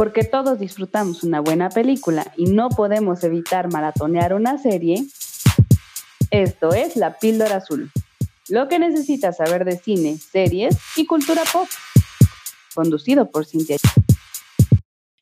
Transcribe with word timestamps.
Porque 0.00 0.24
todos 0.24 0.58
disfrutamos 0.58 1.24
una 1.24 1.40
buena 1.40 1.68
película 1.68 2.32
y 2.38 2.46
no 2.46 2.70
podemos 2.70 3.22
evitar 3.22 3.70
maratonear 3.70 4.32
una 4.32 4.56
serie, 4.56 5.04
esto 6.30 6.72
es 6.72 6.96
La 6.96 7.18
Píldora 7.18 7.56
Azul. 7.56 7.90
Lo 8.48 8.66
que 8.66 8.78
necesitas 8.78 9.36
saber 9.36 9.66
de 9.66 9.78
cine, 9.78 10.16
series 10.16 10.74
y 10.96 11.04
cultura 11.04 11.42
pop. 11.52 11.68
Conducido 12.74 13.30
por 13.30 13.44
Cintia. 13.44 13.76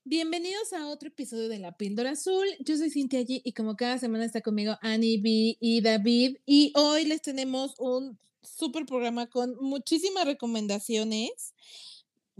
Bienvenidos 0.04 0.72
a 0.72 0.86
otro 0.86 1.08
episodio 1.08 1.48
de 1.48 1.58
La 1.58 1.72
Píldora 1.72 2.12
Azul. 2.12 2.46
Yo 2.60 2.76
soy 2.76 2.90
Cintia 2.90 3.22
G 3.22 3.40
y 3.42 3.54
como 3.54 3.74
cada 3.74 3.98
semana 3.98 4.26
está 4.26 4.42
conmigo 4.42 4.78
Annie 4.80 5.18
B 5.20 5.56
y 5.58 5.80
David. 5.80 6.36
Y 6.46 6.72
hoy 6.76 7.04
les 7.04 7.20
tenemos 7.20 7.74
un 7.80 8.16
súper 8.42 8.86
programa 8.86 9.26
con 9.26 9.56
muchísimas 9.60 10.24
recomendaciones 10.24 11.52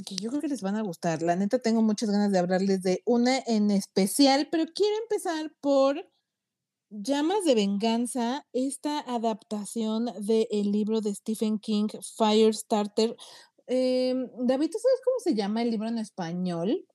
que 0.04 0.16
yo 0.16 0.30
creo 0.30 0.40
que 0.40 0.48
les 0.48 0.62
van 0.62 0.76
a 0.76 0.82
gustar. 0.82 1.22
La 1.22 1.36
neta, 1.36 1.58
tengo 1.58 1.82
muchas 1.82 2.10
ganas 2.10 2.32
de 2.32 2.38
hablarles 2.38 2.82
de 2.82 3.02
una 3.04 3.38
en 3.46 3.70
especial, 3.70 4.48
pero 4.50 4.64
quiero 4.74 4.94
empezar 5.02 5.52
por 5.60 6.08
Llamas 6.90 7.44
de 7.44 7.54
Venganza, 7.54 8.46
esta 8.54 9.00
adaptación 9.00 10.06
del 10.20 10.72
libro 10.72 11.02
de 11.02 11.14
Stephen 11.14 11.58
King, 11.58 11.88
Firestarter. 12.16 13.14
Eh, 13.66 14.14
David, 14.38 14.70
¿tú 14.70 14.78
sabes 14.78 15.00
cómo 15.04 15.18
se 15.22 15.34
llama 15.34 15.60
el 15.60 15.70
libro 15.70 15.86
en 15.88 15.98
español? 15.98 16.86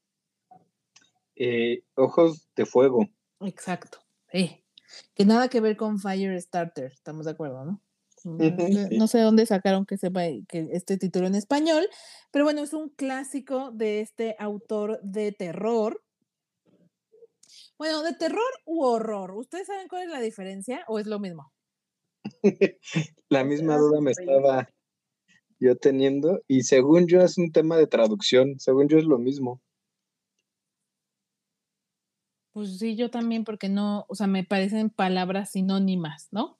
Eh, 1.35 1.83
Ojos 1.95 2.47
de 2.55 2.65
Fuego. 2.65 3.07
Exacto. 3.41 3.99
Que 4.31 5.25
nada 5.25 5.47
que 5.47 5.61
ver 5.61 5.77
con 5.77 5.99
Firestarter, 5.99 6.91
estamos 6.91 7.25
de 7.25 7.31
acuerdo, 7.31 7.63
¿no? 7.63 7.82
No 8.25 9.07
sé 9.07 9.19
dónde 9.19 9.45
sacaron 9.45 9.85
que 9.85 9.97
sepa 9.97 10.21
que 10.47 10.69
este 10.71 10.97
título 10.97 11.27
en 11.27 11.35
español, 11.35 11.87
pero 12.31 12.45
bueno, 12.45 12.61
es 12.61 12.73
un 12.73 12.89
clásico 12.89 13.71
de 13.71 14.01
este 14.01 14.35
autor 14.39 14.99
de 15.03 15.31
terror. 15.31 16.01
Bueno, 17.77 18.01
de 18.03 18.13
terror 18.13 18.51
u 18.65 18.83
horror. 18.83 19.31
¿Ustedes 19.31 19.67
saben 19.67 19.87
cuál 19.87 20.03
es 20.03 20.09
la 20.09 20.21
diferencia 20.21 20.83
o 20.87 20.99
es 20.99 21.07
lo 21.07 21.19
mismo? 21.19 21.51
la 23.29 23.43
misma 23.43 23.77
duda 23.77 23.99
me 23.99 24.11
estaba 24.11 24.69
yo 25.59 25.77
teniendo 25.77 26.41
y 26.47 26.63
según 26.63 27.07
yo 27.07 27.21
es 27.21 27.37
un 27.37 27.51
tema 27.51 27.77
de 27.77 27.87
traducción, 27.87 28.59
según 28.59 28.87
yo 28.87 28.97
es 28.97 29.05
lo 29.05 29.17
mismo. 29.17 29.61
Pues 32.53 32.77
sí, 32.77 32.95
yo 32.95 33.09
también, 33.09 33.43
porque 33.43 33.67
no, 33.67 34.05
o 34.07 34.15
sea, 34.15 34.27
me 34.27 34.43
parecen 34.43 34.91
palabras 34.91 35.51
sinónimas, 35.51 36.27
¿no? 36.31 36.59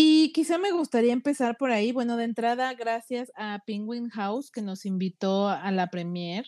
Y 0.00 0.30
quizá 0.32 0.58
me 0.58 0.70
gustaría 0.70 1.12
empezar 1.12 1.56
por 1.58 1.72
ahí. 1.72 1.90
Bueno, 1.90 2.16
de 2.16 2.22
entrada, 2.22 2.72
gracias 2.74 3.32
a 3.34 3.64
Penguin 3.66 4.10
House 4.10 4.52
que 4.52 4.62
nos 4.62 4.86
invitó 4.86 5.48
a 5.48 5.72
la 5.72 5.90
premier. 5.90 6.46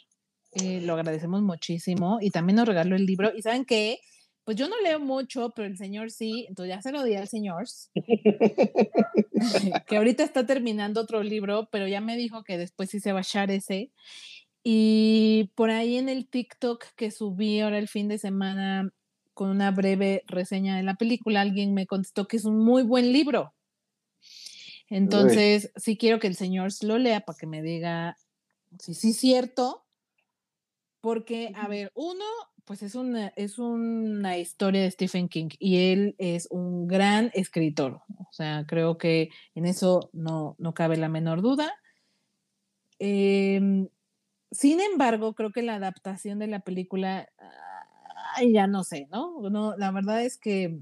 Eh, 0.53 0.81
lo 0.83 0.95
agradecemos 0.95 1.43
muchísimo 1.43 2.19
y 2.21 2.31
también 2.31 2.59
nos 2.59 2.69
regaló 2.69 2.95
el 2.95 3.07
libro. 3.07 3.33
Y 3.37 3.43
saben 3.43 3.65
qué? 3.65 3.99
Pues 4.45 4.57
yo 4.57 4.69
no 4.69 4.81
leo 4.81 5.01
mucho, 5.01 5.53
pero 5.57 5.67
el 5.67 5.77
señor 5.77 6.13
sí, 6.13 6.47
entonces 6.49 6.77
ya 6.77 6.81
se 6.81 6.93
lo 6.93 7.03
di 7.03 7.17
al 7.17 7.27
señor. 7.27 7.65
que 9.89 9.97
ahorita 9.97 10.23
está 10.23 10.47
terminando 10.47 11.01
otro 11.01 11.25
libro, 11.25 11.69
pero 11.73 11.89
ya 11.89 12.01
me 12.01 12.17
dijo 12.17 12.45
que 12.45 12.57
después 12.57 12.89
sí 12.91 13.01
se 13.01 13.11
va 13.11 13.19
a 13.19 13.23
echar 13.23 13.51
ese. 13.51 13.91
Y 14.63 15.51
por 15.57 15.71
ahí 15.71 15.97
en 15.97 16.09
el 16.09 16.29
TikTok 16.29 16.85
que 16.95 17.11
subí 17.11 17.59
ahora 17.59 17.79
el 17.79 17.89
fin 17.89 18.07
de 18.07 18.19
semana 18.19 18.93
con 19.41 19.49
una 19.49 19.71
breve 19.71 20.23
reseña 20.27 20.77
de 20.77 20.83
la 20.83 20.97
película, 20.97 21.41
alguien 21.41 21.73
me 21.73 21.87
contestó 21.87 22.29
que 22.29 22.37
es 22.37 22.45
un 22.45 22.59
muy 22.59 22.83
buen 22.83 23.11
libro. 23.11 23.55
Entonces, 24.91 25.73
sí 25.77 25.97
quiero 25.97 26.19
que 26.19 26.27
el 26.27 26.35
señor 26.35 26.69
lo 26.83 26.99
lea 26.99 27.23
para 27.23 27.39
que 27.39 27.47
me 27.47 27.63
diga 27.63 28.19
si 28.79 28.93
sí 28.93 29.13
es 29.13 29.17
cierto, 29.17 29.87
porque, 31.01 31.53
a 31.55 31.69
ver, 31.69 31.91
uno, 31.95 32.27
pues 32.67 32.83
es 32.83 32.95
una, 32.95 33.29
es 33.29 33.59
una 33.59 34.37
historia 34.37 34.83
de 34.83 34.91
Stephen 34.91 35.31
King 35.31 35.49
y 35.59 35.91
él 35.91 36.17
es 36.19 36.47
un 36.51 36.87
gran 36.87 37.31
escritor. 37.33 38.03
O 38.19 38.33
sea, 38.33 38.67
creo 38.69 38.99
que 38.99 39.31
en 39.55 39.65
eso 39.65 40.11
no, 40.13 40.55
no 40.59 40.75
cabe 40.75 40.99
la 40.99 41.09
menor 41.09 41.41
duda. 41.41 41.73
Em, 42.99 43.89
sin 44.51 44.83
embargo, 44.83 45.33
creo 45.33 45.51
que 45.51 45.63
la 45.63 45.77
adaptación 45.77 46.39
de 46.39 46.49
la 46.49 46.61
película 46.61 47.27
ay, 48.41 48.53
ya 48.53 48.67
no 48.67 48.85
sé, 48.85 49.09
¿no? 49.11 49.77
La 49.77 49.91
verdad 49.91 50.25
es 50.25 50.39
que 50.39 50.81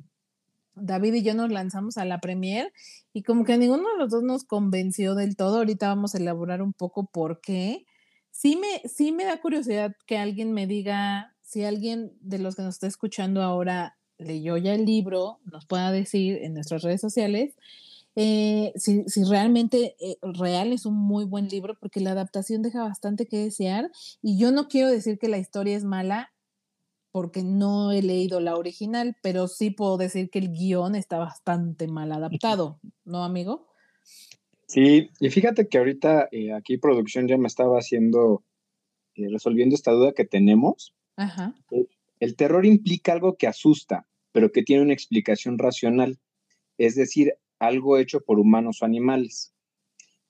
David 0.75 1.15
y 1.15 1.23
yo 1.23 1.35
nos 1.35 1.51
lanzamos 1.51 1.99
a 1.99 2.05
la 2.05 2.21
premier 2.21 2.73
y 3.13 3.23
como 3.23 3.45
que 3.45 3.59
ninguno 3.59 3.83
de 3.91 3.99
los 3.99 4.11
dos 4.11 4.23
nos 4.23 4.45
convenció 4.45 5.15
del 5.15 5.37
todo. 5.37 5.59
Ahorita 5.59 5.89
vamos 5.89 6.15
a 6.15 6.19
elaborar 6.19 6.63
un 6.63 6.73
poco 6.73 7.07
por 7.07 7.41
qué. 7.41 7.85
Sí 8.31 8.57
me, 8.57 8.89
sí 8.89 9.13
me 9.13 9.25
da 9.25 9.41
curiosidad 9.41 9.97
que 10.07 10.19
alguien 10.19 10.53
me 10.53 10.67
diga, 10.67 11.35
si 11.43 11.65
alguien 11.65 12.13
de 12.21 12.39
los 12.39 12.55
que 12.55 12.63
nos 12.63 12.77
está 12.77 12.87
escuchando 12.87 13.43
ahora 13.43 13.97
leyó 14.19 14.57
ya 14.57 14.75
el 14.75 14.85
libro, 14.85 15.41
nos 15.45 15.67
pueda 15.67 15.91
decir 15.91 16.39
en 16.43 16.55
nuestras 16.55 16.83
redes 16.83 17.01
sociales 17.01 17.55
eh, 18.21 18.73
si, 18.75 19.05
si, 19.05 19.23
realmente 19.23 19.95
eh, 20.01 20.17
real 20.23 20.73
es 20.73 20.87
un 20.87 20.97
muy 20.97 21.25
buen 21.25 21.47
libro, 21.47 21.77
porque 21.79 22.01
la 22.01 22.11
adaptación 22.11 22.63
deja 22.63 22.83
bastante 22.83 23.27
que 23.27 23.39
desear. 23.39 23.93
Y 24.21 24.37
yo 24.37 24.51
no 24.51 24.67
quiero 24.67 24.91
decir 24.91 25.21
que 25.21 25.29
la 25.29 25.39
historia 25.39 25.77
es 25.77 25.85
mala, 25.85 26.33
porque 27.19 27.43
no 27.43 27.91
he 27.91 28.01
leído 28.01 28.39
la 28.39 28.55
original, 28.55 29.17
pero 29.25 29.49
sí 29.49 29.71
puedo 29.73 29.97
decir 29.97 30.31
que 30.31 30.39
el 30.39 30.53
guion 30.53 30.95
está 30.95 31.19
bastante 31.19 31.89
mal 31.89 32.13
adaptado, 32.13 32.79
¿no, 33.05 33.25
amigo? 33.25 33.67
Sí, 34.69 35.11
y 35.19 35.29
fíjate 35.29 35.67
que 35.67 35.79
ahorita 35.79 36.29
eh, 36.31 36.53
aquí 36.53 36.79
producción 36.79 37.27
ya 37.27 37.37
me 37.37 37.49
estaba 37.49 37.77
haciendo, 37.77 38.45
eh, 39.17 39.27
resolviendo 39.33 39.75
esta 39.75 39.91
duda 39.91 40.13
que 40.13 40.27
tenemos. 40.27 40.95
Ajá. 41.17 41.57
Eh, 41.73 41.89
el 42.21 42.37
terror 42.37 42.65
implica 42.65 43.15
algo 43.15 43.37
que 43.37 43.49
asusta, 43.49 44.07
pero 44.31 44.53
que 44.53 44.63
tiene 44.63 44.85
una 44.85 44.95
explicación 44.95 45.59
racional, 45.59 46.21
es 46.77 46.95
decir, 46.95 47.35
algo 47.59 47.99
hecho 47.99 48.21
por 48.21 48.39
humanos 48.39 48.81
o 48.81 48.85
animales. 48.85 49.53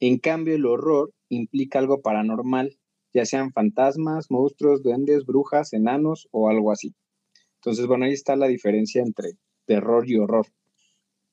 En 0.01 0.17
cambio, 0.17 0.55
el 0.55 0.65
horror 0.65 1.13
implica 1.29 1.81
algo 1.81 2.01
paranormal, 2.01 2.78
ya 3.13 3.25
sean 3.25 3.53
fantasmas, 3.53 4.31
monstruos, 4.31 4.83
duendes, 4.83 5.25
brujas, 5.25 5.73
enanos 5.73 6.29
o 6.31 6.49
algo 6.49 6.73
así. 6.73 6.95
Entonces, 7.57 7.87
bueno, 7.87 8.05
ahí 8.05 8.13
está 8.13 8.37
la 8.37 8.47
diferencia 8.47 9.03
entre 9.03 9.33
terror 9.65 10.09
y 10.09 10.17
horror. 10.17 10.47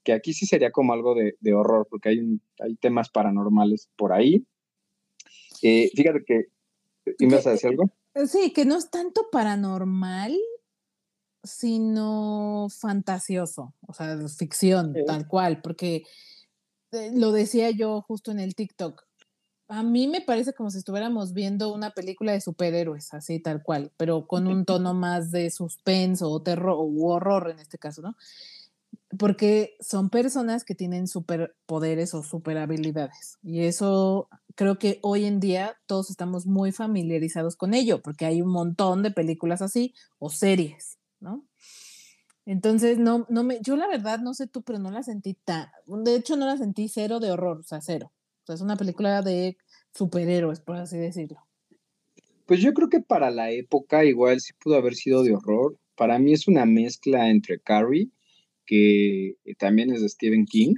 Que 0.04 0.14
aquí 0.14 0.34
sí 0.34 0.46
sería 0.46 0.72
como 0.72 0.94
algo 0.94 1.16
de, 1.16 1.54
horror, 1.54 1.88
porque 1.90 2.10
hay, 2.10 2.40
hay 2.60 2.76
temas 2.76 3.10
paranormales 3.10 3.90
por 3.96 4.14
ahí. 4.14 4.46
Eh, 5.62 5.90
fíjate 5.96 6.24
que. 6.26 6.46
¿Ibas 7.20 7.48
a 7.48 7.52
decir 7.52 7.70
algo? 7.72 7.92
Sí, 8.28 8.52
que 8.54 8.66
no 8.66 8.78
es 8.78 8.90
tanto 8.90 9.30
paranormal, 9.32 10.36
sino 11.44 12.68
fantasioso, 12.70 13.74
o 13.88 13.94
sea, 13.94 14.18
ficción, 14.28 14.96
tal 15.06 15.28
cual, 15.28 15.62
porque 15.62 16.04
eh, 16.92 17.12
lo 17.14 17.32
decía 17.32 17.72
yo 17.72 18.02
justo 18.02 18.32
en 18.32 18.40
el 18.40 18.56
TikTok 18.56 19.04
a 19.68 19.84
mí 19.84 20.08
me 20.08 20.22
parece 20.22 20.54
como 20.54 20.70
si 20.70 20.78
estuviéramos 20.78 21.34
viendo 21.34 21.74
una 21.74 21.92
película 21.92 22.32
de 22.32 22.42
superhéroes, 22.42 23.14
así 23.14 23.40
tal 23.40 23.64
cual, 23.64 23.92
pero 23.98 24.28
con 24.28 24.48
un 24.48 24.66
tono 24.66 24.94
más 24.94 25.32
de 25.32 25.50
suspenso 25.50 26.30
o 26.30 26.42
terror 26.42 26.76
o 26.78 27.06
horror 27.08 27.50
en 27.50 27.60
este 27.60 27.78
caso, 27.78 28.02
¿no? 28.02 28.16
Porque 29.18 29.76
son 29.80 30.10
personas 30.10 30.66
que 30.66 30.76
tienen 30.76 31.08
superpoderes 31.08 32.14
o 32.14 32.22
super 32.22 32.58
habilidades. 32.58 33.38
Y 33.44 33.62
eso 33.62 34.28
creo 34.56 34.78
que 34.78 35.00
hoy 35.04 35.26
en 35.26 35.40
día 35.40 35.78
todos 35.86 36.10
estamos 36.10 36.46
muy 36.46 36.72
familiarizados 36.72 37.56
con 37.56 37.74
ello, 37.74 38.02
porque 38.02 38.26
hay 38.26 38.42
un 38.42 38.50
montón 38.50 39.04
de 39.04 39.12
películas 39.12 39.62
así 39.62 39.94
o 40.20 40.30
series, 40.30 40.98
¿no? 41.20 41.46
Entonces, 42.46 43.00
no, 43.00 43.26
no 43.30 43.44
me, 43.44 43.60
yo 43.62 43.76
la 43.76 43.88
verdad 43.88 44.20
no 44.20 44.36
sé 44.36 44.48
tú, 44.48 44.62
pero 44.62 44.78
no 44.78 44.92
la 44.92 45.02
sentí 45.02 45.34
tan, 45.34 45.70
de 45.88 46.16
hecho 46.16 46.36
no 46.36 46.46
la 46.46 46.58
sentí 46.58 46.88
cero 46.90 47.20
de 47.20 47.32
horror, 47.32 47.60
o 47.60 47.64
sea, 47.64 47.82
cero 47.82 48.12
es 48.54 48.62
una 48.62 48.78
película 48.78 49.22
de 49.22 49.58
superhéroes, 49.94 50.60
por 50.60 50.76
así 50.76 50.98
decirlo. 50.98 51.40
Pues 52.46 52.60
yo 52.62 52.74
creo 52.74 52.90
que 52.90 53.02
para 53.02 53.32
la 53.32 53.52
época 53.52 54.06
igual 54.06 54.40
sí 54.40 54.54
pudo 54.62 54.76
haber 54.76 54.96
sido 54.96 55.24
de 55.24 55.34
horror. 55.34 55.78
Para 55.96 56.20
mí 56.20 56.34
es 56.34 56.48
una 56.48 56.66
mezcla 56.66 57.30
entre 57.30 57.60
Carrie, 57.60 58.10
que 58.66 59.36
también 59.58 59.92
es 59.92 60.02
de 60.02 60.10
Stephen 60.10 60.46
King, 60.46 60.76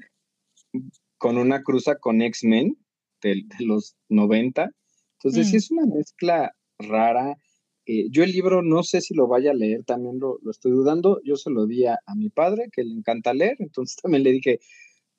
con 1.18 1.38
una 1.38 1.64
cruza 1.64 1.96
con 1.96 2.22
X-Men 2.22 2.78
de, 3.22 3.44
los 3.60 3.96
90. 4.10 4.72
Entonces 5.14 5.48
sí 5.48 5.56
mm. 5.56 5.58
es 5.58 5.72
una 5.72 5.86
mezcla 5.88 6.56
rara. 6.80 7.38
Eh, 7.86 8.08
yo 8.12 8.24
el 8.24 8.32
libro 8.32 8.62
no 8.62 8.84
sé 8.84 9.02
si 9.02 9.14
lo 9.14 9.28
vaya 9.28 9.52
a 9.52 9.56
leer, 9.56 9.84
también 9.84 10.20
lo, 10.20 10.40
estoy 10.50 10.72
dudando. 10.72 11.20
Yo 11.24 11.36
se 11.36 11.50
lo 11.50 11.66
di 11.66 11.86
a, 11.86 12.00
a, 12.06 12.16
mi 12.16 12.30
padre, 12.30 12.70
que 12.72 12.84
le 12.84 12.94
encanta 12.94 13.34
leer, 13.34 13.58
entonces 13.60 13.98
también 14.02 14.24
le 14.24 14.32
dije, 14.32 14.60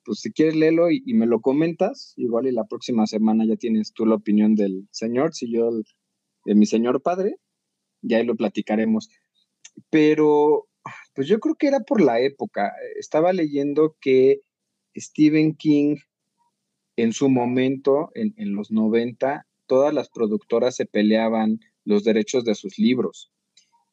pues 0.09 0.21
si 0.21 0.31
quieres 0.31 0.55
léelo 0.55 0.89
y, 0.89 1.03
me 1.13 1.27
lo 1.27 1.39
comentas, 1.39 2.15
igual 2.17 2.47
y 2.47 2.51
la 2.51 2.65
próxima 2.65 3.05
semana 3.05 3.45
ya 3.45 3.57
tienes 3.57 3.93
tú 3.93 4.07
la 4.07 4.15
opinión 4.15 4.55
del 4.55 4.87
señor, 4.89 5.35
si 5.35 5.51
yo 5.51 5.69
de 6.45 6.55
mi 6.55 6.65
señor 6.65 7.03
padre, 7.03 7.35
ya 8.01 8.17
ahí 8.17 8.25
lo 8.25 8.35
platicaremos. 8.35 9.11
Pero, 9.91 10.67
pues 11.13 11.27
yo 11.27 11.39
creo 11.39 11.53
que 11.53 11.67
era 11.67 11.81
por 11.81 12.01
la 12.01 12.21
época. 12.21 12.73
Estaba 12.97 13.33
leyendo 13.33 13.97
que 14.01 14.41
Stephen 14.97 15.53
King 15.53 15.97
en 16.95 17.13
su 17.13 17.29
momento, 17.29 18.09
en, 18.15 18.55
los 18.55 18.71
90, 18.71 19.45
todas 19.67 19.93
las 19.93 20.09
productoras 20.09 20.75
se 20.75 20.87
peleaban 20.87 21.59
los 21.85 22.03
derechos 22.03 22.45
de 22.45 22.55
sus 22.55 22.79
libros. 22.79 23.31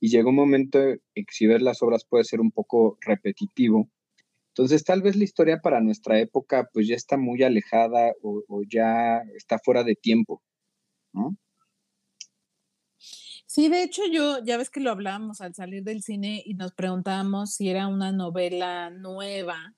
Y 0.00 0.08
llegó 0.08 0.30
un 0.30 0.36
momento 0.36 0.80
en 0.80 0.98
que 1.14 1.24
si 1.34 1.46
las 1.46 1.82
obras 1.82 2.06
puede 2.06 2.24
ser 2.24 2.40
un 2.40 2.52
poco 2.52 2.96
repetitivo. 3.02 3.90
Entonces, 4.56 4.84
tal 4.84 5.02
vez 5.02 5.16
la 5.16 5.24
historia 5.24 5.60
para 5.60 5.82
nuestra 5.82 6.18
época 6.18 6.70
pues 6.72 6.88
ya 6.88 6.96
está 6.96 7.18
muy 7.18 7.42
alejada 7.42 8.14
o, 8.22 8.42
o 8.48 8.62
ya 8.66 9.18
está 9.36 9.58
fuera 9.58 9.84
de 9.84 9.96
tiempo, 9.96 10.42
¿no? 11.12 11.36
Sí, 13.44 13.68
de 13.68 13.82
hecho 13.82 14.02
yo, 14.10 14.42
ya 14.42 14.56
ves 14.56 14.70
que 14.70 14.80
lo 14.80 14.90
hablábamos 14.90 15.42
al 15.42 15.54
salir 15.54 15.82
del 15.84 16.02
cine 16.02 16.42
y 16.42 16.54
nos 16.54 16.72
preguntábamos 16.72 17.52
si 17.52 17.68
era 17.68 17.86
una 17.86 18.12
novela 18.12 18.88
nueva 18.88 19.74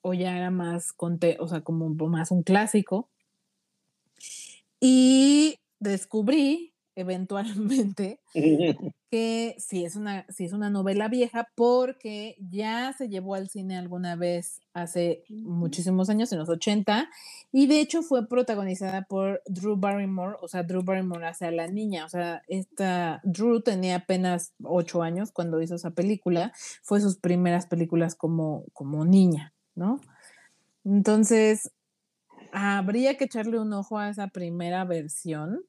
o 0.00 0.14
ya 0.14 0.36
era 0.36 0.52
más, 0.52 0.92
conte 0.92 1.38
o 1.40 1.48
sea, 1.48 1.62
como 1.62 1.88
más 1.90 2.30
un 2.30 2.44
clásico. 2.44 3.10
Y 4.80 5.58
descubrí 5.80 6.72
eventualmente 6.98 8.18
que 9.10 9.54
sí 9.58 9.84
es 9.84 9.94
una, 9.94 10.26
sí 10.28 10.44
es 10.44 10.52
una 10.52 10.68
novela 10.68 11.06
vieja 11.06 11.48
porque 11.54 12.36
ya 12.50 12.92
se 12.92 13.08
llevó 13.08 13.36
al 13.36 13.48
cine 13.48 13.78
alguna 13.78 14.16
vez 14.16 14.60
hace 14.74 15.22
muchísimos 15.28 16.10
años, 16.10 16.32
en 16.32 16.40
los 16.40 16.48
80, 16.48 17.08
y 17.52 17.68
de 17.68 17.80
hecho 17.80 18.02
fue 18.02 18.26
protagonizada 18.26 19.02
por 19.02 19.40
Drew 19.46 19.76
Barrymore, 19.76 20.36
o 20.42 20.48
sea, 20.48 20.64
Drew 20.64 20.82
Barrymore 20.82 21.24
hacia 21.24 21.52
la 21.52 21.68
niña, 21.68 22.04
o 22.04 22.08
sea, 22.08 22.42
esta 22.48 23.20
Drew 23.22 23.60
tenía 23.60 23.96
apenas 23.96 24.52
ocho 24.64 25.02
años 25.02 25.30
cuando 25.30 25.62
hizo 25.62 25.76
esa 25.76 25.90
película, 25.90 26.52
fue 26.82 27.00
sus 27.00 27.16
primeras 27.16 27.66
películas 27.66 28.16
como, 28.16 28.64
como 28.72 29.04
niña, 29.04 29.54
¿no? 29.76 30.00
Entonces, 30.84 31.70
habría 32.50 33.16
que 33.16 33.24
echarle 33.24 33.60
un 33.60 33.72
ojo 33.72 33.98
a 33.98 34.08
esa 34.08 34.26
primera 34.28 34.84
versión 34.84 35.62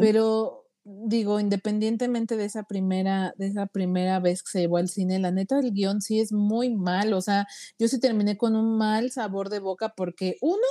pero 0.00 0.64
digo, 0.84 1.40
independientemente 1.40 2.36
de 2.36 2.46
esa 2.46 2.64
primera, 2.64 3.34
de 3.36 3.46
esa 3.48 3.66
primera 3.66 4.20
vez 4.20 4.42
que 4.42 4.50
se 4.50 4.60
llevó 4.60 4.78
al 4.78 4.88
cine, 4.88 5.18
la 5.18 5.30
neta 5.30 5.58
el 5.58 5.72
guion 5.72 6.00
sí 6.00 6.20
es 6.20 6.32
muy 6.32 6.74
mal. 6.74 7.12
O 7.12 7.20
sea, 7.20 7.46
yo 7.78 7.88
sí 7.88 8.00
terminé 8.00 8.38
con 8.38 8.56
un 8.56 8.78
mal 8.78 9.10
sabor 9.10 9.50
de 9.50 9.60
boca 9.60 9.92
porque 9.96 10.36
uno, 10.40 10.66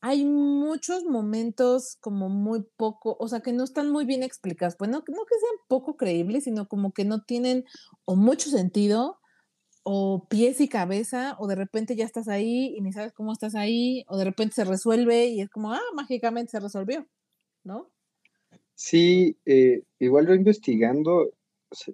hay 0.00 0.24
muchos 0.24 1.04
momentos 1.04 1.96
como 2.00 2.28
muy 2.28 2.62
poco, 2.76 3.16
o 3.18 3.28
sea, 3.28 3.40
que 3.40 3.52
no 3.52 3.64
están 3.64 3.90
muy 3.90 4.04
bien 4.04 4.22
explicados. 4.22 4.76
Pues 4.78 4.90
no, 4.90 4.98
no 4.98 5.04
que 5.04 5.38
sean 5.40 5.56
poco 5.68 5.96
creíbles, 5.96 6.44
sino 6.44 6.68
como 6.68 6.92
que 6.92 7.04
no 7.04 7.22
tienen 7.24 7.64
o 8.04 8.16
mucho 8.16 8.50
sentido 8.50 9.18
o 9.84 10.26
pies 10.28 10.60
y 10.60 10.68
cabeza, 10.68 11.36
o 11.38 11.46
de 11.46 11.56
repente 11.56 11.96
ya 11.96 12.04
estás 12.06 12.28
ahí 12.28 12.74
y 12.76 12.80
ni 12.82 12.92
sabes 12.92 13.12
cómo 13.12 13.32
estás 13.32 13.54
ahí, 13.54 14.04
o 14.08 14.16
de 14.16 14.24
repente 14.24 14.54
se 14.54 14.64
resuelve 14.64 15.26
y 15.26 15.40
es 15.42 15.50
como, 15.50 15.72
ah, 15.74 15.80
mágicamente 15.94 16.52
se 16.52 16.60
resolvió. 16.60 17.06
¿No? 17.64 17.90
Sí, 18.74 19.36
eh, 19.46 19.82
igual 19.98 20.28
yo 20.28 20.34
investigando, 20.34 21.30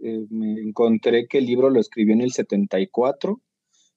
eh, 0.02 0.26
me 0.30 0.60
encontré 0.60 1.26
que 1.26 1.38
el 1.38 1.46
libro 1.46 1.70
lo 1.70 1.80
escribió 1.80 2.14
en 2.14 2.22
el 2.22 2.32
74, 2.32 3.40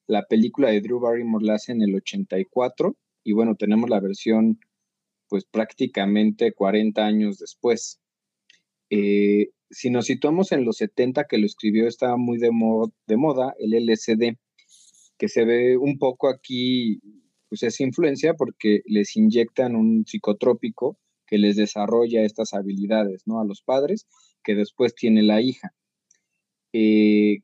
la 0.08 0.26
película 0.26 0.70
de 0.70 0.82
Drew 0.82 1.00
Barrymore 1.00 1.46
la 1.46 1.56
hace 1.56 1.72
en 1.72 1.82
el 1.82 1.96
84, 1.96 2.96
y 3.24 3.34
bueno, 3.34 3.56
tenemos 3.56 3.90
la 3.90 4.00
versión 4.00 4.60
pues 5.30 5.46
prácticamente 5.46 6.54
40 6.54 7.06
años 7.06 7.40
después. 7.40 8.00
Eh, 8.90 9.50
si 9.72 9.90
nos 9.90 10.06
situamos 10.06 10.52
en 10.52 10.66
los 10.66 10.78
70 10.78 11.24
que 11.26 11.40
lo 11.40 11.46
escribió, 11.46 11.88
estaba 11.88 12.18
muy 12.18 12.38
de, 12.38 12.52
de 13.08 13.18
moda 13.18 13.56
el 13.58 13.74
LSD, 13.74 14.38
que 15.18 15.28
se 15.30 15.46
ve 15.46 15.78
un 15.78 15.98
poco 15.98 16.30
aquí, 16.30 17.00
pues 17.50 17.64
es 17.64 17.80
influencia 17.80 18.36
porque 18.36 18.82
les 18.86 19.16
inyectan 19.16 19.76
un 19.76 20.06
psicotrópico 20.06 20.98
que 21.34 21.40
les 21.40 21.56
desarrolla 21.56 22.22
estas 22.22 22.54
habilidades, 22.54 23.24
¿no? 23.26 23.42
A 23.42 23.44
los 23.44 23.64
padres 23.64 24.06
que 24.44 24.54
después 24.54 24.94
tiene 24.94 25.24
la 25.24 25.42
hija. 25.42 25.74
Eh, 26.74 27.40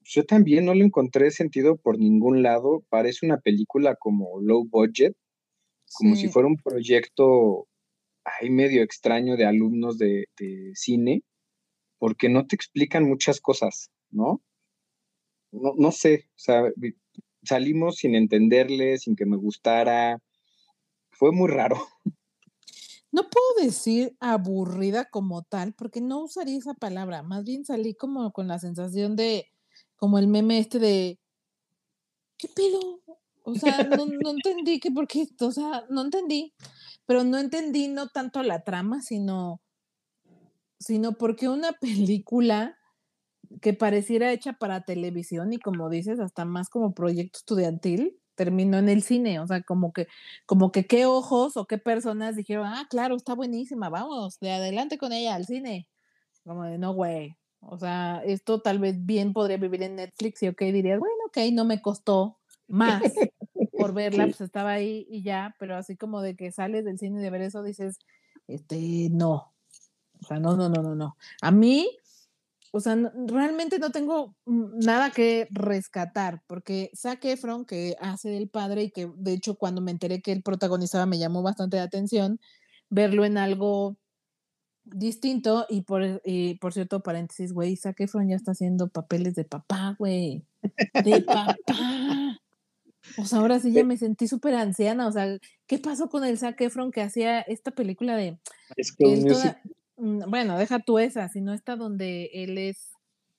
yo 0.00 0.24
también 0.24 0.64
no 0.64 0.72
le 0.72 0.86
encontré 0.86 1.30
sentido 1.30 1.76
por 1.76 1.98
ningún 1.98 2.42
lado. 2.42 2.86
Parece 2.88 3.26
una 3.26 3.36
película 3.36 3.96
como 3.96 4.40
low 4.40 4.66
budget, 4.66 5.14
como 5.92 6.16
si 6.16 6.28
fuera 6.28 6.48
un 6.48 6.56
proyecto 6.56 7.68
ahí 8.24 8.48
medio 8.48 8.82
extraño 8.82 9.36
de 9.36 9.44
alumnos 9.44 9.98
de, 9.98 10.24
cine, 10.72 11.22
porque 11.98 12.30
no 12.30 12.46
te 12.46 12.56
explican 12.56 13.04
muchas 13.04 13.42
cosas, 13.42 13.90
¿no? 14.10 14.40
No, 15.52 15.74
no 15.76 15.92
sé, 15.92 16.30
o 16.30 16.38
sea, 16.38 16.62
salimos 17.42 17.96
sin 17.96 18.14
entenderle, 18.14 18.96
sin 18.96 19.16
que 19.16 19.26
me 19.26 19.36
gustara. 19.36 20.18
Fue 21.10 21.30
muy 21.30 21.50
raro. 21.50 21.76
No 23.14 23.30
puedo 23.30 23.64
decir 23.64 24.16
aburrida 24.18 25.04
como 25.04 25.42
tal, 25.44 25.72
porque 25.72 26.00
no 26.00 26.24
usaría 26.24 26.58
esa 26.58 26.74
palabra. 26.74 27.22
Más 27.22 27.44
bien 27.44 27.64
salí 27.64 27.94
como 27.94 28.32
con 28.32 28.48
la 28.48 28.58
sensación 28.58 29.14
de, 29.14 29.52
como 29.94 30.18
el 30.18 30.26
meme 30.26 30.58
este 30.58 30.80
de, 30.80 31.20
¿qué 32.36 32.48
pedo? 32.48 33.02
O 33.44 33.54
sea, 33.54 33.78
no, 34.02 34.06
no 34.06 34.30
entendí 34.30 34.80
que 34.80 34.90
por 34.90 35.06
qué, 35.06 35.28
o 35.38 35.52
sea, 35.52 35.84
no 35.90 36.02
entendí. 36.02 36.54
Pero 37.06 37.22
no 37.22 37.38
entendí 37.38 37.86
no 37.86 38.08
tanto 38.08 38.42
la 38.42 38.64
trama, 38.64 39.00
sino, 39.00 39.60
sino 40.80 41.12
porque 41.12 41.48
una 41.48 41.70
película 41.80 42.76
que 43.62 43.74
pareciera 43.74 44.32
hecha 44.32 44.54
para 44.54 44.84
televisión 44.84 45.52
y 45.52 45.60
como 45.60 45.88
dices, 45.88 46.18
hasta 46.18 46.44
más 46.44 46.68
como 46.68 46.94
proyecto 46.94 47.38
estudiantil, 47.38 48.18
terminó 48.34 48.78
en 48.78 48.88
el 48.88 49.02
cine, 49.02 49.40
o 49.40 49.46
sea, 49.46 49.62
como 49.62 49.92
que, 49.92 50.08
como 50.46 50.72
que 50.72 50.86
qué 50.86 51.06
ojos 51.06 51.56
o 51.56 51.66
qué 51.66 51.78
personas 51.78 52.36
dijeron, 52.36 52.66
ah, 52.66 52.86
claro, 52.90 53.16
está 53.16 53.34
buenísima, 53.34 53.88
vamos, 53.88 54.38
de 54.40 54.52
adelante 54.52 54.98
con 54.98 55.12
ella 55.12 55.34
al 55.34 55.46
cine. 55.46 55.88
Como 56.44 56.64
de, 56.64 56.78
no, 56.78 56.92
güey, 56.92 57.36
o 57.60 57.78
sea, 57.78 58.22
esto 58.24 58.60
tal 58.60 58.78
vez 58.78 59.04
bien 59.04 59.32
podría 59.32 59.56
vivir 59.56 59.82
en 59.82 59.96
Netflix 59.96 60.42
y 60.42 60.48
ok, 60.48 60.60
dirías, 60.60 60.98
bueno, 60.98 61.14
ok, 61.28 61.38
no 61.52 61.64
me 61.64 61.80
costó 61.80 62.38
más 62.68 63.02
por 63.78 63.92
verla, 63.94 64.24
pues 64.24 64.40
estaba 64.40 64.72
ahí 64.72 65.06
y 65.08 65.22
ya, 65.22 65.54
pero 65.58 65.76
así 65.76 65.96
como 65.96 66.20
de 66.20 66.36
que 66.36 66.52
sales 66.52 66.84
del 66.84 66.98
cine 66.98 67.20
de 67.20 67.30
ver 67.30 67.42
eso, 67.42 67.62
dices, 67.62 67.98
este, 68.46 69.08
no, 69.10 69.54
o 70.20 70.26
sea, 70.26 70.38
no, 70.38 70.56
no, 70.56 70.68
no, 70.68 70.82
no, 70.82 70.94
no. 70.94 71.16
A 71.42 71.50
mí, 71.50 71.98
o 72.76 72.80
sea, 72.80 72.96
realmente 73.28 73.78
no 73.78 73.90
tengo 73.90 74.34
mm, 74.46 74.80
nada 74.80 75.10
que 75.10 75.46
rescatar, 75.52 76.42
porque 76.48 76.90
Zac 76.96 77.24
Efron, 77.24 77.64
que 77.66 77.94
hace 78.00 78.30
del 78.30 78.48
padre 78.48 78.82
y 78.82 78.90
que 78.90 79.08
de 79.14 79.32
hecho 79.32 79.54
cuando 79.54 79.80
me 79.80 79.92
enteré 79.92 80.20
que 80.20 80.32
él 80.32 80.42
protagonizaba 80.42 81.06
me 81.06 81.20
llamó 81.20 81.40
bastante 81.40 81.76
la 81.76 81.84
atención, 81.84 82.40
verlo 82.90 83.24
en 83.24 83.38
algo 83.38 83.96
distinto 84.82 85.66
y 85.68 85.82
por, 85.82 86.20
y 86.24 86.56
por 86.56 86.72
cierto, 86.72 87.00
paréntesis, 87.00 87.52
güey, 87.52 87.76
Zac 87.76 88.00
Efron 88.00 88.28
ya 88.28 88.34
está 88.34 88.50
haciendo 88.50 88.88
papeles 88.88 89.36
de 89.36 89.44
papá, 89.44 89.94
güey, 89.96 90.44
de 91.04 91.22
papá. 91.22 91.56
O 93.18 93.24
sea, 93.26 93.38
ahora 93.38 93.60
sí 93.60 93.70
ya 93.70 93.84
me 93.84 93.98
sentí 93.98 94.26
súper 94.26 94.54
anciana, 94.54 95.06
o 95.06 95.12
sea, 95.12 95.38
¿qué 95.68 95.78
pasó 95.78 96.08
con 96.08 96.24
el 96.24 96.38
Zac 96.38 96.60
Efron 96.60 96.90
que 96.90 97.02
hacía 97.02 97.40
esta 97.42 97.70
película 97.70 98.16
de... 98.16 98.40
Es 98.76 98.92
que 98.96 99.04
Mm, 99.04 99.64
bueno, 99.96 100.58
deja 100.58 100.80
tú 100.80 100.98
esa, 100.98 101.28
sino 101.28 101.52
está 101.52 101.76
donde 101.76 102.30
él 102.32 102.58
es 102.58 102.92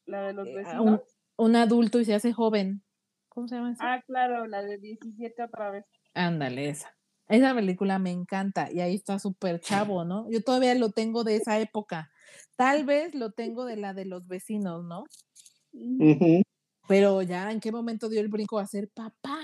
la 0.06 0.22
de 0.28 0.34
los 0.34 0.48
eh, 0.48 0.64
un, 0.80 1.02
un, 1.38 1.56
adulto 1.56 2.00
y 2.00 2.06
se 2.06 2.14
hace 2.14 2.32
joven. 2.32 2.84
¿Cómo 3.30 3.48
se 3.48 3.56
llama 3.56 3.72
esa? 3.74 3.94
Ah, 3.94 4.02
claro, 4.06 4.48
la 4.48 4.62
de 4.62 4.78
17 4.78 5.44
otra 5.44 5.72
vez. 5.72 5.86
Ándale, 6.14 6.70
esa. 6.70 6.96
Esa 7.28 7.56
película 7.56 7.98
me 7.98 8.12
encanta 8.12 8.72
y 8.72 8.82
ahí 8.82 8.96
está 8.96 9.18
súper 9.18 9.60
chavo, 9.60 10.06
¿no? 10.06 10.30
Yo 10.30 10.42
todavía 10.42 10.76
lo 10.76 10.92
tengo 10.92 11.24
de 11.24 11.38
esa 11.38 11.60
época. 11.60 12.12
Tal 12.56 12.86
vez 12.86 13.16
lo 13.16 13.32
tengo 13.32 13.66
de 13.66 13.78
la 13.78 13.94
de 13.94 14.06
los 14.06 14.28
vecinos, 14.28 14.86
¿no? 14.86 15.06
Pero 16.88 17.22
ya, 17.24 17.52
¿en 17.52 17.60
qué 17.60 17.72
momento 17.72 18.10
dio 18.10 18.22
el 18.22 18.28
brinco 18.28 18.60
a 18.60 18.68
ser 18.68 18.90
papá? 18.90 19.40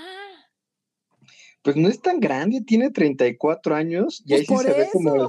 Pues 1.63 1.75
no 1.75 1.89
es 1.89 1.99
tan 2.01 2.19
grande, 2.19 2.61
tiene 2.61 2.91
34 2.91 3.75
años 3.75 4.23
y 4.25 4.33
ahí 4.33 4.45
sí 4.45 4.55
se 4.57 4.73
ve 4.73 4.89
como 4.91 5.27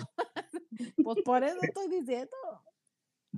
Pues 1.02 1.19
por 1.25 1.45
eso 1.45 1.57
estoy 1.76 1.88
diciendo. 1.88 2.37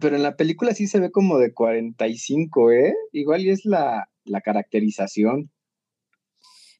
Pero 0.01 0.17
en 0.17 0.23
la 0.23 0.37
película 0.37 0.75
sí 0.75 0.87
se 0.87 1.01
ve 1.01 1.11
como 1.11 1.39
de 1.39 1.55
45, 1.55 2.73
¿eh? 2.73 2.95
Igual 3.13 3.43
y 3.43 3.51
es 3.51 3.65
la, 3.65 4.09
caracterización. 4.45 5.51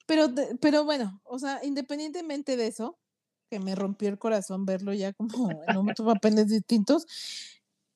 Pero, 0.07 0.29
pero 0.61 0.85
bueno, 0.85 1.21
o 1.25 1.39
sea, 1.39 1.61
independientemente 1.63 2.57
de 2.57 2.67
eso, 2.67 2.99
que 3.49 3.61
me 3.61 3.75
rompió 3.75 4.09
el 4.09 4.19
corazón 4.19 4.67
verlo 4.67 4.93
ya 4.93 5.13
como 5.13 5.51
en 5.51 5.77
otros 5.77 6.15
papeles 6.15 6.49
distintos, 6.49 7.07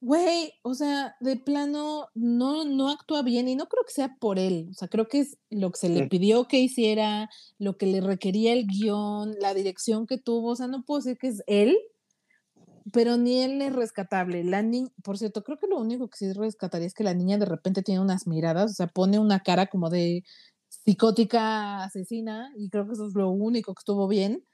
güey, 0.01 0.53
o 0.63 0.75
sea, 0.75 1.17
de 1.21 1.37
plano 1.37 2.07
no, 2.15 2.65
no 2.65 2.89
actúa 2.89 3.23
bien 3.23 3.49
y 3.49 3.57
no 3.57 3.67
creo 3.67 3.85
que 3.85 3.93
sea 3.93 4.17
por 4.21 4.39
él, 4.39 4.69
o 4.71 4.75
sea, 4.75 4.89
creo 4.89 5.09
que 5.09 5.21
es 5.21 5.39
lo 5.51 5.73
que 5.73 5.79
se 5.79 5.89
le 5.89 6.07
pidió 6.07 6.47
que 6.47 6.61
hiciera, 6.61 7.29
lo 7.59 7.77
que 7.77 7.87
le 7.87 8.01
requería 8.01 8.53
el 8.53 8.67
guion, 8.67 9.35
la 9.41 9.55
dirección 9.55 10.07
que 10.07 10.19
tuvo, 10.19 10.51
o 10.51 10.57
sea, 10.57 10.69
no 10.69 10.85
puedo 10.85 11.01
decir 11.01 11.19
que 11.19 11.29
es 11.29 11.43
él, 11.47 11.77
pero 12.93 13.17
ni 13.17 13.43
él 13.43 13.61
es 13.63 13.73
rescatable. 13.75 14.45
La 14.45 14.63
niña, 14.63 14.91
por 15.03 15.19
cierto, 15.19 15.43
creo 15.45 15.59
que 15.59 15.67
lo 15.69 15.79
único 15.79 16.09
que 16.09 16.17
sí 16.19 16.33
rescataría 16.33 16.87
es 16.87 16.95
que 16.95 17.05
la 17.05 17.15
niña 17.15 17.39
de 17.39 17.47
repente 17.47 17.83
tiene 17.83 18.01
unas 18.01 18.27
miradas, 18.27 18.71
o 18.73 18.75
sea, 18.75 18.87
pone 18.89 19.19
una 19.19 19.41
cara 19.41 19.67
como 19.67 19.91
de 19.91 20.25
psicótica 20.69 21.85
asesina, 21.85 22.51
y 22.57 22.69
creo 22.71 22.87
que 22.87 22.93
eso 22.95 23.07
es 23.09 23.15
lo 23.15 23.31
único 23.31 23.75
que 23.75 23.81
estuvo 23.81 24.09
bien. 24.09 24.45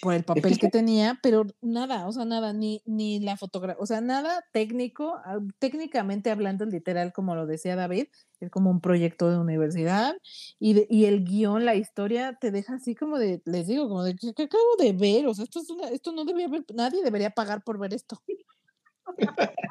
Por 0.00 0.14
el 0.14 0.24
papel 0.24 0.58
que 0.58 0.68
tenía, 0.68 1.18
pero 1.22 1.46
nada, 1.60 2.06
o 2.06 2.12
sea, 2.12 2.24
nada, 2.24 2.52
ni, 2.52 2.82
ni 2.86 3.20
la 3.20 3.36
fotografía, 3.36 3.80
o 3.80 3.86
sea, 3.86 4.00
nada 4.00 4.44
técnico, 4.52 5.20
ah, 5.24 5.38
técnicamente 5.58 6.30
hablando, 6.30 6.64
literal, 6.64 7.12
como 7.12 7.34
lo 7.34 7.46
decía 7.46 7.76
David, 7.76 8.06
es 8.40 8.50
como 8.50 8.70
un 8.70 8.80
proyecto 8.80 9.30
de 9.30 9.38
universidad 9.38 10.16
y, 10.58 10.86
y 10.94 11.06
el 11.06 11.24
guion, 11.24 11.64
la 11.64 11.74
historia 11.74 12.36
te 12.40 12.50
deja 12.50 12.74
así 12.74 12.94
como 12.94 13.18
de, 13.18 13.42
les 13.44 13.66
digo, 13.66 13.88
como 13.88 14.02
de, 14.02 14.16
¿qué, 14.16 14.42
acabo 14.42 14.76
de 14.78 14.92
ver? 14.92 15.26
O 15.26 15.34
sea, 15.34 15.44
esto, 15.44 15.60
es 15.60 15.70
una, 15.70 15.88
esto 15.88 16.12
no 16.12 16.24
debería 16.24 16.48
haber, 16.48 16.64
nadie 16.74 17.02
debería 17.02 17.30
pagar 17.30 17.62
por 17.62 17.78
ver 17.78 17.94
esto. 17.94 18.20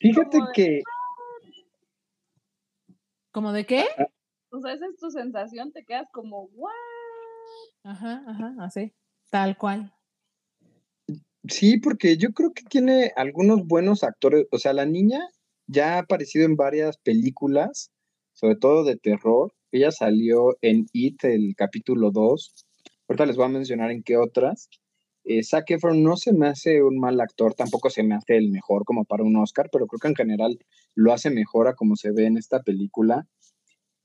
Fíjate 0.00 0.38
que... 0.54 0.82
¿Como 3.30 3.52
de 3.52 3.66
qué? 3.66 3.84
O 4.50 4.60
sea, 4.60 4.72
esa 4.72 4.86
es 4.86 4.96
tu 4.96 5.10
sensación, 5.10 5.70
te 5.70 5.84
quedas 5.84 6.08
como, 6.12 6.44
¿what? 6.54 6.72
Ajá, 7.84 8.24
ajá, 8.26 8.54
así. 8.58 8.92
Tal 9.30 9.56
cual. 9.56 9.92
Sí, 11.48 11.78
porque 11.78 12.16
yo 12.16 12.32
creo 12.32 12.52
que 12.52 12.62
tiene 12.64 13.12
algunos 13.16 13.66
buenos 13.66 14.04
actores. 14.04 14.46
O 14.50 14.58
sea, 14.58 14.72
la 14.72 14.86
niña 14.86 15.20
ya 15.66 15.94
ha 15.94 15.98
aparecido 16.00 16.44
en 16.44 16.56
varias 16.56 16.98
películas, 16.98 17.90
sobre 18.32 18.56
todo 18.56 18.84
de 18.84 18.96
terror. 18.96 19.52
Ella 19.70 19.90
salió 19.90 20.56
en 20.62 20.86
It, 20.92 21.24
el 21.24 21.54
capítulo 21.56 22.10
2. 22.10 22.66
Ahorita 23.08 23.26
les 23.26 23.36
voy 23.36 23.46
a 23.46 23.48
mencionar 23.48 23.90
en 23.90 24.02
qué 24.02 24.16
otras. 24.16 24.68
Eh, 25.24 25.42
Zac 25.42 25.70
Efron 25.70 26.02
no 26.02 26.16
se 26.16 26.32
me 26.32 26.48
hace 26.48 26.82
un 26.82 26.98
mal 26.98 27.20
actor, 27.20 27.54
tampoco 27.54 27.90
se 27.90 28.02
me 28.02 28.14
hace 28.14 28.36
el 28.36 28.50
mejor 28.50 28.84
como 28.84 29.04
para 29.04 29.24
un 29.24 29.36
Oscar, 29.36 29.68
pero 29.70 29.86
creo 29.86 30.00
que 30.00 30.08
en 30.08 30.14
general 30.14 30.58
lo 30.94 31.12
hace 31.12 31.28
mejor 31.28 31.68
a 31.68 31.74
como 31.74 31.96
se 31.96 32.12
ve 32.12 32.24
en 32.26 32.38
esta 32.38 32.62
película. 32.62 33.26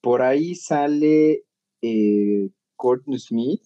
Por 0.02 0.22
ahí 0.22 0.56
sale 0.56 1.44
eh, 1.82 2.50
Courtney 2.76 3.20
Smith, 3.20 3.64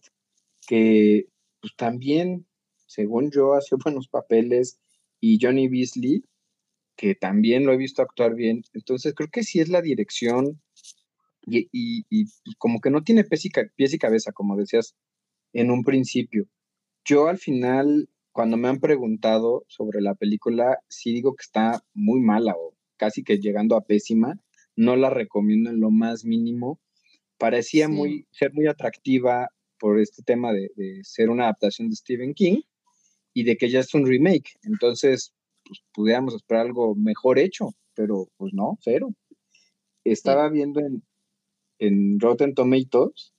que 0.68 1.28
pues 1.62 1.76
también, 1.76 2.48
según 2.86 3.32
yo, 3.32 3.54
hace 3.54 3.76
buenos 3.84 4.08
papeles, 4.08 4.80
y 5.20 5.40
Johnny 5.42 5.68
Beasley, 5.68 6.24
que 6.96 7.16
también 7.16 7.66
lo 7.66 7.74
he 7.74 7.78
visto 7.78 8.02
actuar 8.02 8.36
bien. 8.36 8.64
Entonces, 8.74 9.14
creo 9.14 9.30
que 9.30 9.44
sí 9.44 9.60
es 9.60 9.70
la 9.70 9.82
dirección 9.82 10.62
y, 11.50 12.06
como 12.58 12.82
que 12.82 12.90
no 12.90 13.04
tiene 13.04 13.24
pies 13.24 13.46
y, 13.46 13.52
pies 13.76 13.94
y 13.94 13.98
cabeza, 13.98 14.32
como 14.32 14.58
decías 14.58 14.96
en 15.54 15.72
un 15.72 15.84
principio. 15.84 16.46
Yo 17.06 17.28
al 17.28 17.38
final, 17.38 18.10
cuando 18.32 18.58
me 18.58 18.68
han 18.68 18.80
preguntado 18.80 19.64
sobre 19.68 20.02
la 20.02 20.16
película, 20.16 20.80
sí 20.90 21.14
digo 21.14 21.36
que 21.36 21.44
está 21.44 21.84
muy 21.94 22.20
mala 22.20 22.54
o 22.58 22.76
casi 22.98 23.24
que 23.24 23.38
llegando 23.38 23.76
a 23.76 23.86
pésima. 23.86 24.40
No 24.76 24.96
la 24.96 25.10
recomiendo 25.10 25.70
en 25.70 25.80
lo 25.80 25.90
más 25.90 26.26
mínimo. 26.26 26.80
Parecía 27.38 27.88
muy, 27.88 28.28
ser 28.32 28.54
muy 28.54 28.68
atractiva 28.68 29.50
por 29.80 30.00
este 30.00 30.24
tema 30.24 30.52
de, 30.54 30.70
ser 31.04 31.30
una 31.30 31.44
adaptación 31.44 31.90
de 31.90 31.96
Stephen 31.96 32.34
King 32.34 32.62
y 33.34 33.44
de 33.44 33.58
que 33.58 33.70
ya 33.70 33.80
es 33.80 33.94
un 33.94 34.06
remake. 34.06 34.58
Entonces, 34.64 35.34
pues 35.64 35.80
pudiéramos 35.94 36.36
esperar 36.36 36.66
algo 36.66 36.96
mejor 36.96 37.40
hecho, 37.40 37.74
pero 37.94 38.30
pues 38.38 38.54
no, 38.54 38.78
cero. 38.82 39.14
Estaba 40.04 40.50
viendo 40.50 40.80
en, 40.80 41.04
en 41.80 42.20
Rotten 42.20 42.54
Tomatoes, 42.54 43.34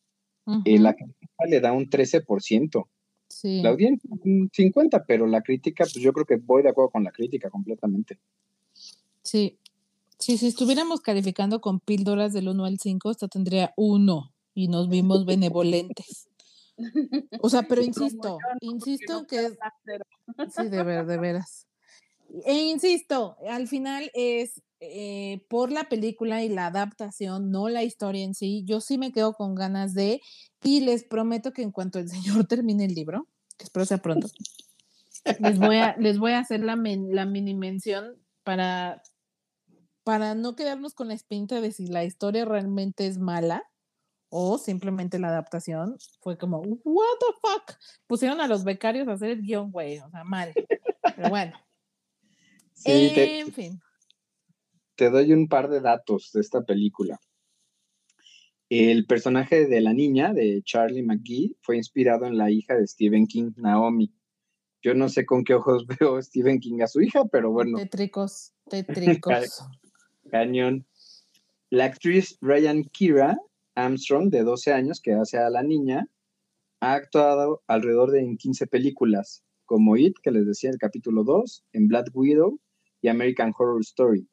eh, 0.65 0.79
la 0.79 0.95
crítica 0.95 1.45
le 1.49 1.61
da 1.61 1.73
un 1.73 1.89
13%. 1.89 2.89
Sí. 3.29 3.61
La 3.63 3.71
audiencia 3.71 4.09
un 4.25 4.51
50%, 4.51 5.05
pero 5.07 5.27
la 5.27 5.43
crítica, 5.43 5.85
pues 5.85 6.03
yo 6.03 6.13
creo 6.13 6.25
que 6.25 6.37
voy 6.37 6.63
de 6.63 6.71
acuerdo 6.71 6.91
con 6.91 7.05
la 7.05 7.13
crítica 7.13 7.51
completamente. 7.51 8.19
Sí. 9.23 9.59
Sí, 10.19 10.37
si 10.37 10.49
estuviéramos 10.49 11.01
calificando 11.01 11.61
con 11.61 11.79
píldoras 11.79 12.33
del 12.33 12.49
1 12.49 12.65
al 12.65 12.79
5, 12.81 13.11
esta 13.11 13.29
tendría 13.29 13.73
1 13.77 14.35
y 14.55 14.69
nos 14.69 14.89
vimos 14.89 15.25
benevolentes. 15.27 16.28
O 17.41 17.49
sea, 17.51 17.63
pero 17.63 17.83
insisto, 17.83 18.39
insisto 18.61 19.27
que 19.27 19.47
es... 19.47 19.59
Sí, 20.57 20.69
de, 20.69 20.83
ver, 20.83 21.07
de 21.07 21.19
veras. 21.19 21.67
E 22.45 22.55
insisto, 22.55 23.37
al 23.49 23.69
final 23.69 24.11
es 24.15 24.63
eh, 24.81 25.45
por 25.49 25.73
la 25.73 25.89
película 25.89 26.45
y 26.45 26.49
la 26.49 26.67
adaptación, 26.67 27.51
no 27.51 27.69
la 27.69 27.83
historia 27.83 28.25
en 28.25 28.35
sí. 28.35 28.65
Yo 28.65 28.81
sí 28.81 28.99
me 28.99 29.13
quedo 29.13 29.33
con 29.33 29.55
ganas 29.55 29.95
de, 29.95 30.21
y 30.63 30.81
les 30.81 31.05
prometo 31.05 31.53
que 31.53 31.63
en 31.63 31.73
cuanto 31.73 31.99
el 31.99 32.09
señor 32.09 32.47
termine 32.47 32.85
el 32.85 32.95
libro, 32.95 33.27
que 33.57 33.65
espero 33.65 33.87
sea 33.87 33.99
pronto, 33.99 34.29
les 35.41 35.59
voy 35.59 35.77
a, 35.77 35.97
les 35.97 36.19
voy 36.19 36.33
a 36.33 36.41
hacer 36.41 36.61
la, 36.61 36.77
la 36.77 37.27
mini 37.27 37.55
mención 37.55 38.17
para, 38.45 39.03
para 40.05 40.35
no 40.35 40.55
quedarnos 40.55 40.95
con 40.95 41.09
la 41.09 41.15
espinta 41.15 41.61
de 41.61 41.73
si 41.73 41.87
la 41.87 42.05
historia 42.05 42.45
realmente 42.45 43.07
es 43.07 43.19
mala 43.19 43.65
o 44.31 44.59
simplemente 44.59 45.19
la 45.19 45.29
adaptación 45.29 45.97
fue 46.21 46.37
como, 46.37 46.61
what 46.61 47.19
the 47.21 47.27
fuck, 47.41 47.79
pusieron 48.07 48.41
a 48.41 48.49
los 48.49 48.65
becarios 48.65 49.09
a 49.09 49.13
hacer 49.13 49.31
el 49.31 49.43
guion, 49.43 49.71
güey, 49.71 49.99
o 49.99 50.11
sea, 50.11 50.25
mal. 50.25 50.53
Pero 51.17 51.29
bueno. 51.29 51.57
en 52.85 53.53
fin. 53.53 53.81
Te 54.97 55.11
doy 55.11 55.33
un 55.33 55.49
par 55.49 55.69
de 55.69 55.81
datos 55.81 56.31
de 56.33 56.41
esta 56.41 56.63
película. 56.63 57.19
El 58.69 59.07
personaje 59.07 59.67
de 59.67 59.81
la 59.81 59.95
niña, 59.95 60.35
de 60.35 60.61
Charlie 60.63 61.03
McGee, 61.03 61.57
fue 61.63 61.77
inspirado 61.77 62.27
en 62.27 62.37
la 62.37 62.51
hija 62.51 62.75
de 62.75 62.87
Stephen 62.87 63.27
King, 63.27 63.53
Naomi. 63.57 64.13
Yo 64.83 64.95
no 64.95 65.09
sé 65.09 65.25
con 65.25 65.43
qué 65.43 65.55
ojos 65.55 65.87
veo 66.01 66.21
Stephen 66.21 66.61
King 66.61 66.83
a 66.83 66.87
su 66.87 67.01
hija, 67.01 67.25
pero 67.27 67.51
bueno. 67.51 67.79
Tétricos, 67.79 68.53
tétricos. 68.69 69.65
Cañón. 70.31 70.87
La 71.71 71.85
actriz 71.85 72.39
Ryan 72.41 72.85
Kira 72.85 73.39
Armstrong, 73.79 74.29
de 74.31 74.43
12 74.43 74.73
años, 74.73 75.01
que 75.01 75.13
hace 75.13 75.39
a 75.39 75.51
la 75.51 75.63
niña, 75.63 76.09
ha 76.81 76.95
actuado 76.95 77.63
alrededor 77.67 78.11
de 78.11 78.37
15 78.37 78.67
películas, 78.67 79.45
como 79.67 79.97
It, 79.97 80.17
que 80.23 80.33
les 80.33 80.47
decía 80.47 80.71
en 80.71 80.75
el 80.75 80.81
capítulo 80.81 81.23
2, 81.23 81.65
en 81.73 81.89
Black 81.89 82.11
Widow 82.13 82.59
y 83.01 83.09
American 83.09 83.53
Horror 83.57 83.81
Story. 83.83 84.29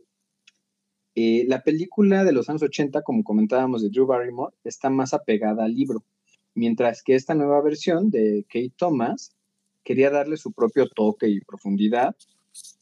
Eh, 1.13 1.45
la 1.47 1.61
película 1.61 2.23
de 2.23 2.33
los 2.33 2.49
años 2.49 2.63
80, 2.63 3.03
como 3.03 3.23
comentábamos 3.23 3.83
de 3.83 3.89
Drew 3.89 4.07
Barrymore, 4.07 4.55
está 4.63 4.89
más 4.89 5.13
apegada 5.13 5.63
al 5.63 5.75
libro, 5.75 6.03
mientras 6.55 7.03
que 7.03 7.15
esta 7.15 7.35
nueva 7.35 7.61
versión 7.61 8.09
de 8.09 8.45
Kate 8.49 8.73
Thomas 8.75 9.35
quería 9.83 10.09
darle 10.09 10.37
su 10.37 10.51
propio 10.51 10.89
toque 10.89 11.29
y 11.29 11.39
profundidad 11.39 12.15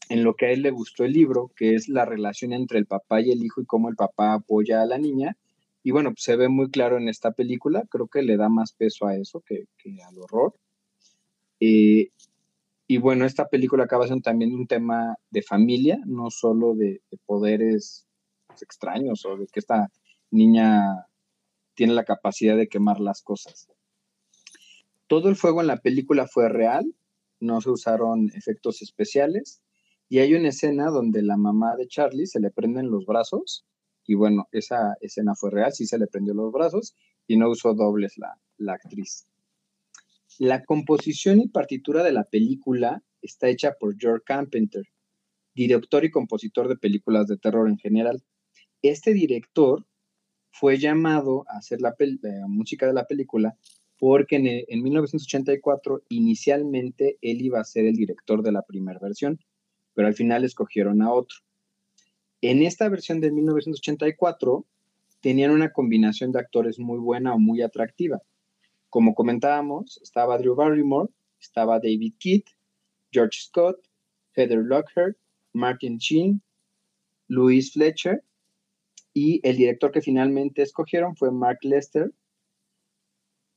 en 0.08 0.24
lo 0.24 0.34
que 0.34 0.46
a 0.46 0.50
él 0.50 0.62
le 0.62 0.70
gustó 0.70 1.04
el 1.04 1.12
libro, 1.12 1.50
que 1.56 1.74
es 1.74 1.88
la 1.88 2.04
relación 2.04 2.52
entre 2.52 2.78
el 2.78 2.86
papá 2.86 3.20
y 3.20 3.30
el 3.30 3.44
hijo 3.44 3.60
y 3.60 3.66
cómo 3.66 3.88
el 3.88 3.96
papá 3.96 4.32
apoya 4.32 4.82
a 4.82 4.86
la 4.86 4.98
niña 4.98 5.36
y 5.84 5.90
bueno, 5.90 6.10
pues, 6.10 6.22
se 6.22 6.36
ve 6.36 6.48
muy 6.48 6.70
claro 6.70 6.96
en 6.96 7.08
esta 7.10 7.32
película, 7.32 7.84
creo 7.90 8.08
que 8.08 8.22
le 8.22 8.38
da 8.38 8.48
más 8.48 8.72
peso 8.72 9.06
a 9.06 9.16
eso 9.16 9.42
que, 9.46 9.66
al 10.02 10.18
horror. 10.18 10.54
Eh, 11.60 12.08
y 12.86 12.96
bueno, 12.96 13.26
esta 13.26 13.48
película 13.48 13.84
acaba 13.84 14.06
siendo 14.06 14.22
también 14.22 14.54
un 14.54 14.66
tema 14.66 15.16
de 15.30 15.42
familia, 15.42 16.00
no 16.06 16.30
solo 16.30 16.74
de, 16.74 17.02
poderes 17.26 18.06
extraños 18.62 19.26
o 19.26 19.36
de 19.36 19.46
que 19.46 19.60
esta 19.60 19.90
niña 20.30 21.06
tiene 21.74 21.92
la 21.92 22.04
capacidad 22.04 22.56
de 22.56 22.68
quemar 22.68 22.98
las 22.98 23.20
cosas. 23.20 23.68
Todo 25.06 25.28
el 25.28 25.36
fuego 25.36 25.60
en 25.60 25.66
la 25.66 25.82
película 25.82 26.26
fue 26.26 26.48
real, 26.48 26.94
no 27.40 27.60
se 27.60 27.68
usaron 27.68 28.30
efectos 28.34 28.80
especiales 28.80 29.60
y 30.08 30.20
hay 30.20 30.34
una 30.34 30.48
escena 30.48 30.86
donde 30.86 31.22
la 31.22 31.36
mamá 31.36 31.76
de 31.76 31.88
Charlie 31.88 32.26
se 32.26 32.40
le 32.40 32.50
prenden 32.50 32.90
los 32.90 33.04
brazos 33.04 33.66
y 34.06 34.14
bueno, 34.14 34.48
esa 34.52 34.96
escena 35.00 35.34
fue 35.34 35.50
real, 35.50 35.72
sí 35.72 35.86
se 35.86 35.98
le 35.98 36.06
prendió 36.06 36.34
los 36.34 36.52
brazos 36.52 36.94
y 37.26 37.36
no 37.36 37.50
usó 37.50 37.74
dobles 37.74 38.14
la, 38.18 38.72
actriz. 38.72 39.26
La 40.38 40.64
composición 40.64 41.40
y 41.40 41.48
partitura 41.48 42.02
de 42.02 42.12
la 42.12 42.24
película 42.24 43.02
está 43.22 43.48
hecha 43.48 43.72
por 43.78 43.96
George 43.98 44.24
Carpenter, 44.26 44.84
director 45.54 46.04
y 46.04 46.10
compositor 46.10 46.68
de 46.68 46.76
películas 46.76 47.26
de 47.28 47.38
terror 47.38 47.68
en 47.68 47.78
general. 47.78 48.22
Este 48.82 49.14
director 49.14 49.86
fue 50.50 50.78
llamado 50.78 51.44
a 51.48 51.58
hacer 51.58 51.80
la, 51.80 51.94
música 52.48 52.86
de 52.86 52.92
la 52.92 53.06
película 53.06 53.56
porque 53.98 54.36
en, 54.36 54.46
en, 54.46 54.82
1984 54.82 56.02
inicialmente 56.08 57.16
él 57.22 57.40
iba 57.42 57.60
a 57.60 57.64
ser 57.64 57.86
el 57.86 57.94
director 57.94 58.42
de 58.42 58.52
la 58.52 58.62
primera 58.62 58.98
versión, 59.00 59.38
pero 59.94 60.08
al 60.08 60.14
final 60.14 60.44
escogieron 60.44 61.00
a 61.00 61.12
otro. 61.12 61.38
En 62.46 62.62
esta 62.62 62.90
versión 62.90 63.22
de 63.22 63.30
1984 63.30 64.66
tenían 65.22 65.50
una 65.50 65.72
combinación 65.72 66.30
de 66.30 66.40
actores 66.40 66.78
muy 66.78 66.98
buena 66.98 67.32
o 67.32 67.38
muy 67.38 67.62
atractiva. 67.62 68.20
Como 68.90 69.14
comentábamos, 69.14 69.98
estaba 70.02 70.36
Drew 70.36 70.54
Barrymore, 70.54 71.08
estaba 71.40 71.76
David 71.78 72.12
Keith, 72.18 72.48
George 73.10 73.40
Scott, 73.40 73.78
Heather 74.36 74.58
Lockhart, 74.58 75.16
Martin 75.54 75.96
Sheen, 75.96 76.42
Louise 77.28 77.70
Fletcher 77.72 78.22
y 79.14 79.40
el 79.42 79.56
director 79.56 79.90
que 79.90 80.02
finalmente 80.02 80.60
escogieron 80.60 81.16
fue 81.16 81.30
Mark 81.30 81.60
Lester, 81.62 82.12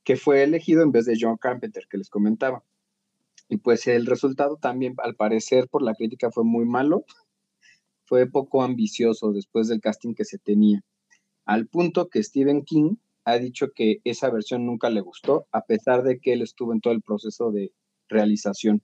que 0.02 0.16
fue 0.16 0.44
elegido 0.44 0.82
en 0.82 0.92
vez 0.92 1.04
de 1.04 1.18
John 1.20 1.36
Carpenter, 1.36 1.86
que 1.90 1.98
les 1.98 2.08
comentaba. 2.08 2.64
Y 3.50 3.58
pues 3.58 3.86
el 3.86 4.06
resultado 4.06 4.56
también, 4.56 4.94
al 4.96 5.14
parecer, 5.14 5.68
por 5.68 5.82
la 5.82 5.94
crítica 5.94 6.30
fue 6.30 6.44
muy 6.44 6.64
malo 6.64 7.04
fue 8.08 8.26
poco 8.26 8.62
ambicioso 8.62 9.32
después 9.32 9.68
del 9.68 9.80
casting 9.80 10.14
que 10.14 10.24
se 10.24 10.38
tenía, 10.38 10.82
al 11.44 11.66
punto 11.66 12.08
que 12.08 12.22
Stephen 12.22 12.64
King 12.64 12.96
ha 13.24 13.38
dicho 13.38 13.72
que 13.74 14.00
esa 14.04 14.30
versión 14.30 14.64
nunca 14.64 14.88
le 14.88 15.02
gustó, 15.02 15.46
a 15.52 15.66
pesar 15.66 16.02
de 16.02 16.18
que 16.18 16.32
él 16.32 16.42
estuvo 16.42 16.72
en 16.72 16.80
todo 16.80 16.94
el 16.94 17.02
proceso 17.02 17.50
de 17.50 17.72
realización. 18.08 18.82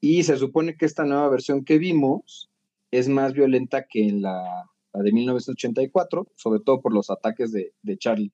Y 0.00 0.22
se 0.22 0.36
supone 0.36 0.76
que 0.76 0.86
esta 0.86 1.04
nueva 1.04 1.28
versión 1.28 1.64
que 1.64 1.78
vimos 1.78 2.50
es 2.92 3.08
más 3.08 3.32
violenta 3.32 3.86
que 3.88 4.06
en 4.06 4.22
la, 4.22 4.70
de 4.92 5.12
1984, 5.12 6.28
sobre 6.36 6.60
todo 6.60 6.80
por 6.80 6.94
los 6.94 7.10
ataques 7.10 7.50
de, 7.50 7.74
de, 7.82 7.98
Charlie. 7.98 8.32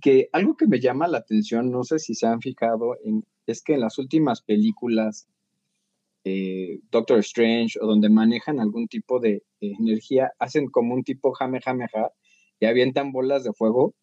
Que 0.00 0.30
algo 0.32 0.56
que 0.56 0.66
me 0.66 0.80
llama 0.80 1.08
la 1.08 1.18
atención, 1.18 1.70
no 1.70 1.84
sé 1.84 1.98
si 1.98 2.14
se 2.14 2.26
han 2.26 2.40
fijado, 2.40 2.96
en, 3.04 3.26
es 3.46 3.62
que 3.62 3.74
en 3.74 3.80
las 3.80 3.98
últimas 3.98 4.40
películas, 4.40 5.28
eh, 6.28 6.80
Doctor 6.90 7.18
Strange 7.20 7.78
o 7.80 7.86
donde 7.86 8.08
manejan 8.10 8.60
algún 8.60 8.86
tipo 8.88 9.18
de, 9.20 9.42
energía, 9.60 10.32
hacen 10.38 10.68
como 10.68 10.94
un 10.94 11.02
tipo 11.02 11.32
jame, 11.32 11.60
jame, 11.60 11.88
ja, 11.88 12.10
y 12.60 12.66
avientan 12.66 13.12
bolas 13.12 13.44
de 13.44 13.52
fuego, 13.52 13.94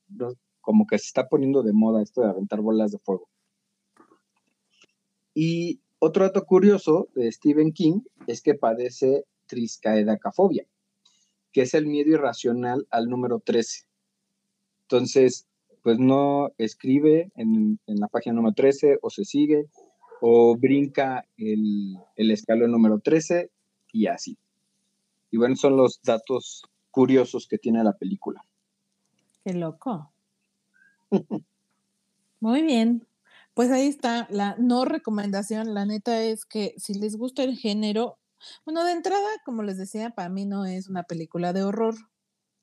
como 0.62 0.88
que 0.88 0.98
se 0.98 1.06
está 1.06 1.28
poniendo 1.30 1.62
de 1.64 1.74
moda 1.74 2.02
esto 2.02 2.22
de 2.22 2.30
aventar 2.30 2.62
bolas 2.62 2.92
de 2.92 3.00
fuego. 3.00 3.30
Y 5.34 5.82
otro 6.00 6.24
dato 6.24 6.46
curioso 6.46 7.10
de 7.14 7.32
Stephen 7.32 7.72
King 7.74 8.02
es 8.28 8.42
que 8.42 8.56
padece 8.56 9.26
triscaedacafobia, 9.48 10.66
que 11.52 11.62
es 11.62 11.74
el 11.74 11.86
miedo 11.86 12.12
irracional 12.12 12.88
al 12.90 13.08
número 13.08 13.40
13. 13.40 13.86
Entonces, 14.84 15.48
pues 15.84 16.00
no 16.00 16.52
escribe 16.58 17.32
en, 17.36 17.80
la 17.86 18.08
página 18.08 18.36
número 18.36 18.56
13 18.56 18.98
o 19.02 19.10
se 19.10 19.24
sigue 19.24 19.68
o 20.22 20.58
brinca 20.58 21.26
el, 21.38 21.98
el 22.16 22.32
escalón 22.32 22.72
número 22.72 23.00
13 23.00 23.52
y 23.92 24.08
así. 24.08 24.38
Y 25.32 25.38
bueno, 25.38 25.56
son 25.56 25.78
los 25.78 26.02
datos 26.02 26.64
curiosos 26.92 27.48
que 27.48 27.58
tiene 27.58 27.84
la 27.84 27.94
película. 27.94 28.46
Qué 29.44 29.54
loco. 29.54 30.12
Muy 32.40 32.62
bien. 32.62 33.08
Pues 33.54 33.72
ahí 33.72 33.88
está 33.88 34.28
la 34.30 34.56
no 34.58 34.86
recomendación. 34.86 35.74
La 35.74 35.86
neta 35.86 36.22
es 36.22 36.46
que 36.46 36.74
si 36.78 36.94
les 36.94 37.16
gusta 37.16 37.44
el 37.44 37.58
género, 37.58 38.18
bueno, 38.66 38.84
de 38.84 38.92
entrada, 38.92 39.28
como 39.46 39.64
les 39.64 39.78
decía, 39.78 40.12
para 40.12 40.30
mí 40.30 40.46
no 40.46 40.66
es 40.66 40.90
una 40.90 41.04
película 41.04 41.54
de 41.54 41.64
horror. 41.64 41.96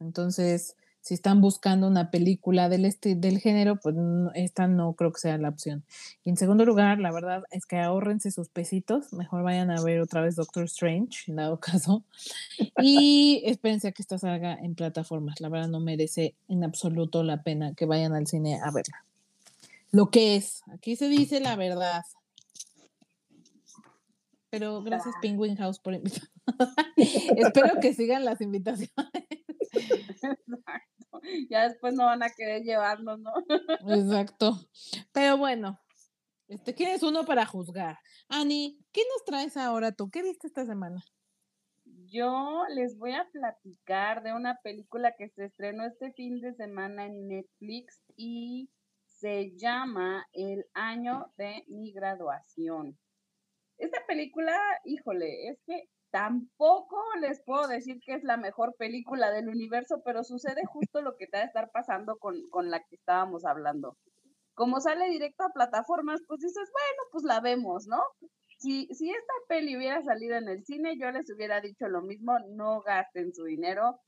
Entonces, 0.01 0.77
si 1.03 1.15
están 1.15 1.41
buscando 1.41 1.89
una 1.89 2.13
película 2.13 2.69
del, 2.69 2.85
este, 2.85 3.17
del 3.17 3.41
género, 3.41 3.77
pues 3.77 3.97
esta 4.35 4.69
no 4.69 4.93
creo 4.95 5.13
que 5.13 5.21
sea 5.21 5.37
la 5.37 5.49
opción. 5.49 5.83
Y 6.25 6.31
en 6.31 6.37
segundo 6.37 6.65
lugar, 6.65 7.01
la 7.01 7.11
verdad 7.11 7.43
es 7.51 7.67
que 7.67 7.79
ahorrense 7.79 8.31
sus 8.31 8.49
pesitos, 8.49 9.13
mejor 9.13 9.43
vayan 9.43 9.73
a 9.73 9.83
ver 9.83 10.01
otra 10.01 10.21
vez 10.21 10.37
Doctor 10.37 10.65
Strange, 10.65 11.25
en 11.27 11.37
dado 11.37 11.59
caso, 11.61 12.05
y 12.81 13.43
espérense 13.45 13.89
a 13.89 13.93
que 13.93 14.03
esta 14.03 14.17
salga 14.17 14.55
en 14.55 14.77
plataformas. 14.77 15.41
La 15.41 15.49
verdad 15.49 15.69
no 15.69 15.81
merece 15.81 16.37
en 16.49 16.63
absoluto 16.63 17.25
la 17.25 17.43
pena 17.43 17.75
que 17.75 17.85
vayan 17.85 18.15
al 18.15 18.29
cine 18.29 18.61
a 18.63 18.71
verla. 18.71 19.05
Lo 19.91 20.11
que 20.11 20.37
es, 20.37 20.63
aquí 20.73 20.95
se 20.95 21.09
dice 21.09 21.41
la 21.41 21.57
verdad. 21.57 22.05
Pero 24.51 24.83
gracias 24.83 25.15
Penguin 25.21 25.57
House 25.57 25.81
por 25.81 25.95
invitarme. 25.95 26.29
Espero 26.97 27.81
que 27.81 27.93
sigan 27.93 28.25
las 28.25 28.41
invitaciones. 28.41 28.93
Ya 31.51 31.69
después 31.69 31.95
no 31.95 32.07
van 32.07 32.23
a 32.23 32.31
querer 32.31 32.63
llevarnos, 32.63 33.19
¿no? 33.21 33.33
Exacto. 33.89 34.59
Pero 35.13 35.37
bueno, 35.37 35.79
este, 36.49 36.75
¿quién 36.75 36.91
es 36.91 37.03
uno 37.03 37.25
para 37.25 37.47
juzgar? 37.47 37.99
Ani, 38.29 38.79
¿qué 38.93 39.03
nos 39.13 39.25
traes 39.25 39.57
ahora 39.57 39.93
tú? 39.93 40.11
¿Qué 40.11 40.23
viste 40.23 40.47
esta 40.47 40.65
semana? 40.67 41.05
Yo 41.85 42.65
les 42.75 42.99
voy 42.99 43.13
a 43.13 43.29
platicar 43.33 44.23
de 44.23 44.35
una 44.35 44.59
película 44.63 45.15
que 45.17 45.29
se 45.31 45.47
estrenó 45.47 45.85
este 45.85 46.13
fin 46.13 46.41
de 46.41 46.55
semana 46.55 47.07
en 47.07 47.29
Netflix 47.29 48.03
y 48.17 48.71
se 49.07 49.57
llama 49.57 50.27
El 50.33 50.67
año 50.75 51.33
de 51.37 51.65
mi 51.69 51.93
graduación. 51.93 52.99
Esta 53.79 54.05
película, 54.07 54.59
híjole, 54.85 55.49
es 55.49 55.59
que 55.67 55.89
Tampoco 56.13 57.03
les 57.23 57.43
puedo 57.43 57.67
decir 57.67 57.99
que 58.05 58.13
es 58.13 58.23
la 58.23 58.37
mejor 58.37 58.75
película 58.77 59.31
del 59.31 59.49
universo, 59.49 60.03
pero 60.05 60.23
sucede 60.25 60.63
justo 60.67 61.01
lo 61.01 61.17
que 61.17 61.27
te 61.27 61.39
va 61.39 61.45
a 61.45 61.47
estar 61.47 61.71
pasando 61.73 62.19
con, 62.19 62.37
la 62.71 62.81
que 62.81 62.97
estábamos 62.97 63.47
hablando. 63.47 63.97
Como 64.53 64.79
sale 64.81 65.09
directo 65.09 65.45
a 65.45 65.55
plataformas, 65.55 66.21
pues 66.29 66.41
dices, 66.41 66.71
bueno, 66.71 67.03
pues 67.13 67.25
la 67.25 67.41
vemos, 67.41 67.87
¿no? 67.87 68.03
Si, 68.59 68.89
si 68.89 69.09
esta 69.09 69.33
peli 69.49 69.75
hubiera 69.75 70.03
salido 70.03 70.37
en 70.37 70.51
el 70.51 70.63
cine, 70.67 70.99
yo 70.99 71.11
les 71.11 71.33
hubiera 71.35 71.63
dicho 71.63 71.89
lo 71.89 72.03
mismo, 72.03 72.39
no 72.51 72.83
gasten 72.83 73.33
su 73.33 73.45
dinero, 73.45 73.99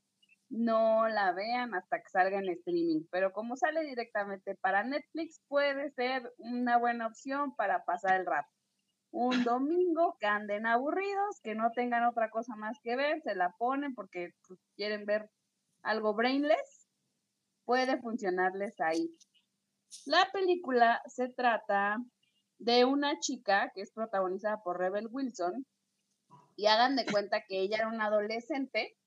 no 0.49 1.07
la 1.07 1.31
vean 1.31 1.73
hasta 1.73 1.97
que 1.97 2.09
salga 2.09 2.37
en 2.37 2.49
streaming. 2.49 3.01
Pero 3.09 3.33
como 3.33 3.55
sale 3.55 3.81
directamente 3.81 4.53
para 4.61 4.83
Netflix, 4.83 5.41
puede 5.47 5.89
ser 5.93 6.31
una 6.37 6.77
buena 6.77 7.07
opción 7.07 7.55
para 7.55 7.83
pasar 7.83 8.19
el 8.19 8.27
rato 8.27 8.54
un 9.15 9.45
domingo 9.45 10.17
que 10.19 10.27
anden 10.27 10.65
aburridos, 10.65 11.39
que 11.41 11.55
no 11.55 11.71
tengan 11.71 12.03
otra 12.03 12.29
cosa 12.29 12.57
más 12.57 12.77
que 12.83 12.97
ver, 12.97 13.21
se 13.21 13.33
la 13.33 13.55
ponen 13.57 13.95
porque 13.95 14.33
pues, 14.45 14.59
quieren 14.75 15.05
ver 15.05 15.29
algo 15.83 16.13
brainless, 16.13 16.89
puede 17.63 17.97
funcionarles 18.01 18.77
ahí. 18.81 19.09
La 20.05 20.29
película 20.33 21.01
se 21.07 21.29
trata 21.29 21.97
de 22.57 22.83
una 22.83 23.17
chica 23.21 23.71
que 23.73 23.83
es 23.83 23.91
protagonizada 23.93 24.61
por 24.61 24.79
Rebel 24.79 25.07
Wilson 25.09 25.65
y 26.57 26.65
hagan 26.65 26.97
de 26.97 27.05
cuenta 27.05 27.45
que 27.47 27.61
ella 27.61 27.77
era 27.77 27.87
una 27.87 28.07
adolescente 28.07 28.97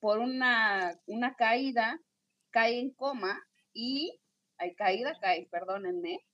por 0.00 0.18
una, 0.18 0.98
una 1.04 1.34
caída, 1.34 2.00
cae 2.50 2.80
en 2.80 2.90
coma 2.94 3.38
y 3.74 4.18
hay 4.56 4.74
caída, 4.76 5.12
cae, 5.20 5.46
perdónenme, 5.50 6.24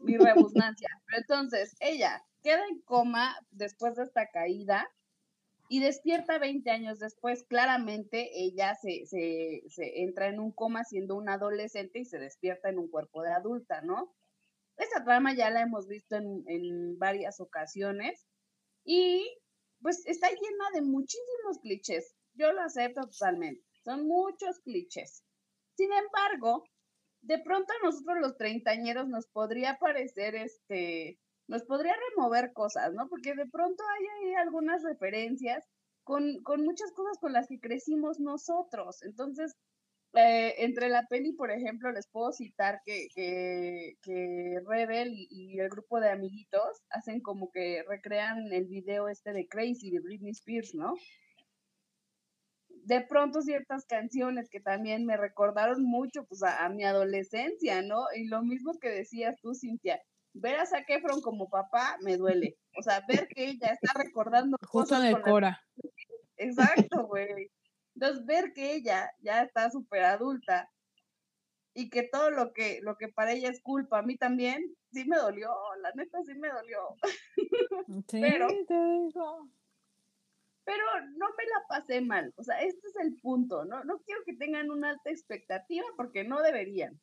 mi 0.00 0.16
rebusnancia. 0.16 0.88
Pero 1.06 1.18
entonces, 1.18 1.76
ella 1.80 2.24
queda 2.42 2.62
en 2.70 2.80
coma 2.82 3.34
después 3.50 3.96
de 3.96 4.04
esta 4.04 4.28
caída 4.28 4.88
y 5.68 5.80
despierta 5.80 6.38
20 6.38 6.70
años 6.70 6.98
después. 6.98 7.44
Claramente 7.44 8.30
ella 8.34 8.74
se, 8.74 9.06
se, 9.06 9.62
se, 9.68 10.02
entra 10.02 10.28
en 10.28 10.38
un 10.38 10.52
coma 10.52 10.84
siendo 10.84 11.16
una 11.16 11.34
adolescente 11.34 12.00
y 12.00 12.04
se 12.04 12.18
despierta 12.18 12.68
en 12.68 12.78
un 12.78 12.88
cuerpo 12.88 13.22
de 13.22 13.32
adulta, 13.32 13.80
¿no? 13.82 14.14
Esa 14.76 15.04
trama 15.04 15.34
ya 15.34 15.50
la 15.50 15.62
hemos 15.62 15.86
visto 15.86 16.16
en, 16.16 16.44
en 16.46 16.98
varias 16.98 17.40
ocasiones 17.40 18.26
y 18.84 19.24
pues 19.80 20.04
está 20.06 20.28
llena 20.28 20.70
de 20.74 20.82
muchísimos 20.82 21.58
clichés. 21.62 22.14
Yo 22.34 22.52
lo 22.52 22.62
acepto 22.62 23.02
totalmente. 23.06 23.64
Son 23.84 24.06
muchos 24.06 24.60
clichés. 24.60 25.24
Sin 25.76 25.90
embargo, 25.92 26.64
de 27.24 27.38
pronto 27.38 27.72
a 27.72 27.86
nosotros 27.86 28.18
los 28.20 28.36
treintañeros 28.36 29.08
nos 29.08 29.26
podría 29.26 29.78
parecer, 29.78 30.34
este, 30.34 31.18
nos 31.48 31.64
podría 31.64 31.94
remover 32.10 32.52
cosas, 32.52 32.92
¿no? 32.92 33.08
Porque 33.08 33.34
de 33.34 33.46
pronto 33.46 33.82
hay, 33.98 34.28
hay 34.28 34.34
algunas 34.34 34.82
referencias 34.82 35.64
con, 36.04 36.42
con, 36.42 36.62
muchas 36.64 36.92
cosas 36.92 37.18
con 37.18 37.32
las 37.32 37.48
que 37.48 37.60
crecimos 37.60 38.20
nosotros. 38.20 39.02
Entonces, 39.02 39.56
eh, 40.14 40.54
entre 40.58 40.88
la 40.90 41.06
peli, 41.08 41.32
por 41.32 41.50
ejemplo, 41.50 41.90
les 41.90 42.06
puedo 42.08 42.30
citar 42.32 42.80
que, 42.84 43.08
que, 43.14 43.94
que 44.02 44.60
Rebel 44.66 45.12
y, 45.14 45.58
el 45.58 45.68
grupo 45.70 46.00
de 46.00 46.10
amiguitos 46.10 46.82
hacen 46.90 47.20
como 47.20 47.50
que 47.50 47.82
recrean 47.88 48.52
el 48.52 48.66
video 48.66 49.08
este 49.08 49.32
de 49.32 49.48
Crazy 49.48 49.90
de 49.90 50.00
Britney 50.00 50.32
Spears, 50.32 50.74
¿no? 50.74 50.94
De 52.84 53.00
pronto 53.00 53.40
ciertas 53.40 53.86
canciones 53.86 54.48
que 54.50 54.60
también 54.60 55.06
me 55.06 55.16
recordaron 55.16 55.82
mucho 55.82 56.24
pues 56.26 56.42
a, 56.42 56.68
mi 56.68 56.84
adolescencia, 56.84 57.82
¿no? 57.82 58.04
Y 58.14 58.26
lo 58.28 58.42
mismo 58.42 58.78
que 58.78 58.90
decías 58.90 59.36
tú, 59.40 59.54
Cintia, 59.54 60.02
ver 60.34 60.56
a 60.56 60.66
Zac 60.66 60.88
Efron 60.88 61.20
como 61.22 61.48
papá 61.48 61.96
me 62.02 62.16
duele. 62.16 62.58
O 62.78 62.82
sea, 62.82 63.02
ver 63.08 63.26
que 63.28 63.46
ella 63.46 63.68
está 63.68 63.98
recordando 63.98 64.58
Justo 64.66 64.96
en 64.96 65.06
el 65.06 65.22
Cora. 65.22 65.62
Exacto, 66.36 67.06
güey. 67.06 67.50
Entonces, 67.94 68.26
ver 68.26 68.52
que 68.52 68.74
ella 68.74 69.10
ya 69.20 69.42
está 69.42 69.70
súper 69.70 70.04
adulta 70.04 70.68
y 71.74 71.88
que 71.88 72.08
todo 72.10 72.30
lo 72.30 72.52
que, 72.52 72.80
lo 72.82 72.96
que 72.96 73.08
para 73.08 73.32
ella 73.32 73.48
es 73.48 73.60
culpa, 73.62 73.98
a 73.98 74.02
mí 74.02 74.16
también, 74.16 74.62
sí 74.92 75.04
me 75.06 75.16
dolió, 75.16 75.50
la 75.80 75.90
neta 75.94 76.18
sí 76.24 76.34
me 76.34 76.48
dolió. 76.48 76.78
Sí, 78.08 78.20
Pero, 78.20 78.46
te 78.66 78.74
digo 78.74 79.48
pero 80.64 80.84
no 81.16 81.26
me 81.36 81.44
la 81.44 81.66
pasé 81.68 82.00
mal. 82.00 82.32
O 82.36 82.42
sea, 82.42 82.60
este 82.60 82.88
es 82.88 82.96
el 82.96 83.16
punto, 83.20 83.64
¿no? 83.64 83.84
No 83.84 83.98
quiero 84.00 84.22
que 84.24 84.36
tengan 84.36 84.70
una 84.70 84.90
alta 84.90 85.10
expectativa 85.10 85.86
porque 85.96 86.24
no 86.24 86.42
deberían. 86.42 87.00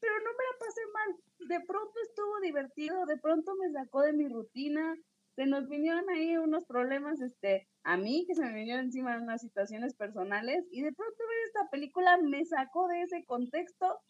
Pero 0.00 0.14
no 0.18 0.30
me 0.30 0.44
la 0.44 0.58
pasé 0.58 0.80
mal. 0.92 1.48
De 1.48 1.66
pronto 1.66 1.92
estuvo 2.02 2.40
divertido, 2.40 3.06
de 3.06 3.18
pronto 3.18 3.54
me 3.56 3.70
sacó 3.70 4.02
de 4.02 4.12
mi 4.12 4.28
rutina. 4.28 4.96
Se 5.36 5.46
nos 5.46 5.68
vinieron 5.68 6.08
ahí 6.10 6.36
unos 6.38 6.64
problemas, 6.64 7.20
este, 7.20 7.68
a 7.82 7.96
mí 7.96 8.24
que 8.26 8.34
se 8.34 8.42
me 8.42 8.54
vinieron 8.54 8.86
encima 8.86 9.18
unas 9.18 9.42
situaciones 9.42 9.94
personales 9.94 10.64
y 10.70 10.82
de 10.82 10.92
pronto 10.92 11.16
ver 11.28 11.38
esta 11.46 11.70
película 11.70 12.18
me 12.22 12.44
sacó 12.46 12.88
de 12.88 13.02
ese 13.02 13.24
contexto 13.24 14.00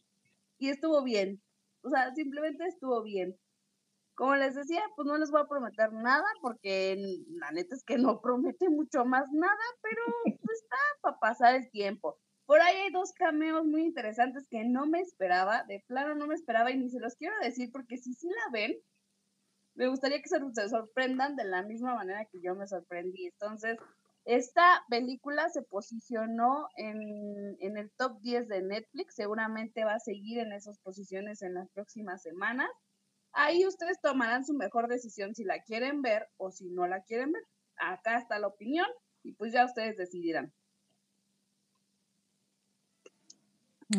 y 0.59 0.69
estuvo 0.69 1.03
bien. 1.03 1.43
O 1.83 1.91
sea, 1.91 2.15
simplemente 2.15 2.65
estuvo 2.65 3.03
bien. 3.03 3.37
Como 4.17 4.35
les 4.35 4.55
decía, 4.55 4.83
pues 4.97 5.07
no 5.07 5.19
les 5.19 5.31
voy 5.31 5.43
a 5.43 5.47
prometer 5.47 5.93
nada 5.93 6.25
porque 6.41 6.97
la 7.29 7.51
neta 7.53 7.75
es 7.75 7.85
que 7.85 7.99
no 7.99 8.23
promete 8.23 8.71
mucho 8.71 9.05
más 9.05 9.31
nada, 9.31 9.65
pero 9.83 10.03
pues 10.43 10.63
está 10.63 10.77
para 11.03 11.19
pasar 11.19 11.55
el 11.55 11.71
tiempo. 11.71 12.19
Por 12.47 12.61
ahí 12.63 12.77
hay 12.77 12.93
dos 12.93 13.13
cameos 13.13 13.67
muy 13.67 13.83
interesantes 13.83 14.49
que 14.49 14.65
no 14.65 14.87
me 14.87 15.01
esperaba, 15.01 15.65
de 15.65 15.85
plano 15.87 16.15
no 16.15 16.27
me 16.27 16.35
esperaba 16.35 16.71
y 16.71 16.79
ni 16.79 16.89
se 16.89 16.99
los 16.99 17.15
quiero 17.17 17.35
decir 17.43 17.71
porque 17.71 17.99
si 17.99 18.15
sí 18.15 18.29
la 18.29 18.53
ven, 18.53 18.77
me 19.75 19.89
gustaría 19.89 20.23
que 20.23 20.31
se, 20.31 20.39
sorprendan 20.71 21.37
de 21.37 21.45
la 21.45 21.63
misma 21.63 21.95
manera 21.95 22.25
que 22.25 22.41
yo 22.41 22.55
me 22.55 22.67
sorprendí. 22.67 23.27
Entonces, 23.27 23.77
esta 24.25 24.83
película 24.89 25.51
se 25.51 25.61
posicionó 25.61 26.69
en, 26.77 27.57
en, 27.61 27.77
el 27.77 27.91
top 27.99 28.19
10 28.23 28.49
de 28.49 28.63
Netflix, 28.63 29.15
seguramente 29.15 29.85
va 29.85 29.97
a 29.97 30.01
seguir 30.01 30.39
en 30.39 30.53
esas 30.53 30.79
posiciones 30.79 31.43
en 31.43 31.53
las 31.53 31.69
próximas 31.71 32.23
semanas. 32.23 32.71
Ahí 33.39 33.67
ustedes 33.67 34.01
tomarán 34.01 34.47
su 34.47 34.55
mejor 34.55 34.89
decisión 34.89 35.35
si 35.35 35.45
la 35.45 35.63
quieren 35.63 36.01
ver 36.01 36.27
o 36.39 36.51
si 36.51 36.71
no 36.71 36.87
la 36.87 37.03
quieren 37.03 37.33
ver. 37.33 37.43
Acá 37.77 38.17
está 38.17 38.39
la 38.39 38.47
opinión 38.47 38.87
y 39.23 39.33
pues 39.33 39.53
ya 39.53 39.67
ustedes 39.67 39.99
decidirán. 39.99 40.55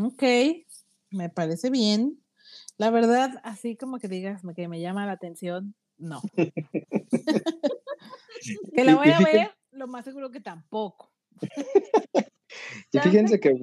Ok, 0.01 0.23
me 1.11 1.29
parece 1.29 1.69
bien. 1.69 2.19
La 2.77 2.89
verdad, 2.89 3.39
así 3.43 3.77
como 3.77 3.99
que 3.99 4.07
digas 4.07 4.41
que 4.55 4.67
me 4.67 4.81
llama 4.81 5.05
la 5.05 5.11
atención, 5.11 5.75
no. 5.99 6.19
que 8.75 8.83
la 8.83 8.95
voy 8.95 9.09
a 9.09 9.19
ver, 9.19 9.51
lo 9.69 9.87
más 9.87 10.03
seguro 10.03 10.31
que 10.31 10.41
tampoco. 10.41 11.11
y 12.91 12.99
fíjense 12.99 13.39
que 13.39 13.53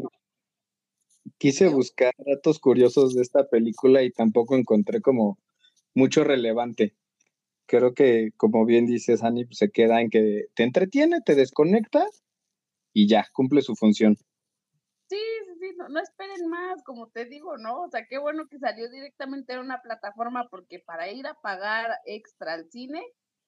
quise 1.38 1.66
buscar 1.66 2.14
datos 2.18 2.60
curiosos 2.60 3.14
de 3.14 3.22
esta 3.22 3.48
película 3.48 4.04
y 4.04 4.12
tampoco 4.12 4.54
encontré 4.54 5.00
como 5.00 5.36
mucho 5.94 6.24
relevante. 6.24 6.96
Creo 7.66 7.94
que, 7.94 8.30
como 8.36 8.66
bien 8.66 8.86
dices, 8.86 9.22
Annie, 9.22 9.46
pues 9.46 9.58
se 9.58 9.70
queda 9.70 10.00
en 10.00 10.10
que 10.10 10.46
te 10.54 10.64
entretiene, 10.64 11.20
te 11.22 11.34
desconecta 11.34 12.06
y 12.92 13.08
ya, 13.08 13.26
cumple 13.32 13.62
su 13.62 13.74
función. 13.74 14.16
Sí, 15.08 15.20
sí, 15.60 15.74
no, 15.76 15.88
no, 15.88 16.00
esperen 16.00 16.48
más, 16.48 16.82
como 16.82 17.08
te 17.08 17.24
digo, 17.26 17.56
¿no? 17.58 17.82
O 17.82 17.90
sea, 17.90 18.06
qué 18.08 18.18
bueno 18.18 18.46
que 18.48 18.58
salió 18.58 18.90
directamente 18.90 19.54
en 19.54 19.60
una 19.60 19.80
plataforma 19.82 20.48
porque 20.50 20.80
para 20.80 21.10
ir 21.10 21.26
a 21.26 21.34
pagar 21.34 21.90
extra 22.06 22.54
al 22.54 22.70
cine, 22.70 23.02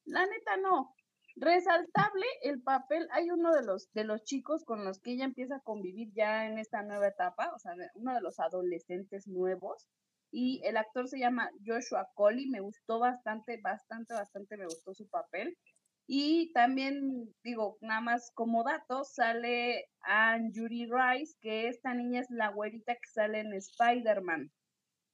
la 0.05 0.25
neta 0.27 0.57
no. 0.57 0.95
Resaltable 1.37 2.27
el 2.43 2.63
papel, 2.63 3.07
hay 3.11 3.31
uno 3.31 3.53
de 3.53 3.63
los, 3.63 3.93
de 3.93 4.05
los 4.05 4.25
chicos 4.25 4.65
con 4.65 4.85
los 4.85 5.01
que 5.01 5.13
ella 5.13 5.25
empieza 5.25 5.57
a 5.57 5.61
convivir 5.61 6.11
ya 6.15 6.47
en 6.47 6.59
esta 6.59 6.83
nueva 6.83 7.09
etapa, 7.09 7.53
o 7.55 7.59
sea, 7.59 7.75
uno 7.95 8.15
de 8.15 8.23
los 8.23 8.41
adolescentes 8.41 9.27
nuevos, 9.29 9.87
y 10.39 10.61
el 10.65 10.77
actor 10.77 11.09
se 11.09 11.19
llama 11.19 11.51
Joshua 11.65 12.11
Colley, 12.13 12.47
me 12.47 12.61
gustó 12.61 12.99
bastante, 12.99 13.59
bastante, 13.63 14.13
bastante 14.13 14.59
me 14.59 14.67
gustó 14.67 14.93
su 14.93 15.09
papel. 15.09 15.57
Y 16.07 16.53
también, 16.53 17.35
digo, 17.43 17.79
nada 17.81 18.03
más 18.03 18.31
como 18.35 18.63
dato, 18.63 19.03
sale 19.05 19.89
Anne 20.01 20.51
Judy 20.55 20.91
Rice, 20.91 21.39
que 21.41 21.69
esta 21.69 21.95
niña 21.95 22.21
es 22.21 22.27
la 22.29 22.51
güerita 22.51 22.93
que 22.97 23.09
sale 23.11 23.41
en 23.41 23.55
Spider-Man, 23.55 24.53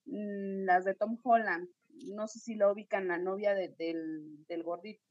mm, 0.07 0.65
las 0.65 0.85
de 0.85 0.97
Tom 0.97 1.17
Holland. 1.23 1.69
No 2.09 2.27
sé 2.27 2.41
si 2.41 2.57
la 2.57 2.73
ubican, 2.73 3.07
la 3.07 3.19
novia 3.19 3.55
de, 3.55 3.69
del, 3.79 4.45
del 4.49 4.65
gordito. 4.65 5.05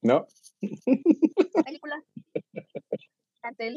No. 0.00 0.26
Película. 1.64 2.02
Ante 3.42 3.68
el 3.68 3.76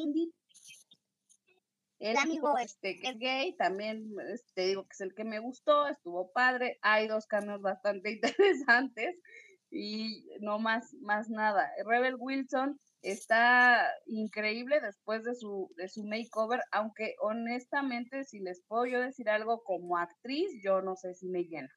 El 2.00 2.18
amigo 2.18 2.58
este 2.58 3.00
que 3.00 3.10
es 3.10 3.18
gay, 3.20 3.56
también 3.56 4.14
te 4.16 4.34
este, 4.34 4.68
digo 4.68 4.84
que 4.84 4.94
es 4.94 5.02
el 5.02 5.16
que 5.16 5.24
me 5.24 5.40
gustó, 5.40 5.88
estuvo 5.88 6.32
padre. 6.32 6.78
Hay 6.82 7.08
dos 7.08 7.26
cambios 7.26 7.62
bastante 7.62 8.12
interesantes 8.12 9.16
y 9.72 10.28
no 10.40 10.60
más, 10.60 10.94
más 11.02 11.30
nada. 11.30 11.72
Rebel 11.86 12.16
Wilson 12.18 12.80
está 13.02 13.88
increíble 14.08 14.80
después 14.82 15.24
de 15.24 15.36
su, 15.36 15.72
de 15.78 15.88
su 15.88 16.04
makeover, 16.04 16.62
aunque 16.72 17.16
honestamente, 17.22 18.24
si 18.24 18.40
les 18.40 18.62
puedo 18.68 18.86
yo 18.86 19.00
decir 19.00 19.30
algo 19.30 19.64
como 19.64 19.98
actriz, 19.98 20.50
yo 20.64 20.82
no 20.82 20.96
sé 20.96 21.14
si 21.14 21.28
me 21.28 21.44
llena. 21.44 21.70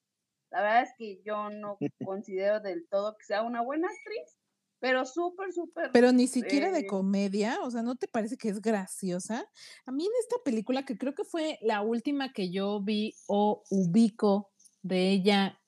La 0.51 0.63
verdad 0.63 0.83
es 0.83 0.93
que 0.97 1.21
yo 1.25 1.51
no 1.51 1.79
considero 2.05 2.61
del 2.61 2.89
todo 2.89 3.17
que 3.19 3.27
sea 3.27 3.43
una 3.43 3.63
buena 3.63 3.89
actriz, 3.89 4.38
pero 4.81 5.05
súper, 5.05 5.53
súper. 5.53 5.91
Pero 5.93 6.13
ni 6.13 6.27
siquiera 6.27 6.71
de 6.71 6.81
eh 6.81 6.87
comedia, 6.87 7.59
o 7.63 7.71
sea, 7.71 7.83
¿no 7.83 7.97
te 7.97 8.09
parece 8.09 8.37
que 8.37 8.49
es 8.49 8.61
graciosa? 8.61 9.47
A 9.87 9.93
mí 9.93 10.05
en 10.05 10.13
esta 10.21 10.37
película, 10.45 10.85
que 10.85 10.97
creo 10.97 11.15
que 11.15 11.25
fue 11.25 11.59
la 11.63 11.83
última 11.83 12.33
que 12.33 12.51
yo 12.51 12.81
vi 12.83 13.15
o 13.27 13.65
ubico 13.71 14.51
de 14.83 15.11
ella 15.11 15.61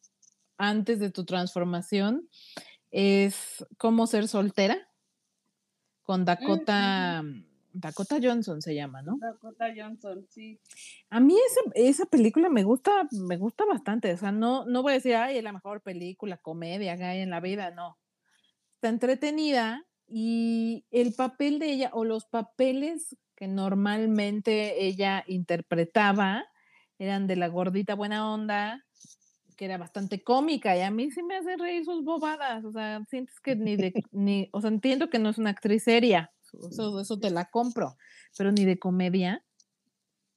antes 0.57 1.01
de 1.01 1.11
tu 1.11 1.25
transformación, 1.25 2.29
es 2.91 3.65
Cómo 3.79 4.07
ser 4.07 4.29
soltera, 4.29 4.89
con 6.03 6.25
Dakota. 6.25 7.23
Dakota 7.73 8.19
Johnson 8.21 8.61
se 8.61 8.75
llama, 8.75 9.01
¿no? 9.01 9.17
Dakota 9.21 9.67
Johnson, 9.77 10.27
sí. 10.29 10.61
A 11.09 11.21
mí 11.21 11.37
esa, 11.37 11.61
esa, 11.75 12.07
película 12.07 12.49
me 12.49 12.65
gusta, 12.65 13.07
me 13.13 13.37
gusta 13.37 13.65
bastante. 13.65 14.13
O 14.13 14.17
sea, 14.17 14.33
no, 14.33 14.65
no 14.67 14.83
voy 14.83 14.91
a 14.91 14.95
decir, 14.97 15.15
ay, 15.15 15.39
es 15.39 15.45
la 15.45 15.53
mejor 15.53 15.81
película, 15.83 16.37
comedia 16.39 16.97
que 16.97 17.05
hay 17.05 17.21
en 17.21 17.31
la 17.31 17.39
vida, 17.39 17.71
no. 17.71 17.97
Está 18.81 18.89
entretenida 18.89 19.87
y 20.07 20.87
el 20.91 21.13
papel 21.13 21.59
de 21.59 21.71
ella 21.71 21.91
o 21.93 22.03
los 22.07 22.25
papeles 22.25 23.15
que 23.37 23.47
normalmente 23.47 24.87
ella 24.87 25.23
interpretaba 25.27 26.47
eran 26.99 27.27
de 27.27 27.37
la 27.37 27.49
gordita 27.49 27.95
buena 27.95 28.33
onda, 28.33 28.83
que 29.59 29.67
era 29.67 29.77
bastante 29.77 30.25
cómica 30.25 30.75
y 30.79 30.81
a 30.81 30.91
mí 30.91 31.11
sí 31.11 31.23
me 31.23 31.37
hace 31.37 31.59
reír 31.59 31.85
sus 31.85 32.03
bobadas. 32.03 32.65
O 32.65 32.73
sea, 32.73 33.05
sientes 33.11 33.39
que 33.41 33.55
ni 33.55 33.77
de, 33.77 33.93
ni, 34.13 34.49
o 34.55 34.63
sea, 34.63 34.71
entiendo 34.71 35.11
que 35.11 35.19
no 35.19 35.29
es 35.29 35.37
una 35.37 35.51
actriz 35.51 35.85
seria 35.85 36.33
eso, 36.55 37.01
eso 37.01 37.21
te 37.21 37.29
la 37.29 37.51
compro, 37.51 37.99
pero 38.39 38.51
ni 38.51 38.65
de 38.65 38.79
comedia. 38.79 39.45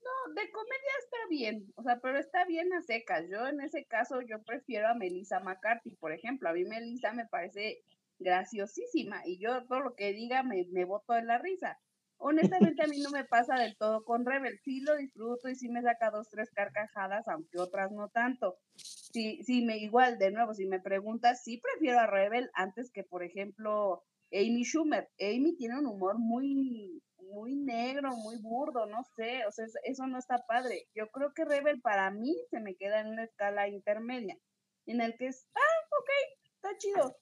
No, 0.04 0.34
de 0.34 0.52
comedia 0.52 0.92
está 1.02 1.18
bien, 1.30 1.74
o 1.76 1.84
sea, 1.84 2.02
pero 2.02 2.20
está 2.20 2.44
bien 2.44 2.74
a 2.74 2.82
secas. 2.82 3.24
Yo 3.30 3.48
en 3.48 3.62
ese 3.62 3.86
caso, 3.86 4.20
yo 4.20 4.44
prefiero 4.44 4.90
a 4.90 4.96
Melissa 4.96 5.40
McCarthy, 5.40 5.92
por 5.92 6.12
ejemplo. 6.12 6.50
A 6.50 6.54
mí 6.54 6.66
Melissa 6.66 7.14
me 7.14 7.26
parece 7.26 7.86
graciosísima 8.20 9.22
y 9.26 9.40
yo 9.40 9.66
todo 9.68 9.80
lo 9.82 9.96
que 9.96 10.14
diga 10.14 10.44
me, 10.44 10.66
me 10.72 10.86
boto 10.86 11.14
de 11.14 11.24
la 11.24 11.38
risa. 11.38 11.80
Honestamente 12.18 12.84
a 12.84 12.88
mí 12.88 13.00
no 13.00 13.10
me 13.12 13.26
pasa 13.26 13.56
del 13.56 13.76
todo 13.78 14.04
con 14.06 14.26
Rebel, 14.26 14.60
sí 14.64 14.80
lo 14.82 14.96
disfruto 14.96 15.50
y 15.50 15.56
sí 15.56 15.70
me 15.70 15.82
saca 15.82 16.10
dos, 16.12 16.30
tres 16.30 16.50
carcajadas, 16.52 17.28
aunque 17.28 17.60
otras 17.60 17.92
no 17.92 18.10
tanto. 18.10 18.58
Sí, 18.76 19.44
sí, 19.44 19.64
me 19.66 19.78
igual, 19.78 20.18
de 20.18 20.32
nuevo, 20.32 20.54
si 20.54 20.66
me 20.66 20.80
preguntas, 20.80 21.44
sí 21.44 21.60
prefiero 21.60 22.00
a 22.00 22.08
Rebel 22.08 22.50
antes 22.54 22.92
que, 22.92 23.04
por 23.04 23.24
ejemplo, 23.24 24.04
Amy 24.32 24.64
Schumer. 24.64 25.10
Amy 25.20 25.56
tiene 25.58 25.78
un 25.80 25.86
humor 25.86 26.18
muy, 26.18 27.04
muy 27.18 27.56
negro, 27.56 28.16
muy 28.16 28.38
burdo, 28.38 28.86
no 28.86 29.04
sé, 29.16 29.46
o 29.46 29.52
sea, 29.52 29.66
eso 29.84 30.08
no 30.08 30.18
está 30.18 30.38
padre. 30.48 30.88
Yo 30.96 31.10
creo 31.10 31.34
que 31.34 31.46
Rebel 31.46 31.82
para 31.82 32.10
mí 32.12 32.36
se 32.50 32.60
me 32.60 32.76
queda 32.76 33.02
en 33.02 33.08
una 33.08 33.24
escala 33.26 33.68
intermedia, 33.68 34.38
en 34.86 35.02
el 35.02 35.16
que 35.18 35.28
es, 35.28 35.48
ah, 35.56 35.98
ok, 36.00 36.10
está 36.56 36.78
chido. 36.78 37.16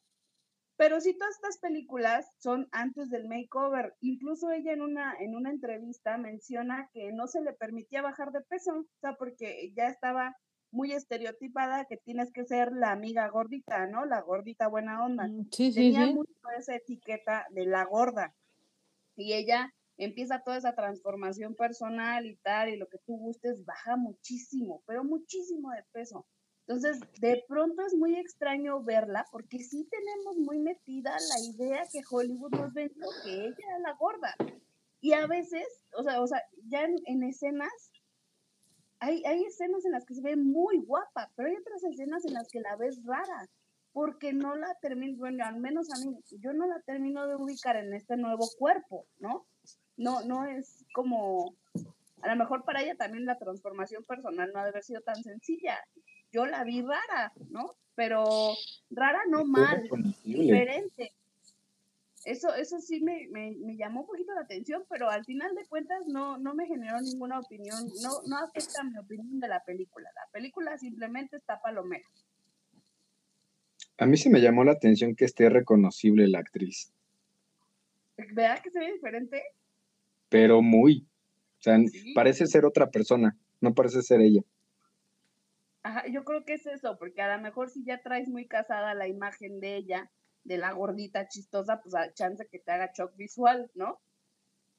Pero 0.82 1.00
sí, 1.00 1.16
todas 1.16 1.36
estas 1.36 1.60
películas 1.60 2.28
son 2.40 2.68
antes 2.72 3.12
del 3.12 3.28
makeover. 3.28 3.94
Incluso 4.00 4.50
ella 4.50 4.74
en 4.74 4.82
una, 4.82 5.14
en 5.20 5.36
una 5.36 5.52
entrevista 5.52 6.18
menciona 6.18 6.90
que 6.92 7.12
no 7.12 7.28
se 7.28 7.40
le 7.44 7.54
permitía 7.54 8.02
bajar 8.02 8.32
de 8.32 8.42
peso, 8.42 8.72
o 8.80 9.00
sea, 9.00 9.14
porque 9.14 9.72
ya 9.76 9.90
estaba 9.90 10.36
muy 10.72 10.92
estereotipada 10.92 11.86
que 11.86 11.98
tienes 11.98 12.32
que 12.32 12.46
ser 12.46 12.72
la 12.72 12.92
amiga 12.94 13.30
gordita, 13.30 13.86
¿no? 13.86 14.06
La 14.06 14.22
gordita 14.22 14.70
buena 14.70 15.06
onda. 15.06 15.28
Mm, 15.28 15.50
sí, 15.52 15.72
Tenía 15.72 16.08
sí, 16.08 16.14
mucho 16.16 16.34
esa 16.58 16.74
etiqueta 16.74 17.46
de 17.52 17.68
la 17.68 17.86
gorda. 17.86 18.34
Y 19.16 19.34
ella 19.34 19.72
empieza 19.98 20.42
toda 20.42 20.58
esa 20.58 20.74
transformación 20.74 21.54
personal 21.54 22.26
y 22.26 22.38
tal, 22.38 22.70
y 22.70 22.78
lo 22.78 22.88
que 22.88 22.98
tú 23.06 23.18
gustes, 23.18 23.64
baja 23.66 23.98
muchísimo, 23.98 24.82
pero 24.88 25.04
muchísimo 25.04 25.70
de 25.70 25.84
peso. 25.92 26.26
Entonces, 26.72 27.02
de 27.20 27.44
pronto 27.50 27.86
es 27.86 27.94
muy 27.94 28.16
extraño 28.16 28.82
verla 28.82 29.26
porque 29.30 29.60
sí 29.60 29.90
tenemos 29.92 30.38
muy 30.38 30.58
metida 30.58 31.12
la 31.12 31.40
idea 31.54 31.84
que 31.92 32.00
Hollywood 32.10 32.52
nos 32.52 32.74
vendió 32.74 33.08
que 33.26 33.48
ella 33.48 33.58
era 33.68 33.80
la 33.80 33.94
gorda. 33.96 34.34
Y 35.02 35.12
a 35.12 35.28
veces, 35.28 35.66
o 35.98 36.04
sea, 36.04 36.22
o 36.22 36.28
sea 36.28 36.42
ya 36.70 36.84
en, 36.84 36.96
en 37.08 37.24
escenas 37.24 37.92
hay, 39.00 39.22
hay 39.26 39.44
escenas 39.44 39.84
en 39.84 39.92
las 39.92 40.06
que 40.06 40.14
se 40.14 40.22
ve 40.22 40.38
muy 40.38 40.78
guapa, 40.86 41.30
pero 41.36 41.50
hay 41.50 41.58
otras 41.58 41.84
escenas 41.84 42.24
en 42.24 42.36
las 42.36 42.48
que 42.48 42.62
la 42.62 42.78
ves 42.78 43.04
rara, 43.04 43.50
porque 43.92 44.32
no 44.32 44.56
la 44.56 44.74
termino, 44.76 45.18
bueno, 45.18 45.44
al 45.44 45.60
menos 45.60 45.92
a 45.92 46.00
mí, 46.06 46.16
yo 46.40 46.54
no 46.54 46.68
la 46.68 46.80
termino 46.84 47.28
de 47.28 47.36
ubicar 47.36 47.76
en 47.76 47.94
este 47.94 48.16
nuevo 48.16 48.48
cuerpo, 48.58 49.08
¿no? 49.20 49.46
No, 49.98 50.24
no 50.24 50.46
es 50.46 50.86
como, 50.94 51.54
a 52.22 52.30
lo 52.30 52.36
mejor 52.38 52.64
para 52.64 52.82
ella 52.82 52.96
también 52.96 53.26
la 53.26 53.38
transformación 53.38 54.06
personal 54.06 54.52
no 54.54 54.60
ha 54.60 54.64
de 54.64 54.70
haber 54.70 54.84
sido 54.84 55.02
tan 55.02 55.22
sencilla. 55.22 55.78
Yo 56.32 56.46
la 56.46 56.64
vi 56.64 56.82
rara, 56.82 57.34
¿no? 57.50 57.76
Pero 57.96 58.54
rara 58.90 59.20
no 59.30 59.46
mal, 59.46 59.88
diferente 60.24 61.14
eso, 62.26 62.54
eso 62.54 62.80
sí 62.80 63.02
me, 63.02 63.28
me, 63.32 63.56
me, 63.60 63.76
llamó 63.76 64.02
un 64.02 64.08
poquito 64.08 64.34
la 64.34 64.42
atención, 64.42 64.84
pero 64.90 65.10
al 65.10 65.26
final 65.26 65.56
de 65.56 65.66
cuentas 65.66 66.06
no, 66.08 66.38
no 66.38 66.54
me 66.54 66.68
generó 66.68 67.02
ninguna 67.02 67.40
opinión, 67.40 67.80
no, 68.04 68.22
no 68.28 68.38
afecta 68.38 68.84
mi 68.84 68.98
opinión 68.98 69.40
de 69.40 69.48
la 69.48 69.64
película. 69.64 70.10
La 70.16 70.32
película 70.32 70.78
simplemente 70.78 71.38
está 71.38 71.60
palomera. 71.60 72.06
A 73.98 74.06
mí 74.06 74.18
sí 74.18 74.30
me 74.30 74.42
llamó 74.42 74.64
la 74.64 74.74
atención 74.74 75.16
que 75.16 75.26
esté 75.26 75.50
reconocible 75.50 76.28
la 76.28 76.40
actriz. 76.40 76.94
¿Verdad 78.18 78.62
que 78.62 78.72
se 78.72 78.80
ve 78.80 78.94
diferente? 78.94 79.42
pero 80.30 80.62
muy. 80.62 81.06
O 81.60 81.62
sea, 81.62 81.78
Sí. 81.78 82.14
parece 82.14 82.48
ser 82.48 82.64
otra 82.64 82.90
persona, 82.90 83.38
no 83.60 83.74
parece 83.74 84.02
ser 84.02 84.22
ella. 84.22 84.42
Ajá, 85.84 86.04
yo 86.08 86.24
creo 86.24 86.44
que 86.46 86.54
es 86.54 86.66
eso, 86.68 86.98
porque 87.00 87.22
a 87.22 87.36
lo 87.36 87.42
mejor 87.42 87.70
si 87.70 87.84
ya 87.84 88.02
traes 88.02 88.28
muy 88.30 88.48
casada 88.48 88.94
la 88.94 89.08
imagen 89.08 89.60
de 89.60 89.78
ella, 89.78 90.12
de 90.44 90.58
la 90.58 90.72
gordita 90.74 91.28
chistosa, 91.28 91.82
pues 91.82 91.96
a 91.96 92.14
chance 92.14 92.48
que 92.52 92.60
te 92.60 92.72
haga 92.72 92.92
shock 92.96 93.16
visual, 93.16 93.70
¿no? 93.74 94.00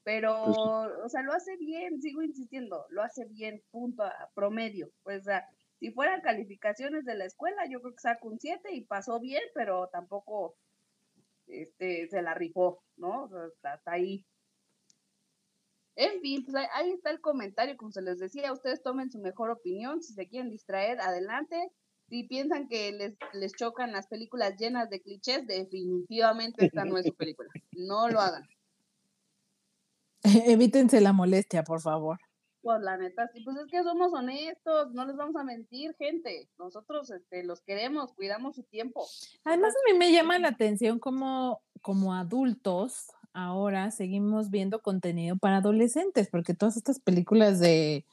Pero, 0.04 0.44
Pues 0.44 0.56
o 1.04 1.08
sea, 1.08 1.22
lo 1.22 1.32
hace 1.32 1.56
bien, 1.58 2.00
sigo 2.00 2.22
insistiendo, 2.22 2.86
lo 2.90 3.02
hace 3.02 3.24
bien, 3.26 3.62
punto, 3.70 4.02
a 4.04 4.30
promedio. 4.34 4.90
Pues, 5.02 5.20
o 5.22 5.24
sea, 5.24 5.46
si 5.78 5.90
fueran 5.92 6.20
calificaciones 6.22 7.04
de 7.04 7.16
la 7.16 7.24
escuela, 7.24 7.62
yo 7.70 7.80
creo 7.80 7.94
que 7.94 8.00
saca 8.00 8.20
un 8.26 8.38
7 8.38 8.74
y 8.74 8.84
pasó 8.84 9.20
bien, 9.20 9.42
pero 9.54 9.88
tampoco 9.88 10.56
este, 11.46 12.08
se 12.08 12.22
la 12.22 12.34
rifó, 12.34 12.82
¿no? 12.96 13.24
O 13.24 13.50
sea, 13.60 13.74
hasta 13.74 13.92
ahí. 13.92 14.24
En 15.94 16.20
fin, 16.20 16.44
pues 16.44 16.56
ahí, 16.74 16.90
está 16.92 17.10
el 17.10 17.20
comentario, 17.20 17.76
como 17.76 17.92
se 17.92 18.02
les 18.02 18.18
decía, 18.18 18.52
ustedes 18.52 18.82
tomen 18.82 19.10
su 19.10 19.18
mejor 19.18 19.50
opinión, 19.50 20.02
si 20.02 20.14
se 20.14 20.28
quieren 20.28 20.50
distraer, 20.50 21.00
adelante. 21.00 21.70
Si 22.08 22.24
piensan 22.24 22.68
que 22.68 22.92
les, 22.92 23.16
les 23.32 23.52
chocan 23.52 23.92
las 23.92 24.06
películas 24.06 24.56
llenas 24.58 24.90
de 24.90 25.00
clichés, 25.00 25.46
definitivamente 25.46 26.66
esta 26.66 26.84
no 26.84 26.98
es 26.98 27.06
su 27.06 27.14
película. 27.14 27.48
No 27.72 28.08
lo 28.08 28.20
hagan. 28.20 28.46
Evítense 30.22 31.00
la 31.00 31.12
molestia, 31.12 31.62
por 31.62 31.80
favor. 31.80 32.18
Pues 32.62 32.80
la 32.80 32.96
neta, 32.96 33.28
sí, 33.34 33.42
pues 33.42 33.56
es 33.56 33.66
que 33.66 33.82
somos 33.82 34.12
honestos, 34.12 34.92
no 34.92 35.04
les 35.04 35.16
vamos 35.16 35.34
a 35.36 35.42
mentir, 35.42 35.96
gente. 35.96 36.48
Nosotros 36.58 37.10
este, 37.10 37.42
los 37.42 37.60
queremos, 37.62 38.12
cuidamos 38.12 38.54
su 38.54 38.62
tiempo. 38.62 39.04
Además, 39.44 39.74
a 39.74 39.92
mí 39.92 39.98
me 39.98 40.12
llama 40.12 40.38
la 40.38 40.48
atención 40.48 41.00
como, 41.00 41.60
como 41.80 42.14
adultos 42.14 43.08
ahora 43.34 43.90
seguimos 43.90 44.50
viendo 44.50 44.82
contenido 44.82 45.36
para 45.36 45.58
adolescentes, 45.58 46.28
porque 46.28 46.54
todas 46.54 46.76
estas 46.76 47.00
películas 47.00 47.60
de 47.60 48.04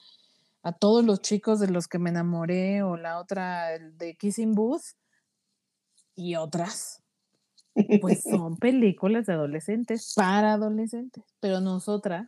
a 0.62 0.74
todos 0.74 1.06
los 1.06 1.22
chicos 1.22 1.60
de 1.60 1.70
los 1.70 1.88
que 1.88 2.00
me 2.00 2.10
enamoré 2.10 2.84
o 2.84 2.98
la 2.98 3.20
otra 3.20 3.78
de 3.80 4.16
Kissing 4.16 4.56
Booth 4.56 4.84
y 6.16 6.36
otras, 6.36 7.02
pues 8.02 8.24
son 8.30 8.58
películas 8.58 9.26
de 9.26 9.34
adolescentes 9.34 10.14
para 10.16 10.54
adolescentes, 10.54 11.24
pero 11.40 11.62
nosotras, 11.62 12.28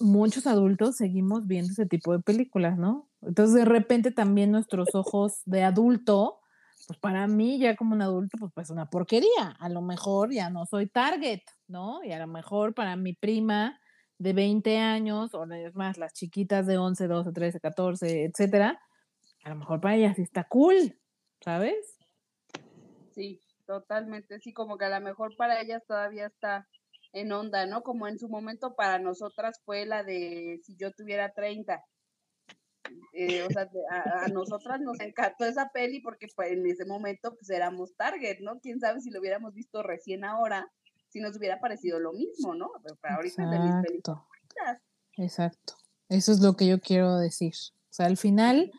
muchos 0.00 0.46
adultos 0.46 0.96
seguimos 0.96 1.46
viendo 1.46 1.72
ese 1.72 1.86
tipo 1.86 2.12
de 2.12 2.20
películas, 2.20 2.76
¿no? 2.76 3.08
Entonces 3.22 3.54
de 3.54 3.64
repente 3.64 4.10
también 4.10 4.50
nuestros 4.50 4.94
ojos 4.94 5.42
de 5.44 5.62
adulto 5.62 6.40
pues 6.86 6.98
para 6.98 7.26
mí 7.26 7.58
ya 7.58 7.76
como 7.76 7.94
un 7.94 8.02
adulto, 8.02 8.36
pues, 8.38 8.52
pues 8.54 8.70
una 8.70 8.90
porquería. 8.90 9.56
A 9.58 9.68
lo 9.68 9.82
mejor 9.82 10.32
ya 10.32 10.50
no 10.50 10.66
soy 10.66 10.88
target, 10.88 11.40
¿no? 11.66 12.02
Y 12.04 12.12
a 12.12 12.18
lo 12.18 12.26
mejor 12.26 12.74
para 12.74 12.96
mi 12.96 13.14
prima 13.14 13.80
de 14.18 14.32
20 14.32 14.78
años, 14.78 15.34
o 15.34 15.44
es 15.52 15.74
más, 15.74 15.98
las 15.98 16.12
chiquitas 16.12 16.66
de 16.66 16.78
11, 16.78 17.08
12, 17.08 17.32
13, 17.32 17.60
14, 17.60 18.24
etcétera, 18.24 18.80
a 19.44 19.48
lo 19.50 19.56
mejor 19.56 19.80
para 19.80 19.96
ellas 19.96 20.18
está 20.18 20.44
cool, 20.44 20.98
¿sabes? 21.40 21.98
Sí, 23.14 23.40
totalmente, 23.66 24.40
sí, 24.40 24.52
como 24.52 24.78
que 24.78 24.86
a 24.86 24.98
lo 24.98 25.04
mejor 25.04 25.36
para 25.36 25.60
ellas 25.60 25.82
todavía 25.86 26.26
está 26.26 26.66
en 27.12 27.32
onda, 27.32 27.66
¿no? 27.66 27.82
Como 27.82 28.08
en 28.08 28.18
su 28.18 28.28
momento 28.28 28.74
para 28.74 28.98
nosotras 28.98 29.60
fue 29.64 29.86
la 29.86 30.02
de 30.02 30.60
si 30.64 30.76
yo 30.76 30.90
tuviera 30.92 31.32
30. 31.32 31.82
Eh, 33.12 33.42
o 33.42 33.50
sea, 33.50 33.70
a, 33.90 34.24
a 34.24 34.28
nosotras 34.28 34.80
nos 34.80 34.98
encantó 35.00 35.44
esa 35.44 35.70
peli 35.70 36.00
porque 36.00 36.26
pues, 36.34 36.52
en 36.52 36.66
ese 36.66 36.84
momento 36.84 37.34
pues 37.34 37.50
éramos 37.50 37.94
target, 37.96 38.40
¿no? 38.40 38.60
Quién 38.60 38.80
sabe 38.80 39.00
si 39.00 39.10
lo 39.10 39.20
hubiéramos 39.20 39.54
visto 39.54 39.82
recién 39.82 40.24
ahora, 40.24 40.70
si 41.08 41.20
nos 41.20 41.36
hubiera 41.36 41.60
parecido 41.60 42.00
lo 42.00 42.12
mismo, 42.12 42.54
¿no? 42.54 42.70
Pero 42.82 42.96
para 42.96 43.16
ahorita 43.16 43.44
es 43.44 43.50
de 43.50 43.58
mis 43.58 43.86
películas. 43.86 44.20
Exacto, 44.44 44.84
exacto. 45.16 45.74
Eso 46.08 46.32
es 46.32 46.40
lo 46.40 46.54
que 46.54 46.66
yo 46.66 46.80
quiero 46.80 47.16
decir. 47.18 47.54
O 47.72 47.92
sea, 47.92 48.06
al 48.06 48.16
final, 48.16 48.72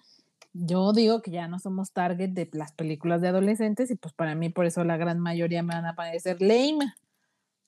yo 0.54 0.93
digo 0.93 1.21
que 1.21 1.32
ya 1.32 1.47
no 1.47 1.60
somos 1.60 1.91
target 1.91 2.30
de 2.30 2.49
las 2.54 2.73
películas 2.73 3.21
de 3.21 3.30
adolescentes 3.30 3.91
y 3.91 3.95
pues 3.95 4.13
para 4.13 4.36
mí 4.36 4.49
por 4.49 4.65
eso 4.65 4.84
la 4.84 4.97
gran 4.97 5.19
mayoría 5.19 5.63
me 5.63 5.73
van 5.73 5.86
a 5.86 5.95
parecer 5.95 6.41
lame. 6.41 6.93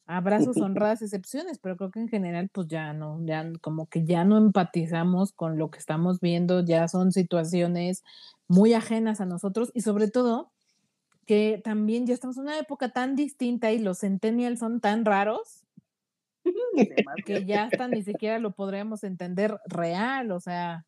Habrá 0.07 0.41
sus 0.41 0.57
honradas 0.61 1.01
excepciones, 1.01 1.59
pero 1.59 1.77
creo 1.77 1.91
que 1.91 1.99
en 1.99 2.07
general 2.07 2.49
pues 2.51 2.67
ya 2.67 2.93
no, 2.93 3.19
ya 3.25 3.51
como 3.61 3.87
que 3.87 4.05
ya 4.05 4.23
no 4.23 4.37
empatizamos 4.37 5.33
con 5.33 5.57
lo 5.57 5.69
que 5.69 5.79
estamos 5.79 6.19
viendo, 6.19 6.63
ya 6.63 6.87
son 6.87 7.11
situaciones 7.11 8.03
muy 8.47 8.73
ajenas 8.73 9.21
a 9.21 9.25
nosotros 9.25 9.71
y 9.73 9.81
sobre 9.81 10.09
todo 10.09 10.49
que 11.25 11.61
también 11.61 12.07
ya 12.07 12.13
estamos 12.13 12.37
en 12.37 12.43
una 12.43 12.57
época 12.57 12.89
tan 12.89 13.15
distinta 13.15 13.71
y 13.73 13.79
los 13.79 13.99
centennials 13.99 14.59
son 14.59 14.79
tan 14.79 15.03
raros 15.03 15.63
que 17.25 17.45
ya 17.45 17.65
hasta 17.65 17.87
ni 17.89 18.01
siquiera 18.01 18.39
lo 18.39 18.51
podríamos 18.51 19.03
entender 19.03 19.59
real, 19.65 20.31
o 20.31 20.39
sea, 20.39 20.85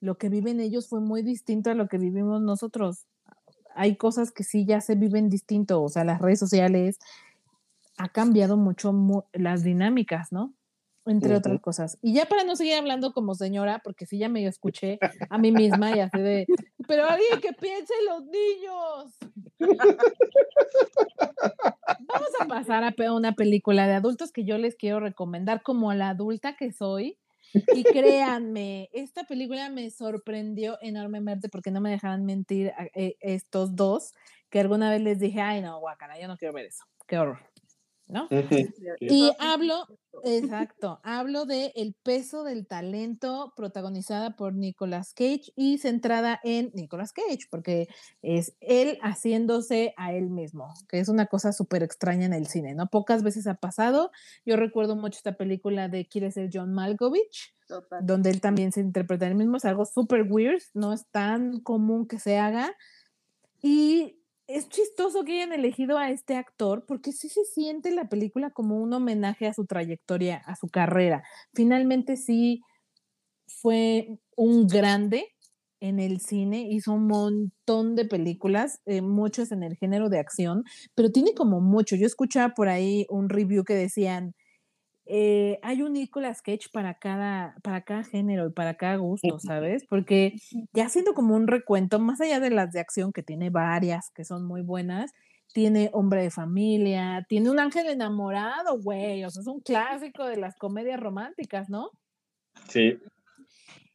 lo 0.00 0.16
que 0.16 0.28
viven 0.28 0.60
ellos 0.60 0.88
fue 0.88 1.00
muy 1.00 1.22
distinto 1.22 1.70
a 1.70 1.74
lo 1.74 1.88
que 1.88 1.98
vivimos 1.98 2.40
nosotros. 2.40 3.06
Hay 3.74 3.96
cosas 3.96 4.32
que 4.32 4.44
sí 4.44 4.64
ya 4.64 4.80
se 4.80 4.94
viven 4.94 5.28
distinto, 5.28 5.82
o 5.82 5.88
sea, 5.88 6.04
las 6.04 6.20
redes 6.20 6.38
sociales 6.38 6.98
ha 8.02 8.08
cambiado 8.08 8.56
mucho 8.56 8.92
mu- 8.94 9.24
las 9.34 9.62
dinámicas, 9.62 10.32
¿no? 10.32 10.54
Entre 11.04 11.34
otras 11.36 11.60
cosas. 11.60 11.98
Y 12.02 12.14
ya 12.14 12.24
para 12.26 12.44
no 12.44 12.56
seguir 12.56 12.74
hablando 12.74 13.12
como 13.12 13.34
señora, 13.34 13.80
porque 13.84 14.06
sí 14.06 14.18
ya 14.18 14.28
medio 14.30 14.48
escuché 14.48 14.98
a 15.28 15.36
mí 15.38 15.52
misma 15.52 15.94
y 15.94 16.00
así 16.00 16.18
de, 16.18 16.46
pero 16.88 17.04
alguien 17.04 17.40
que 17.42 17.52
piense 17.52 17.92
en 18.00 18.06
los 18.06 18.24
niños. 18.24 19.18
Vamos 22.00 22.28
a 22.40 22.46
pasar 22.46 22.84
a 22.84 23.12
una 23.12 23.32
película 23.32 23.86
de 23.86 23.94
adultos 23.94 24.32
que 24.32 24.44
yo 24.44 24.56
les 24.56 24.76
quiero 24.76 25.00
recomendar 25.00 25.62
como 25.62 25.92
la 25.92 26.10
adulta 26.10 26.56
que 26.56 26.72
soy. 26.72 27.18
Y 27.74 27.82
créanme, 27.84 28.88
esta 28.92 29.24
película 29.24 29.68
me 29.70 29.90
sorprendió 29.90 30.78
enormemente 30.80 31.48
porque 31.48 31.70
no 31.72 31.80
me 31.80 31.90
dejaban 31.90 32.24
mentir 32.24 32.70
a- 32.78 32.86
eh, 32.94 33.16
estos 33.20 33.74
dos, 33.74 34.14
que 34.50 34.60
alguna 34.60 34.88
vez 34.90 35.00
les 35.02 35.18
dije, 35.18 35.40
ay 35.40 35.60
no, 35.60 35.78
guacala, 35.80 36.18
yo 36.20 36.28
no 36.28 36.36
quiero 36.36 36.54
ver 36.54 36.66
eso, 36.66 36.84
qué 37.08 37.18
horror, 37.18 37.38
¿no? 38.10 38.24
Ujú. 38.30 38.68
Y 39.00 39.30
hablo, 39.38 39.86
exacto, 40.24 41.00
hablo 41.02 41.46
de 41.46 41.72
El 41.74 41.94
peso 41.94 42.44
del 42.44 42.66
talento, 42.66 43.52
protagonizada 43.56 44.36
por 44.36 44.54
Nicolas 44.54 45.14
Cage 45.14 45.52
y 45.56 45.78
centrada 45.78 46.40
en 46.44 46.70
Nicolas 46.74 47.12
Cage, 47.12 47.46
porque 47.50 47.88
es 48.22 48.56
él 48.60 48.98
haciéndose 49.02 49.94
a 49.96 50.12
él 50.12 50.30
mismo, 50.30 50.72
que 50.88 50.98
es 51.00 51.08
una 51.08 51.26
cosa 51.26 51.52
súper 51.52 51.82
extraña 51.82 52.26
en 52.26 52.32
el 52.32 52.46
cine, 52.46 52.74
¿no? 52.74 52.88
Pocas 52.88 53.22
veces 53.22 53.46
ha 53.46 53.54
pasado. 53.54 54.10
Yo 54.44 54.56
recuerdo 54.56 54.96
mucho 54.96 55.16
esta 55.16 55.36
película 55.36 55.88
de 55.88 56.06
Quiere 56.06 56.30
ser 56.30 56.50
John 56.52 56.72
Malkovich, 56.72 57.54
Total. 57.66 58.04
donde 58.04 58.30
él 58.30 58.40
también 58.40 58.72
se 58.72 58.80
interpreta 58.80 59.26
a 59.26 59.28
él 59.28 59.36
mismo, 59.36 59.56
es 59.56 59.64
algo 59.64 59.84
súper 59.84 60.26
weird, 60.28 60.62
no 60.74 60.92
es 60.92 61.06
tan 61.10 61.60
común 61.60 62.06
que 62.06 62.18
se 62.18 62.38
haga. 62.38 62.74
Y 63.62 64.19
es 64.52 64.68
chistoso 64.68 65.24
que 65.24 65.34
hayan 65.34 65.52
elegido 65.52 65.98
a 65.98 66.10
este 66.10 66.36
actor 66.36 66.84
porque 66.86 67.12
sí 67.12 67.28
se 67.28 67.44
siente 67.44 67.90
la 67.92 68.08
película 68.08 68.50
como 68.50 68.76
un 68.76 68.92
homenaje 68.92 69.46
a 69.46 69.54
su 69.54 69.64
trayectoria, 69.66 70.42
a 70.46 70.56
su 70.56 70.68
carrera. 70.68 71.22
Finalmente 71.54 72.16
sí 72.16 72.60
fue 73.46 74.18
un 74.36 74.66
grande 74.66 75.26
en 75.80 75.98
el 75.98 76.20
cine, 76.20 76.66
hizo 76.70 76.92
un 76.92 77.06
montón 77.06 77.96
de 77.96 78.04
películas, 78.04 78.80
eh, 78.86 79.00
muchas 79.00 79.50
en 79.50 79.62
el 79.62 79.76
género 79.76 80.10
de 80.10 80.18
acción, 80.18 80.64
pero 80.94 81.10
tiene 81.10 81.32
como 81.34 81.60
mucho. 81.60 81.96
Yo 81.96 82.06
escuchaba 82.06 82.54
por 82.54 82.68
ahí 82.68 83.06
un 83.08 83.28
review 83.28 83.64
que 83.64 83.74
decían, 83.74 84.34
eh, 85.12 85.58
hay 85.62 85.82
un 85.82 85.94
Nicolas 85.94 86.40
Cage 86.40 86.68
para 86.72 86.94
cada, 86.94 87.56
para 87.62 87.82
cada 87.82 88.04
género 88.04 88.46
y 88.46 88.52
para 88.52 88.74
cada 88.74 88.94
gusto, 88.94 89.40
¿sabes? 89.40 89.84
Porque 89.88 90.36
ya 90.72 90.86
haciendo 90.86 91.14
como 91.14 91.34
un 91.34 91.48
recuento, 91.48 91.98
más 91.98 92.20
allá 92.20 92.38
de 92.38 92.50
las 92.50 92.70
de 92.72 92.78
acción, 92.78 93.12
que 93.12 93.24
tiene 93.24 93.50
varias 93.50 94.10
que 94.14 94.24
son 94.24 94.46
muy 94.46 94.62
buenas, 94.62 95.10
tiene 95.52 95.90
Hombre 95.92 96.22
de 96.22 96.30
Familia, 96.30 97.26
tiene 97.28 97.50
Un 97.50 97.58
Ángel 97.58 97.88
Enamorado, 97.88 98.80
güey, 98.80 99.24
o 99.24 99.30
sea, 99.30 99.40
es 99.40 99.48
un 99.48 99.60
clásico 99.60 100.24
de 100.24 100.36
las 100.36 100.54
comedias 100.54 101.00
románticas, 101.00 101.68
¿no? 101.68 101.90
Sí. 102.68 102.96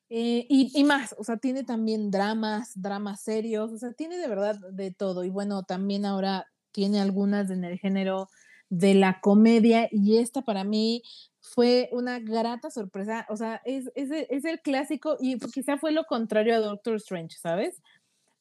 Eh, 0.09 0.45
y, 0.49 0.69
y 0.75 0.83
más, 0.83 1.15
o 1.17 1.23
sea, 1.23 1.37
tiene 1.37 1.63
también 1.63 2.11
dramas, 2.11 2.73
dramas 2.75 3.21
serios, 3.21 3.71
o 3.71 3.77
sea, 3.77 3.93
tiene 3.93 4.17
de 4.17 4.27
verdad 4.27 4.59
de 4.73 4.91
todo. 4.91 5.23
Y 5.23 5.29
bueno, 5.29 5.63
también 5.63 6.05
ahora 6.05 6.45
tiene 6.73 6.99
algunas 6.99 7.49
en 7.51 7.63
el 7.63 7.79
género 7.79 8.27
de 8.69 8.93
la 8.93 9.19
comedia 9.21 9.87
y 9.91 10.17
esta 10.17 10.41
para 10.41 10.63
mí 10.63 11.03
fue 11.39 11.89
una 11.91 12.19
grata 12.19 12.69
sorpresa, 12.71 13.25
o 13.29 13.37
sea, 13.37 13.61
es, 13.65 13.91
es, 13.95 14.09
es 14.11 14.45
el 14.45 14.61
clásico 14.61 15.17
y 15.19 15.37
quizá 15.39 15.77
fue 15.77 15.91
lo 15.91 16.05
contrario 16.05 16.55
a 16.55 16.59
Doctor 16.59 16.95
Strange, 16.95 17.37
¿sabes? 17.37 17.81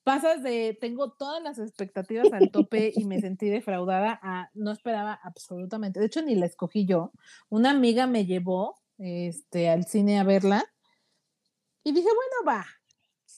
Pasas 0.03 0.43
de 0.43 0.77
tengo 0.81 1.13
todas 1.13 1.43
las 1.43 1.59
expectativas 1.59 2.33
al 2.33 2.51
tope 2.51 2.93
y 2.95 3.05
me 3.05 3.21
sentí 3.21 3.49
defraudada 3.49 4.19
a 4.23 4.51
no 4.55 4.71
esperaba 4.71 5.19
absolutamente, 5.23 6.01
de 6.01 6.07
hecho 6.07 6.23
ni 6.23 6.35
la 6.35 6.47
escogí 6.47 6.87
yo, 6.87 7.13
una 7.49 7.71
amiga 7.71 8.07
me 8.07 8.27
llevó 8.27 8.77
este, 8.99 9.69
al 9.69 9.85
cine 9.85 10.19
a 10.19 10.25
verla 10.25 10.65
y 11.83 11.93
dije, 11.93 12.09
bueno, 12.09 12.59
va, 12.59 12.67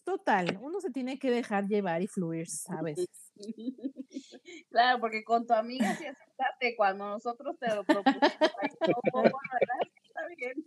total, 0.06 0.58
uno 0.62 0.80
se 0.80 0.90
tiene 0.90 1.18
que 1.18 1.30
dejar 1.32 1.66
llevar 1.66 2.00
y 2.00 2.06
fluir 2.06 2.46
veces. 2.82 3.08
Claro, 4.70 5.00
porque 5.00 5.24
con 5.24 5.46
tu 5.46 5.52
amiga 5.52 5.94
sí 5.96 6.06
aceptaste 6.06 6.74
cuando 6.76 7.06
nosotros 7.08 7.58
te 7.58 7.74
lo 7.74 7.82
propusimos. 7.84 8.22
ahí, 8.22 8.68
no, 9.12 9.12
¿verdad? 9.12 9.80
Está 10.02 10.26
imagen. 10.32 10.62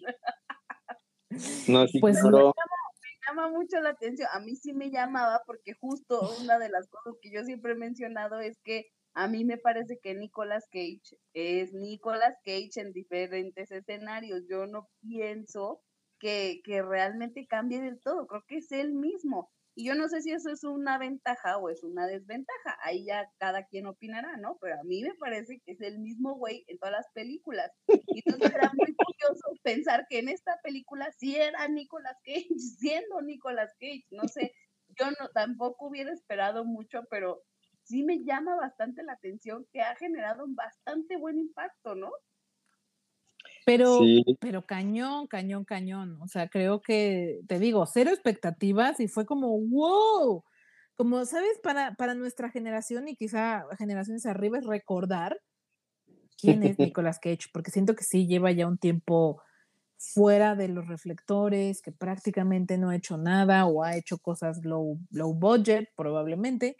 No, 1.73 1.87
sí, 1.87 1.99
Pues 1.99 2.17
sí. 2.17 2.21
claro. 2.21 2.53
me 3.01 3.09
llama 3.27 3.49
mucho 3.49 3.79
la 3.79 3.89
atención. 3.91 4.27
A 4.33 4.39
mí 4.41 4.55
sí 4.55 4.73
me 4.73 4.89
llamaba 4.91 5.41
porque 5.45 5.73
justo 5.79 6.19
una 6.41 6.59
de 6.59 6.69
las 6.69 6.87
cosas 6.89 7.15
que 7.21 7.31
yo 7.31 7.43
siempre 7.43 7.73
he 7.73 7.75
mencionado 7.75 8.39
es 8.39 8.59
que 8.63 8.87
a 9.13 9.27
mí 9.27 9.45
me 9.45 9.57
parece 9.57 9.99
que 10.01 10.15
Nicolas 10.15 10.65
Cage 10.71 11.17
es 11.33 11.73
Nicolas 11.73 12.35
Cage 12.43 12.81
en 12.81 12.91
diferentes 12.91 13.71
escenarios. 13.71 14.43
Yo 14.49 14.65
no 14.67 14.89
pienso 15.01 15.81
que, 16.19 16.61
que 16.63 16.81
realmente 16.81 17.47
cambie 17.47 17.81
del 17.81 17.99
todo. 18.01 18.27
Creo 18.27 18.43
que 18.47 18.57
es 18.57 18.71
él 18.71 18.93
mismo. 18.93 19.49
Y 19.75 19.85
yo 19.85 19.95
no 19.95 20.09
sé 20.09 20.21
si 20.21 20.31
eso 20.31 20.49
es 20.51 20.65
una 20.65 20.97
ventaja 20.97 21.57
o 21.57 21.69
es 21.69 21.83
una 21.83 22.05
desventaja. 22.05 22.77
Ahí 22.83 23.05
ya 23.05 23.31
cada 23.37 23.65
quien 23.65 23.87
opinará, 23.87 24.35
¿no? 24.37 24.57
Pero 24.59 24.75
a 24.79 24.83
mí 24.83 25.01
me 25.03 25.15
parece 25.15 25.61
que 25.65 25.71
es 25.71 25.81
el 25.81 25.99
mismo 25.99 26.35
güey 26.35 26.65
en 26.67 26.77
todas 26.79 26.93
las 26.93 27.09
películas. 27.13 27.71
Y 27.87 28.21
entonces 28.25 28.53
era 28.53 28.69
muy 28.73 28.93
curioso 28.93 29.53
pensar 29.63 30.05
que 30.09 30.19
en 30.19 30.27
esta 30.27 30.59
película 30.63 31.09
sí 31.17 31.37
era 31.37 31.65
Nicolas 31.69 32.17
Cage, 32.25 32.49
siendo 32.57 33.21
Nicolas 33.21 33.73
Cage. 33.79 34.05
No 34.11 34.27
sé, 34.27 34.53
yo 34.99 35.11
no 35.11 35.29
tampoco 35.33 35.87
hubiera 35.87 36.11
esperado 36.11 36.65
mucho, 36.65 37.03
pero 37.09 37.41
sí 37.83 38.03
me 38.03 38.23
llama 38.25 38.55
bastante 38.55 39.01
la 39.03 39.13
atención 39.13 39.65
que 39.71 39.81
ha 39.81 39.95
generado 39.95 40.43
un 40.43 40.55
bastante 40.55 41.17
buen 41.17 41.39
impacto, 41.39 41.95
¿no? 41.95 42.11
Pero, 43.69 43.99
Sí. 43.99 44.23
pero 44.39 44.65
cañón, 44.65 45.27
cañón, 45.27 45.65
cañón. 45.65 46.17
O 46.21 46.27
sea, 46.27 46.49
creo 46.49 46.81
que, 46.81 47.41
te 47.47 47.59
digo, 47.59 47.85
cero 47.85 48.09
expectativas 48.11 48.99
y 48.99 49.07
fue 49.07 49.25
como, 49.25 49.59
wow. 49.59 50.43
Como, 50.95 51.23
¿sabes? 51.25 51.59
Para, 51.63 51.93
para 51.95 52.13
nuestra 52.15 52.49
generación 52.49 53.07
y 53.07 53.15
quizá 53.15 53.65
generaciones 53.77 54.25
arriba 54.25 54.57
es 54.59 54.65
recordar 54.65 55.39
quién 56.37 56.63
es 56.63 56.77
Nicolas 56.79 57.19
Cage, 57.19 57.49
porque 57.53 57.71
siento 57.71 57.95
que 57.95 58.03
sí 58.03 58.27
lleva 58.27 58.51
ya 58.51 58.67
un 58.67 58.77
tiempo 58.77 59.41
fuera 59.97 60.55
de 60.55 60.69
los 60.69 60.87
reflectores, 60.87 61.81
que 61.81 61.91
prácticamente 61.91 62.77
no 62.77 62.89
ha 62.89 62.95
hecho 62.95 63.17
nada 63.17 63.65
o 63.65 63.83
ha 63.83 63.97
hecho 63.97 64.17
cosas 64.19 64.63
low, 64.63 64.99
low 65.11 65.33
budget 65.33 65.89
probablemente. 65.95 66.77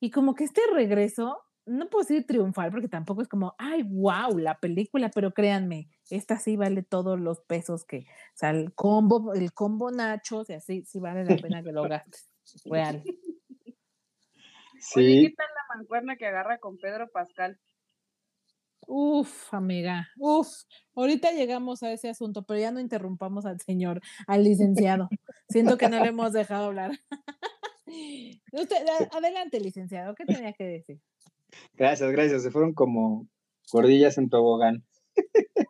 Y 0.00 0.10
como 0.10 0.34
que 0.34 0.44
este 0.44 0.62
regreso, 0.74 1.38
no 1.68 1.88
puedo 1.88 2.02
decir 2.02 2.26
triunfal, 2.26 2.70
porque 2.70 2.88
tampoco 2.88 3.22
es 3.22 3.28
como, 3.28 3.54
ay, 3.58 3.82
wow, 3.82 4.38
la 4.38 4.58
película, 4.58 5.10
pero 5.10 5.32
créanme, 5.32 5.88
esta 6.10 6.38
sí 6.38 6.56
vale 6.56 6.82
todos 6.82 7.20
los 7.20 7.40
pesos 7.40 7.84
que, 7.84 7.98
o 7.98 8.36
sea, 8.36 8.50
el 8.50 8.74
combo, 8.74 9.34
el 9.34 9.52
combo 9.52 9.90
nachos, 9.90 10.50
y 10.50 10.54
así, 10.54 10.84
sí 10.84 10.98
vale 10.98 11.24
la 11.24 11.36
pena 11.36 11.62
que 11.62 11.72
lo 11.72 11.82
gastes. 11.82 12.30
Real. 12.64 13.02
Oye, 13.04 13.18
Sí, 14.80 15.26
¿qué 15.26 15.34
tal 15.36 15.46
la 15.54 15.76
mancuerna 15.76 16.16
que 16.16 16.26
agarra 16.26 16.58
con 16.58 16.78
Pedro 16.78 17.10
Pascal? 17.10 17.58
Uf, 18.86 19.52
amiga, 19.52 20.08
uf. 20.16 20.48
Ahorita 20.94 21.32
llegamos 21.32 21.82
a 21.82 21.92
ese 21.92 22.08
asunto, 22.08 22.44
pero 22.44 22.60
ya 22.60 22.70
no 22.70 22.80
interrumpamos 22.80 23.44
al 23.44 23.60
señor, 23.60 24.00
al 24.26 24.44
licenciado. 24.44 25.10
Siento 25.48 25.76
que 25.76 25.88
no 25.88 26.00
le 26.00 26.08
hemos 26.08 26.32
dejado 26.32 26.66
hablar. 26.66 26.92
Usted, 28.52 28.76
adelante, 29.12 29.60
licenciado, 29.60 30.14
¿qué 30.14 30.24
tenía 30.24 30.52
que 30.52 30.64
decir? 30.64 31.00
Gracias, 31.74 32.10
gracias. 32.10 32.42
Se 32.42 32.50
fueron 32.50 32.74
como 32.74 33.28
gordillas 33.70 34.18
en 34.18 34.28
tobogán. 34.28 34.84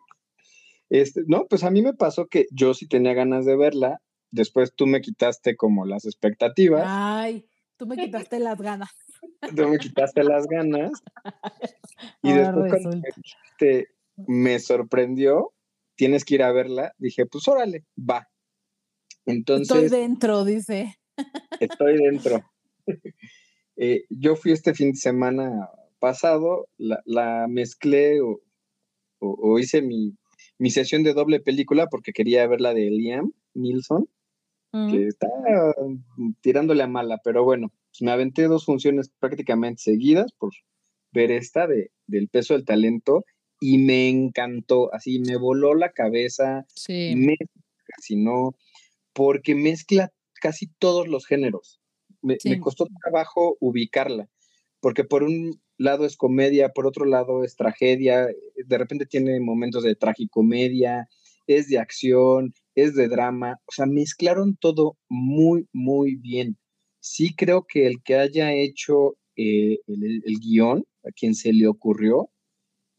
Este, 0.91 1.21
no, 1.27 1.45
pues 1.47 1.63
a 1.63 1.69
mí 1.69 1.83
me 1.83 1.93
pasó 1.93 2.25
que 2.25 2.47
yo 2.51 2.73
sí 2.73 2.87
tenía 2.87 3.13
ganas 3.13 3.45
de 3.45 3.55
verla. 3.55 4.01
Después 4.31 4.73
tú 4.75 4.87
me 4.87 5.01
quitaste 5.01 5.55
como 5.55 5.85
las 5.85 6.05
expectativas. 6.05 6.83
Ay, 6.83 7.45
tú 7.77 7.85
me 7.85 7.95
quitaste 7.95 8.39
las 8.39 8.59
ganas. 8.59 8.89
Tú 9.55 9.67
me 9.67 9.77
quitaste 9.77 10.23
las 10.23 10.47
ganas. 10.47 10.91
Y 12.23 12.31
Ahora 12.31 12.51
después 12.53 12.71
cuando 12.71 12.91
dijiste, 12.91 13.89
me 14.27 14.57
sorprendió, 14.59 15.51
tienes 15.95 16.23
que 16.23 16.35
ir 16.35 16.43
a 16.43 16.53
verla, 16.53 16.93
dije, 16.97 17.25
pues 17.25 17.45
órale, 17.49 17.85
va. 17.97 18.29
Estoy 19.25 19.35
Entonces, 19.35 19.91
dentro, 19.91 20.45
dice. 20.45 20.95
estoy 21.59 21.97
dentro. 21.97 22.41
Eh, 23.81 24.03
yo 24.09 24.35
fui 24.35 24.51
este 24.51 24.73
fin 24.73 24.91
de 24.91 24.97
semana 24.97 25.69
pasado, 25.99 26.67
la, 26.77 27.01
la 27.05 27.47
mezclé 27.47 28.19
o, 28.21 28.41
o- 29.19 29.37
o 29.41 29.57
hice 29.59 29.81
mi, 29.81 30.15
mi 30.57 30.69
sesión 30.69 31.03
de 31.03 31.13
doble 31.13 31.39
película 31.39 31.87
porque 31.87 32.11
quería 32.11 32.45
ver 32.47 32.59
la 32.61 32.73
de 32.73 32.89
Liam 32.91 33.31
Nilsson, 33.53 34.07
Mm, 34.71 34.91
que 34.91 35.07
está 35.07 35.27
mm, 36.17 36.33
tirándole 36.41 36.83
a 36.83 36.87
mala, 36.87 37.19
pero 37.23 37.43
bueno, 37.43 37.69
pues 37.89 38.01
me 38.03 38.11
aventé 38.11 38.43
dos 38.43 38.65
funciones 38.65 39.09
prácticamente 39.19 39.81
seguidas 39.81 40.31
por 40.37 40.51
ver 41.11 41.31
esta 41.31 41.65
de, 41.65 41.89
del 42.05 42.27
peso 42.29 42.53
del 42.53 42.65
talento 42.65 43.23
y 43.59 43.79
me 43.79 44.09
encantó, 44.09 44.93
así 44.93 45.19
me 45.21 45.37
voló 45.37 45.73
la 45.73 45.91
cabeza, 45.91 46.65
Sí. 46.75 47.13
me 47.15 47.35
fascinó, 47.95 48.53
porque 49.13 49.55
mezcla 49.55 50.11
casi 50.39 50.67
todos 50.77 51.07
los 51.07 51.25
géneros. 51.25 51.78
Me, 52.21 52.37
costó 52.59 52.87
trabajo 53.03 53.57
ubicarla, 53.59 54.27
porque 54.81 55.03
por 55.03 55.23
un 55.23 55.61
lado 55.77 56.05
es 56.05 56.17
comedia, 56.17 56.69
por 56.69 56.85
otro 56.87 57.05
lado 57.05 57.43
es 57.43 57.55
tragedia, 57.55 58.27
de 58.65 58.77
repente 58.77 59.05
tiene 59.05 59.39
momentos 59.39 59.83
de 59.83 59.95
tragicomedia, 59.95 61.07
es 61.47 61.67
de 61.69 61.79
acción, 61.79 62.53
es 62.75 62.95
de 62.95 63.07
drama, 63.07 63.57
o 63.65 63.71
sea, 63.71 63.85
mezclaron 63.85 64.55
todo 64.57 64.97
muy, 65.09 65.67
muy 65.73 66.15
bien. 66.15 66.57
Sí 66.99 67.33
creo 67.35 67.65
que 67.67 67.87
el 67.87 68.03
que 68.03 68.15
haya 68.15 68.53
hecho 68.53 69.15
eh, 69.35 69.79
el, 69.87 70.03
el- 70.03 70.21
el 70.25 70.39
guion, 70.39 70.83
a 71.05 71.11
quien 71.11 71.33
se 71.35 71.53
le 71.53 71.67
ocurrió, 71.67 72.29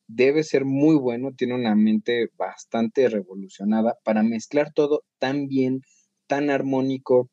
debe 0.07 0.43
ser 0.43 0.65
muy 0.65 0.97
bueno, 0.97 1.33
tiene 1.37 1.55
una 1.55 1.75
mente 1.75 2.29
bastante 2.37 3.09
revolucionada 3.09 3.97
para 4.05 4.23
mezclar 4.23 4.73
todo 4.73 5.05
tan 5.19 5.47
bien, 5.47 5.83
tan 6.27 6.51
armónico. 6.51 7.31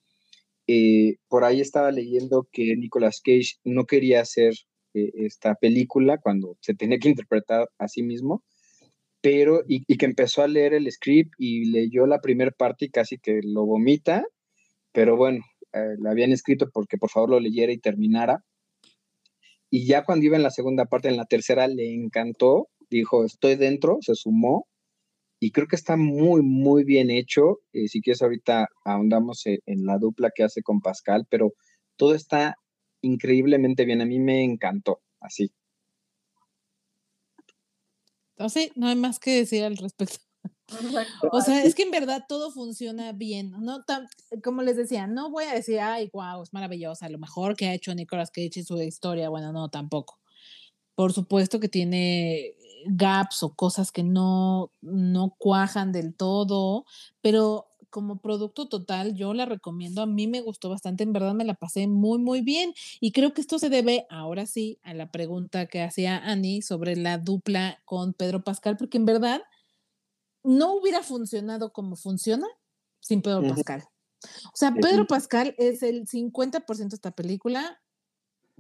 Eh, 0.68 1.16
por 1.30 1.46
ahí 1.46 1.62
estaba 1.62 1.92
leyendo 1.92 2.48
que 2.52 2.76
Nicolas 2.76 3.22
Cage 3.24 3.56
no 3.64 3.86
quería 3.86 4.22
hacer 4.22 4.54
eh, 4.94 5.12
esta 5.16 5.56
película 5.56 6.18
cuando 6.18 6.58
se 6.62 6.74
tenía 6.76 7.00
que 7.00 7.10
interpretar 7.10 7.70
a 7.78 7.88
sí 7.88 8.04
mismo, 8.04 8.44
pero 9.22 9.64
y, 9.68 9.84
que 9.98 10.06
empezó 10.06 10.44
a 10.44 10.48
leer 10.48 10.74
el 10.74 10.92
script 10.92 11.34
y 11.38 11.72
leyó 11.72 12.06
la 12.06 12.20
primera 12.20 12.52
parte 12.52 12.86
y 12.86 12.90
casi 12.90 13.18
que 13.18 13.40
lo 13.44 13.66
vomita, 13.66 14.26
pero 14.92 15.16
bueno, 15.16 15.40
eh, 15.74 15.96
la 16.00 16.12
habían 16.12 16.32
escrito 16.32 16.70
porque 16.74 16.98
por 16.98 17.10
favor 17.10 17.32
lo 17.32 17.40
leyera 17.40 17.72
y 17.72 17.80
terminara. 17.80 18.44
Y 19.70 19.86
ya 19.86 20.04
cuando 20.04 20.26
iba 20.26 20.38
en 20.38 20.44
la 20.44 20.52
segunda 20.52 20.86
parte, 20.86 21.10
en 21.10 21.18
la 21.18 21.26
tercera, 21.26 21.68
le 21.68 21.94
encantó, 21.94 22.70
dijo, 22.90 23.26
estoy 23.26 23.56
dentro, 23.56 23.98
se 24.02 24.16
sumó, 24.16 24.66
y 25.40 25.52
creo 25.52 25.68
que 25.68 25.76
está 25.76 25.98
muy, 25.98 26.42
muy 26.42 26.84
bien 26.84 27.10
hecho. 27.10 27.60
Eh, 27.74 27.88
si 27.88 28.02
quieres, 28.02 28.22
ahorita 28.22 28.68
ahondamos 28.86 29.46
en, 29.46 29.60
en 29.66 29.86
la 29.86 29.98
dupla 29.98 30.32
que 30.34 30.44
hace 30.44 30.64
con 30.64 30.82
Pascal, 30.82 31.28
pero 31.30 31.54
todo 31.96 32.16
está 32.16 32.58
increíblemente 33.02 33.86
bien. 33.86 34.02
A 34.02 34.06
mí 34.06 34.20
me 34.20 34.44
encantó, 34.44 35.02
así. 35.20 35.52
Entonces, 38.38 38.72
no 38.76 38.88
hay 38.88 38.96
más 38.96 39.20
que 39.20 39.32
decir 39.32 39.64
al 39.64 39.78
respecto. 39.78 40.20
O 41.32 41.42
sea, 41.42 41.64
es 41.64 41.76
que 41.76 41.84
en 41.84 41.92
verdad 41.92 42.26
todo 42.28 42.52
funciona 42.52 43.14
bien. 43.14 43.52
No 43.60 43.84
tan, 43.84 44.08
como 44.44 44.62
les 44.62 44.76
decía, 44.76 45.08
no 45.08 45.32
voy 45.32 45.46
a 45.46 45.54
decir, 45.54 45.80
ay, 45.80 46.10
wow, 46.14 46.44
es 46.44 46.54
maravillosa, 46.54 47.10
lo 47.10 47.18
mejor 47.18 47.56
que 47.56 47.68
ha 47.68 47.74
hecho 47.74 47.96
Nicolas 47.96 48.32
Cage 48.32 48.60
en 48.60 48.66
su 48.66 48.82
historia. 48.82 49.30
Bueno, 49.30 49.54
no, 49.54 49.70
tampoco. 49.70 50.20
Por 50.94 51.14
supuesto 51.14 51.60
que 51.60 51.70
tiene 51.70 52.56
gaps 52.86 53.44
o 53.44 53.54
cosas 53.54 53.92
que 53.92 54.04
no, 54.04 54.72
no 54.82 55.36
cuajan 55.38 55.92
del 55.92 56.16
todo, 56.16 56.86
pero 57.22 57.68
como 57.90 58.20
producto 58.20 58.68
total, 58.68 59.16
yo 59.16 59.34
la 59.34 59.46
recomiendo. 59.46 60.02
A 60.02 60.06
mí 60.06 60.28
me 60.28 60.42
gustó 60.42 60.70
bastante, 60.70 61.04
en 61.04 61.14
verdad 61.14 61.34
me 61.34 61.46
la 61.46 61.56
pasé 61.56 61.88
muy, 61.88 62.20
muy 62.20 62.42
bien. 62.42 62.74
Y 63.00 63.12
creo 63.12 63.34
que 63.34 63.42
esto 63.42 63.60
se 63.60 63.70
debe, 63.70 64.06
ahora 64.10 64.46
sí, 64.46 64.80
a 64.84 64.94
la 64.94 65.12
pregunta 65.12 65.68
que 65.68 65.82
hacía 65.82 66.18
Annie 66.18 66.62
sobre 66.62 66.96
la 66.96 67.18
dupla 67.18 67.82
con 67.86 68.14
Pedro 68.14 68.44
Pascal, 68.44 68.78
porque 68.78 68.98
en 68.98 69.06
verdad 69.06 69.42
no 70.44 70.74
hubiera 70.74 71.02
funcionado 71.02 71.74
como 71.74 71.96
funciona 71.96 72.48
sin 73.00 73.22
Pedro. 73.22 73.42
Pascal. 73.48 73.84
O 74.46 74.56
sea. 74.56 74.74
Pedro 74.74 75.08
Pascal 75.08 75.56
es 75.58 75.84
el 75.84 76.08
50% 76.08 76.90
de 76.90 76.96
esta 76.96 77.12
película, 77.12 77.80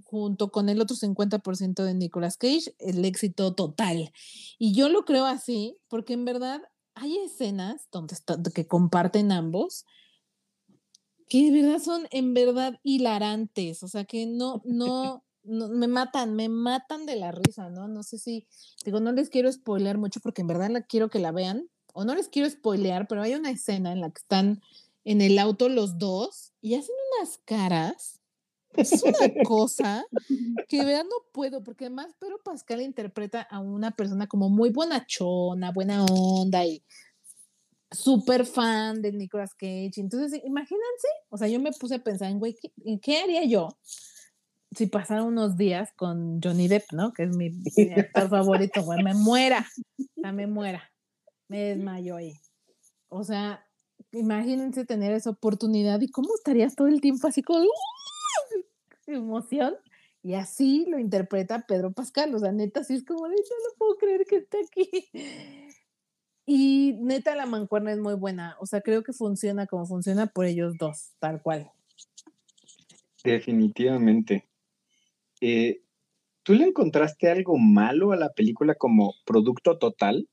junto 0.03 0.51
con 0.51 0.69
el 0.69 0.81
otro 0.81 0.95
50% 0.95 1.83
de 1.83 1.93
Nicolas 1.93 2.37
Cage, 2.37 2.75
el 2.79 3.03
éxito 3.05 3.53
total. 3.53 4.11
Y 4.57 4.73
yo 4.73 4.89
lo 4.89 5.05
creo 5.05 5.25
así, 5.25 5.77
porque 5.87 6.13
en 6.13 6.25
verdad 6.25 6.61
hay 6.95 7.17
escenas 7.19 7.87
donde 7.91 8.15
que 8.53 8.67
comparten 8.67 9.31
ambos 9.31 9.85
que 11.29 11.51
de 11.51 11.61
verdad 11.61 11.79
son 11.79 12.07
en 12.11 12.33
verdad 12.33 12.79
hilarantes, 12.83 13.83
o 13.83 13.87
sea 13.87 14.05
que 14.05 14.25
no, 14.25 14.61
no, 14.65 15.23
no, 15.43 15.67
me 15.69 15.87
matan, 15.87 16.35
me 16.35 16.49
matan 16.49 17.05
de 17.05 17.15
la 17.17 17.31
risa, 17.31 17.69
¿no? 17.69 17.87
No 17.87 18.03
sé 18.03 18.17
si, 18.17 18.47
digo, 18.85 18.99
no 18.99 19.11
les 19.11 19.29
quiero 19.29 19.51
spoilear 19.51 19.97
mucho 19.97 20.19
porque 20.21 20.41
en 20.41 20.47
verdad 20.47 20.69
la 20.69 20.81
quiero 20.83 21.09
que 21.09 21.19
la 21.19 21.31
vean, 21.31 21.69
o 21.93 22.05
no 22.05 22.15
les 22.15 22.29
quiero 22.29 22.49
spoilear, 22.49 23.07
pero 23.07 23.21
hay 23.21 23.33
una 23.33 23.51
escena 23.51 23.91
en 23.91 24.01
la 24.01 24.09
que 24.09 24.19
están 24.19 24.61
en 25.03 25.21
el 25.21 25.39
auto 25.39 25.69
los 25.69 25.97
dos 25.97 26.53
y 26.61 26.75
hacen 26.75 26.95
unas 27.19 27.39
caras, 27.39 28.16
es 28.77 29.03
una 29.03 29.17
cosa 29.45 30.05
que 30.67 30.85
verdad 30.85 31.03
no 31.03 31.31
puedo, 31.31 31.63
porque 31.63 31.85
además 31.85 32.15
Pedro 32.19 32.39
Pascal 32.43 32.81
interpreta 32.81 33.41
a 33.41 33.59
una 33.59 33.91
persona 33.91 34.27
como 34.27 34.49
muy 34.49 34.69
bonachona, 34.69 35.71
buena 35.71 36.05
onda 36.05 36.65
y 36.65 36.83
súper 37.91 38.45
fan 38.45 39.01
de 39.01 39.11
Nicolas 39.11 39.53
Cage. 39.53 39.93
Entonces, 39.97 40.41
imagínense, 40.43 41.07
o 41.29 41.37
sea, 41.37 41.47
yo 41.47 41.59
me 41.59 41.71
puse 41.71 41.95
a 41.95 42.03
pensar 42.03 42.29
en, 42.29 42.39
güey, 42.39 42.55
¿qué, 42.55 42.71
¿qué 43.01 43.17
haría 43.17 43.45
yo 43.45 43.69
si 44.71 44.87
pasara 44.87 45.23
unos 45.23 45.57
días 45.57 45.91
con 45.95 46.41
Johnny 46.41 46.67
Depp, 46.67 46.91
¿no? 46.91 47.13
Que 47.13 47.23
es 47.23 47.35
mi, 47.35 47.49
mi 47.49 47.93
actor 47.93 48.29
favorito, 48.29 48.83
güey, 48.83 49.01
me 49.03 49.13
muera, 49.13 49.65
o 49.99 50.21
sea, 50.21 50.31
me 50.31 50.45
muera, 50.47 50.91
me 51.47 51.59
desmayo 51.59 52.17
ahí. 52.17 52.33
O 53.09 53.23
sea, 53.23 53.65
imagínense 54.11 54.85
tener 54.85 55.13
esa 55.13 55.29
oportunidad 55.29 56.01
y 56.01 56.09
cómo 56.09 56.29
estarías 56.35 56.75
todo 56.75 56.87
el 56.87 57.01
tiempo 57.01 57.27
así 57.27 57.41
con 57.41 57.61
¡uh! 57.61 57.96
Emoción. 59.07 59.75
Y 60.23 60.33
así 60.33 60.85
lo 60.89 60.99
interpreta 60.99 61.65
Pedro 61.67 61.93
Pascal, 61.93 62.33
o 62.35 62.39
sea, 62.39 62.51
neta, 62.51 62.81
así 62.81 62.95
es 62.95 63.05
como, 63.05 63.27
de, 63.27 63.35
no 63.35 63.77
puedo 63.77 63.97
creer 63.97 64.25
que 64.25 64.37
esté 64.37 64.59
aquí. 64.67 65.09
Y 66.49 66.93
neta, 67.01 67.35
la 67.35 67.45
mancuerna 67.45 67.91
es 67.91 67.99
muy 67.99 68.13
buena. 68.13 68.55
O 68.61 68.65
sea, 68.65 68.79
creo 68.79 69.03
que 69.03 69.11
funciona 69.11 69.67
como 69.67 69.85
funciona 69.85 70.27
por 70.27 70.45
ellos 70.45 70.75
dos, 70.79 71.11
tal 71.19 71.41
cual. 71.41 71.69
Definitivamente. 73.21 74.47
Eh, 75.41 75.81
¿Tú 76.43 76.53
le 76.53 76.63
encontraste 76.63 77.29
algo 77.29 77.57
malo 77.57 78.13
a 78.13 78.15
la 78.15 78.31
película 78.31 78.75
como 78.75 79.15
producto 79.25 79.77
total? 79.77 80.29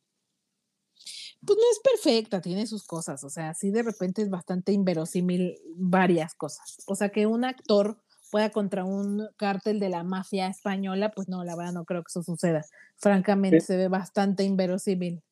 Pues 1.45 1.59
no 1.59 1.65
es 1.73 1.81
perfecta, 1.83 2.41
tiene 2.41 2.69
sus 2.69 2.87
cosas. 2.87 3.25
O 3.25 3.29
sea, 3.29 3.53
sí 3.55 3.73
de 3.73 3.83
repente 3.83 4.23
es 4.23 4.31
bastante 4.31 4.71
inverosímil 4.71 5.59
varias 5.75 6.37
cosas. 6.37 6.85
O 6.87 6.95
sea, 6.95 7.09
que 7.09 7.27
un 7.27 7.45
actor 7.45 8.01
pueda 8.35 8.51
contra 8.51 8.85
un 8.85 9.29
cártel 9.37 9.79
de 9.79 9.89
la 9.89 10.03
mafia 10.03 10.49
española, 10.49 11.13
pues 11.15 11.29
no, 11.29 11.45
la 11.45 11.55
verdad 11.55 11.73
no 11.73 11.85
creo 11.85 12.03
que 12.03 12.09
eso 12.11 12.25
suceda. 12.25 12.65
Francamente, 12.97 13.61
se 13.61 13.77
ve 13.77 13.87
bastante 13.87 14.43
inverosímil. 14.43 15.23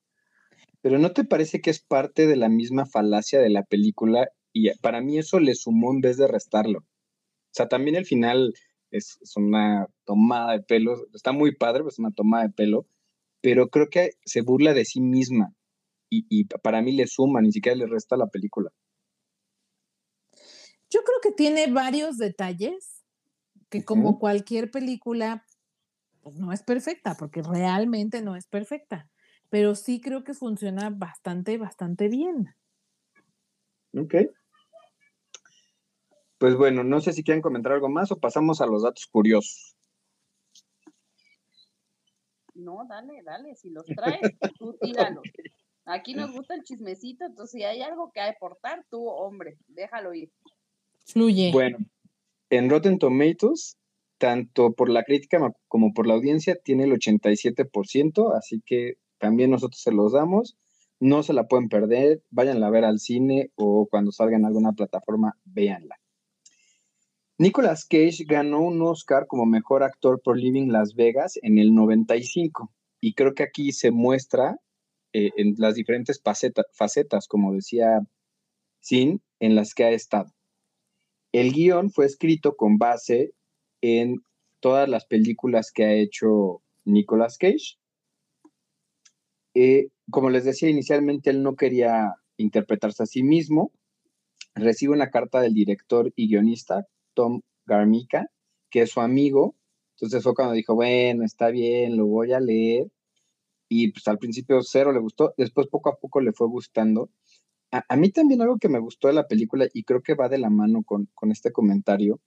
Pero 0.83 1.01
¿no 1.01 1.11
te 1.11 1.25
parece 1.25 1.61
que 1.61 1.71
es 1.71 1.81
parte 1.81 2.29
de 2.29 2.37
la 2.37 2.49
misma 2.49 2.87
falacia 2.87 3.41
de 3.41 3.51
la 3.51 3.65
película? 3.65 4.29
Y 4.53 4.71
para 4.79 5.01
mí 5.01 5.19
eso 5.19 5.41
le 5.41 5.57
sumó 5.57 5.91
en 5.91 6.01
vez 6.01 6.17
de 6.17 6.29
restarlo. 6.29 6.79
O 6.79 7.51
sea, 7.51 7.67
también 7.67 7.97
el 7.97 8.07
final 8.07 8.55
es, 8.93 9.19
una 9.35 9.89
tomada 10.05 10.53
de 10.53 10.61
pelo, 10.61 10.95
está 11.13 11.33
muy 11.33 11.57
padre, 11.57 11.83
pues 11.83 11.97
es 11.97 11.99
una 11.99 12.13
tomada 12.13 12.45
de 12.45 12.51
pelo, 12.51 12.87
pero 13.41 13.69
creo 13.69 13.91
que 13.91 14.13
se 14.25 14.43
burla 14.43 14.75
de 14.75 14.85
sí 14.85 15.01
misma 15.01 15.53
y, 16.09 16.25
y 16.29 16.45
para 16.45 16.81
mí 16.83 16.93
le 16.93 17.09
suma, 17.09 17.43
ni 17.43 17.51
siquiera 17.51 17.75
le 17.77 17.89
resta 17.89 18.17
la 18.17 18.29
película. 18.29 18.71
Yo 20.93 21.01
creo 21.05 21.21
que 21.23 21.33
tiene 21.33 21.69
varios 21.73 22.19
detalles 22.19 22.92
que 23.73 23.85
como 23.85 24.21
cualquier 24.21 24.71
película, 24.71 25.45
pues 26.21 26.37
no 26.37 26.53
es 26.53 26.63
perfecta, 26.63 27.17
porque 27.17 27.43
realmente 27.43 28.23
no 28.23 28.37
es 28.37 28.47
perfecta 28.47 29.11
pero 29.53 29.75
sí 29.75 30.01
creo 30.01 30.25
que 30.25 30.33
funciona 30.33 30.89
bastante, 30.89 31.59
bastante 31.59 32.09
bien. 32.09 32.57
Ok. 33.95 34.15
Pues 36.39 36.57
bueno, 36.57 36.83
no 36.83 37.03
sé 37.03 37.13
si 37.13 37.23
quieren 37.23 37.43
comentar 37.43 37.73
algo 37.73 37.91
más 37.91 38.11
o 38.11 38.19
pasamos 38.19 38.63
a 38.63 38.67
los 38.67 38.83
datos 38.83 39.07
curiosos. 39.09 39.77
No, 42.55 42.87
dale, 42.89 43.23
dale, 43.23 43.55
si 43.55 43.69
los 43.69 43.85
traes, 43.85 44.23
tú 44.59 44.75
tíralos. 44.81 45.25
Aquí 45.85 46.15
nos 46.15 46.33
gusta 46.33 46.55
el 46.55 46.63
chismecito, 46.63 47.27
entonces 47.27 47.53
si 47.53 47.63
hay 47.63 47.83
algo 47.83 48.11
que 48.11 48.23
aportar, 48.23 48.87
tú, 48.89 49.07
hombre, 49.07 49.59
déjalo 49.69 50.15
ir. 50.15 50.33
Fluye. 51.05 51.53
Bueno, 51.53 51.77
en 52.53 52.69
Rotten 52.69 52.99
Tomatoes, 52.99 53.79
tanto 54.19 54.75
por 54.75 54.91
la 54.91 55.05
crítica 55.05 55.53
como 55.69 55.95
por 55.95 56.07
la 56.07 56.13
audiencia, 56.13 56.55
tiene 56.63 56.85
el 56.85 56.93
87%, 56.93 58.37
así 58.37 58.63
que 58.67 58.97
también 59.19 59.51
nosotros 59.51 59.81
se 59.81 59.91
los 59.91 60.13
damos. 60.13 60.59
No 61.01 61.23
se 61.23 61.33
la 61.33 61.49
pueden 61.49 61.71
perder, 61.71 62.23
váyanla 62.31 62.67
a 62.67 62.71
ver 62.71 62.85
al 62.85 62.99
cine 62.99 63.51
o 63.57 63.89
cuando 63.91 64.13
salga 64.13 64.37
en 64.37 64.45
alguna 64.45 64.73
plataforma, 64.73 65.33
véanla. 65.45 65.97
Nicolas 67.39 67.87
Cage 67.87 68.25
ganó 68.27 68.61
un 68.61 68.83
Oscar 68.83 69.27
como 69.27 69.47
mejor 69.47 69.83
actor 69.83 70.21
por 70.23 70.39
Living 70.39 70.69
Las 70.69 70.95
Vegas 70.95 71.39
en 71.41 71.57
el 71.57 71.75
95 71.75 72.71
y 73.01 73.15
creo 73.15 73.33
que 73.33 73.45
aquí 73.45 73.73
se 73.73 73.91
muestra 73.91 74.59
eh, 75.15 75.31
en 75.39 75.55
las 75.57 75.75
diferentes 75.75 76.21
facetas, 76.23 77.27
como 77.27 77.55
decía 77.55 78.01
Sin, 78.79 79.23
en 79.41 79.55
las 79.55 79.73
que 79.73 79.85
ha 79.85 79.91
estado. 79.91 80.31
El 81.33 81.53
guion 81.53 81.91
fue 81.91 82.07
escrito 82.07 82.57
con 82.57 82.79
base 82.79 83.33
en 83.81 84.23
todas 84.61 84.89
las 84.89 85.07
películas 85.07 85.73
que 85.73 85.85
ha 85.85 85.93
hecho 85.95 86.63
Nicolas 86.85 87.39
Cage 87.39 87.79
eh, 89.55 89.89
como 90.11 90.31
les 90.31 90.45
decía 90.45 90.69
inicialmente, 90.69 91.31
él 91.31 91.43
no 91.43 91.57
quería 91.57 92.15
interpretarse 92.37 93.03
a 93.03 93.07
sí 93.07 93.23
mismo. 93.23 93.73
Recibe 94.55 94.93
una 94.93 95.11
carta 95.11 95.41
del 95.41 95.55
director 95.55 96.13
y 96.17 96.29
guionista, 96.29 96.87
Tom 97.15 97.43
Garmica, 97.67 98.27
que 98.71 98.83
es 98.83 98.91
su 98.91 99.01
amigo. 99.01 99.55
Entonces 99.97 100.23
fue 100.23 100.35
cuando 100.35 100.55
dijo, 100.55 100.75
bueno, 100.75 101.25
está 101.25 101.49
bien, 101.49 101.97
lo 101.97 102.07
voy 102.07 102.33
a 102.33 102.41
leer. 102.41 102.91
Y 103.69 103.93
pues 103.93 104.07
al 104.09 104.19
principio 104.19 104.63
cero 104.63 104.93
le 104.93 105.01
gustó, 105.01 105.33
después 105.37 105.67
poco 105.69 105.91
a 105.91 105.97
poco 105.97 106.21
le 106.21 106.33
fue 106.33 106.47
gustando. 106.49 107.11
A, 107.73 107.97
mí 107.97 108.11
también 108.11 108.43
algo 108.43 108.59
que 108.59 108.69
me 108.69 108.79
gustó 108.79 109.09
de 109.09 109.15
la 109.15 109.27
película, 109.27 109.67
y 109.73 109.85
creo 109.85 110.03
que 110.03 110.15
va 110.15 110.29
de 110.29 110.39
la 110.39 110.51
mano 110.51 110.83
con, 110.83 111.09
con 111.15 111.33
este 111.33 111.53
comentario, 111.53 112.21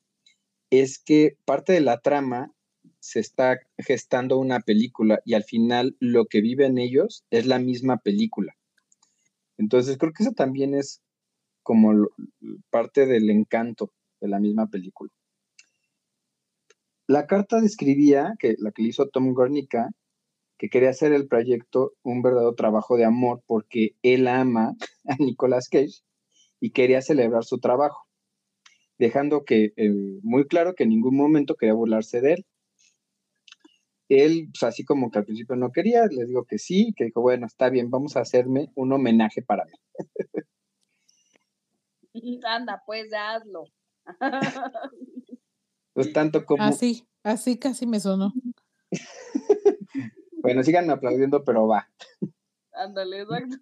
es 0.72 0.98
que 0.98 1.38
parte 1.46 1.72
de 1.72 1.82
la 1.82 2.02
trama 2.02 2.52
se 3.00 3.20
está 3.20 3.60
gestando 3.78 4.40
una 4.40 4.60
película 4.60 5.22
y 5.24 5.36
al 5.36 5.44
final 5.44 5.96
lo 6.00 6.26
que 6.26 6.42
viven 6.42 6.80
ellos 6.80 7.24
es 7.30 7.46
la 7.46 7.60
misma 7.60 7.98
película. 7.98 8.56
Entonces 9.58 9.98
creo 9.98 10.12
que 10.14 10.24
eso 10.24 10.34
también 10.34 10.74
es 10.74 11.02
como 11.62 12.08
parte 12.70 13.06
del 13.06 13.30
encanto 13.30 13.92
de 14.22 14.28
la 14.28 14.40
misma 14.40 14.68
película. 14.68 15.12
La 17.08 17.28
carta 17.28 17.62
describía, 17.62 18.34
que 18.40 18.56
la 18.58 18.72
que 18.72 18.82
le 18.82 18.90
hizo 18.90 19.08
Tom 19.10 19.34
Gornica, 19.34 19.92
que 20.58 20.70
quería 20.70 20.90
hacer 20.90 21.14
el 21.14 21.28
proyecto 21.28 21.94
un 22.04 22.22
verdadero 22.22 22.56
trabajo 22.56 22.98
de 22.98 23.06
amor 23.06 23.44
porque 23.46 23.96
él 24.02 24.28
ama 24.28 24.74
a 25.06 25.16
Nicolas 25.20 25.70
Cage 25.70 26.02
y 26.60 26.72
quería 26.72 27.02
celebrar 27.02 27.44
su 27.44 27.60
trabajo, 27.60 28.08
dejando 28.98 29.44
que 29.44 29.74
eh, 29.76 29.92
muy 30.24 30.46
claro 30.48 30.74
que 30.76 30.84
en 30.84 30.90
ningún 30.90 31.16
momento 31.16 31.56
quería 31.56 31.74
burlarse 31.74 32.22
de 32.22 32.34
él 32.34 32.46
él, 34.10 34.50
pues 34.52 34.64
así 34.64 34.84
como 34.84 35.10
que 35.10 35.20
al 35.20 35.26
principio 35.26 35.56
no 35.56 35.72
quería, 35.72 36.06
le 36.06 36.26
digo 36.26 36.46
que 36.46 36.58
sí, 36.58 36.94
que 36.96 37.06
dijo, 37.06 37.22
bueno, 37.22 37.48
está 37.48 37.70
bien, 37.70 37.90
vamos 37.90 38.16
a 38.16 38.22
hacerme 38.22 38.72
un 38.76 38.94
homenaje 38.94 39.42
para 39.42 39.66
mí. 39.66 39.74
Anda, 42.48 42.82
pues 42.86 43.12
hazlo. 43.14 43.66
Pues 45.94 46.14
tanto 46.14 46.46
como. 46.46 46.64
Así, 46.64 47.08
así 47.24 47.58
casi 47.58 47.86
me 47.88 48.00
sonó. 48.00 48.34
bueno, 50.46 50.64
sigan 50.64 50.90
aplaudiendo, 50.90 51.44
pero 51.44 51.68
va. 51.68 51.90
Ándale, 52.74 53.22
exacto. 53.22 53.58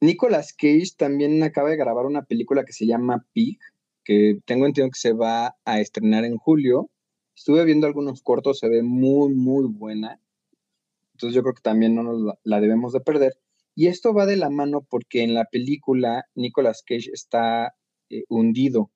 Nicolas 0.00 0.52
Cage 0.52 0.92
también 0.96 1.42
acaba 1.42 1.70
de 1.70 1.76
grabar 1.76 2.06
una 2.06 2.24
película 2.24 2.64
que 2.64 2.72
se 2.72 2.86
llama 2.86 3.26
Pig, 3.32 3.58
que 4.04 4.38
tengo 4.46 4.66
entendido 4.66 4.90
que 4.90 4.98
se 4.98 5.12
va 5.12 5.56
a 5.64 5.80
estrenar 5.80 6.24
en 6.24 6.36
julio 6.38 6.90
Estuve 7.40 7.64
viendo 7.64 7.86
algunos 7.86 8.20
cortos, 8.20 8.58
se 8.58 8.68
ve 8.68 8.82
muy, 8.82 9.32
muy 9.32 9.64
buena. 9.64 10.20
Entonces 11.14 11.34
yo 11.34 11.40
creo 11.42 11.54
que 11.54 11.62
también 11.62 11.94
no 11.94 12.02
nos 12.02 12.36
la, 12.44 12.60
debemos 12.60 12.92
de 12.92 13.00
perder. 13.00 13.32
Y 13.74 13.86
esto 13.86 14.12
va 14.12 14.26
de 14.26 14.36
la 14.36 14.50
mano 14.50 14.82
porque 14.82 15.22
en 15.22 15.32
la 15.32 15.46
película 15.46 16.26
Nicolas 16.34 16.82
Cage 16.86 17.10
está 17.14 17.74
eh, 18.10 18.24
hundido 18.28 18.90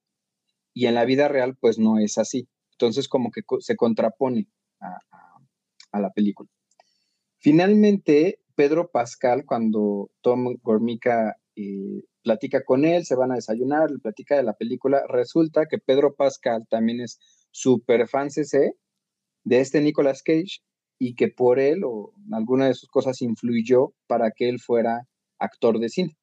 y 0.74 0.88
en 0.88 0.94
la 0.94 1.06
vida 1.06 1.28
real 1.28 1.56
pues 1.58 1.78
no 1.78 1.98
es 1.98 2.18
así. 2.18 2.46
Entonces 2.72 3.08
como 3.08 3.30
que 3.30 3.40
se 3.60 3.76
contrapone 3.76 4.46
a, 4.78 4.98
la 6.00 6.10
película. 6.10 6.48
Finalmente, 7.38 8.40
Pedro 8.54 8.90
Pascal, 8.90 9.44
cuando 9.44 10.10
Tom 10.22 10.56
Gormica 10.62 11.36
eh, 11.56 12.02
platica 12.22 12.64
con 12.64 12.84
él, 12.84 13.04
se 13.04 13.16
van 13.16 13.32
a 13.32 13.36
desayunar, 13.36 13.90
le 13.90 13.98
platica 13.98 14.36
de 14.36 14.42
la 14.42 14.54
película, 14.54 15.02
resulta 15.08 15.66
que 15.66 15.78
Pedro 15.78 16.14
Pascal 16.14 16.66
también 16.68 17.00
es 17.00 17.18
super 17.50 18.08
fan 18.08 18.30
CC 18.30 18.74
de 19.44 19.60
este 19.60 19.80
Nicolas 19.80 20.22
Cage 20.22 20.62
y 20.98 21.14
que 21.14 21.28
por 21.28 21.58
él 21.58 21.82
o 21.84 22.12
alguna 22.32 22.66
de 22.66 22.74
sus 22.74 22.88
cosas 22.88 23.20
influyó 23.22 23.92
para 24.06 24.30
que 24.30 24.48
él 24.48 24.58
fuera 24.60 25.06
actor 25.38 25.78
de 25.78 25.88
cine. 25.88 26.16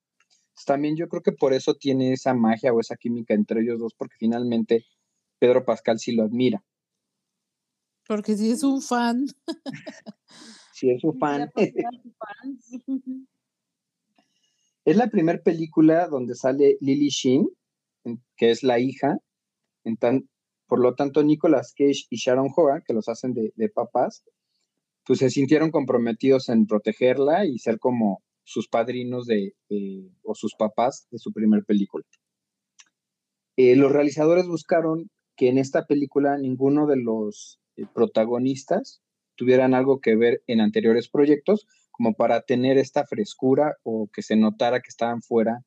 también 0.66 0.96
yo 0.96 1.08
creo 1.08 1.22
que 1.22 1.32
por 1.32 1.54
eso 1.54 1.76
tiene 1.76 2.14
esa 2.14 2.34
magia 2.34 2.74
o 2.74 2.80
esa 2.80 2.96
química 2.96 3.34
entre 3.34 3.62
ellos 3.62 3.80
dos, 3.80 3.94
porque 3.96 4.16
finalmente 4.20 4.86
Pedro 5.40 5.66
Pascal 5.66 6.00
sí 6.00 6.14
lo 6.14 6.24
admira. 6.24 6.64
Porque 8.12 8.36
sí 8.36 8.52
es 8.52 8.62
un 8.64 8.82
fan. 8.82 9.26
sí 10.74 10.92
es 10.92 11.02
un 11.02 11.18
fan. 11.18 11.50
es 14.84 14.98
la 14.98 15.08
primera 15.10 15.42
película 15.42 16.10
donde 16.10 16.36
sale 16.36 16.76
Lily 16.82 17.08
Sheen, 17.08 17.48
que 18.36 18.52
es 18.52 18.64
la 18.64 18.82
hija, 18.82 19.16
en 19.86 19.96
tan, 19.96 20.30
por 20.68 20.82
lo 20.82 20.94
tanto, 20.94 21.24
Nicolas 21.24 21.74
Cage 21.74 22.08
y 22.10 22.18
Sharon 22.18 22.50
Hogan, 22.54 22.84
que 22.86 22.94
los 22.94 23.08
hacen 23.08 23.34
de, 23.34 23.70
papás, 23.70 24.26
pues 25.06 25.20
se 25.20 25.30
sintieron 25.30 25.72
comprometidos 25.72 26.50
en 26.50 26.68
protegerla 26.68 27.46
y 27.46 27.60
ser 27.60 27.80
como 27.80 28.22
sus 28.44 28.68
padrinos 28.68 29.26
de, 29.26 29.54
o 30.22 30.36
sus 30.36 30.54
papás 30.60 31.08
de 31.12 31.18
su 31.18 31.32
primer 31.32 31.64
película. 31.64 32.04
Eh, 33.56 33.78
los 33.78 33.90
realizadores 33.90 34.48
buscaron 34.48 35.10
que 35.38 35.48
en 35.48 35.58
esta 35.58 35.86
película 35.86 36.38
ninguno 36.38 36.88
de 36.88 36.98
los 36.98 37.61
protagonistas 37.94 39.02
tuvieran 39.36 39.74
algo 39.74 40.00
que 40.02 40.16
ver 40.16 40.44
en 40.48 40.62
anteriores 40.62 41.10
proyectos, 41.10 41.68
como 41.92 42.14
para 42.14 42.42
tener 42.42 42.78
esta 42.78 43.06
frescura 43.06 43.76
o 43.84 44.08
que 44.14 44.22
se 44.22 44.36
notara 44.36 44.82
que 44.82 44.90
estaban 44.90 45.22
fuera 45.22 45.64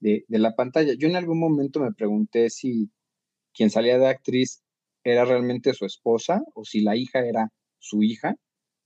de, 0.00 0.24
la 0.28 0.54
pantalla. 0.54 0.94
Yo 0.98 1.08
en 1.08 1.16
algún 1.16 1.38
momento 1.38 1.80
me 1.80 1.92
pregunté 1.92 2.50
si 2.50 2.90
quien 3.54 3.70
salía 3.70 3.98
de 3.98 4.08
actriz 4.08 4.62
era 5.04 5.24
realmente 5.24 5.74
su 5.74 5.86
esposa 5.86 6.42
o 6.54 6.64
si 6.64 6.80
la 6.80 6.96
hija 6.96 7.20
era 7.20 7.52
su 7.78 8.02
hija. 8.02 8.36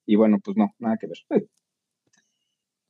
Y 0.07 0.16
bueno, 0.16 0.39
pues 0.43 0.57
no, 0.57 0.74
nada 0.78 0.97
que 0.99 1.07
ver. 1.07 1.18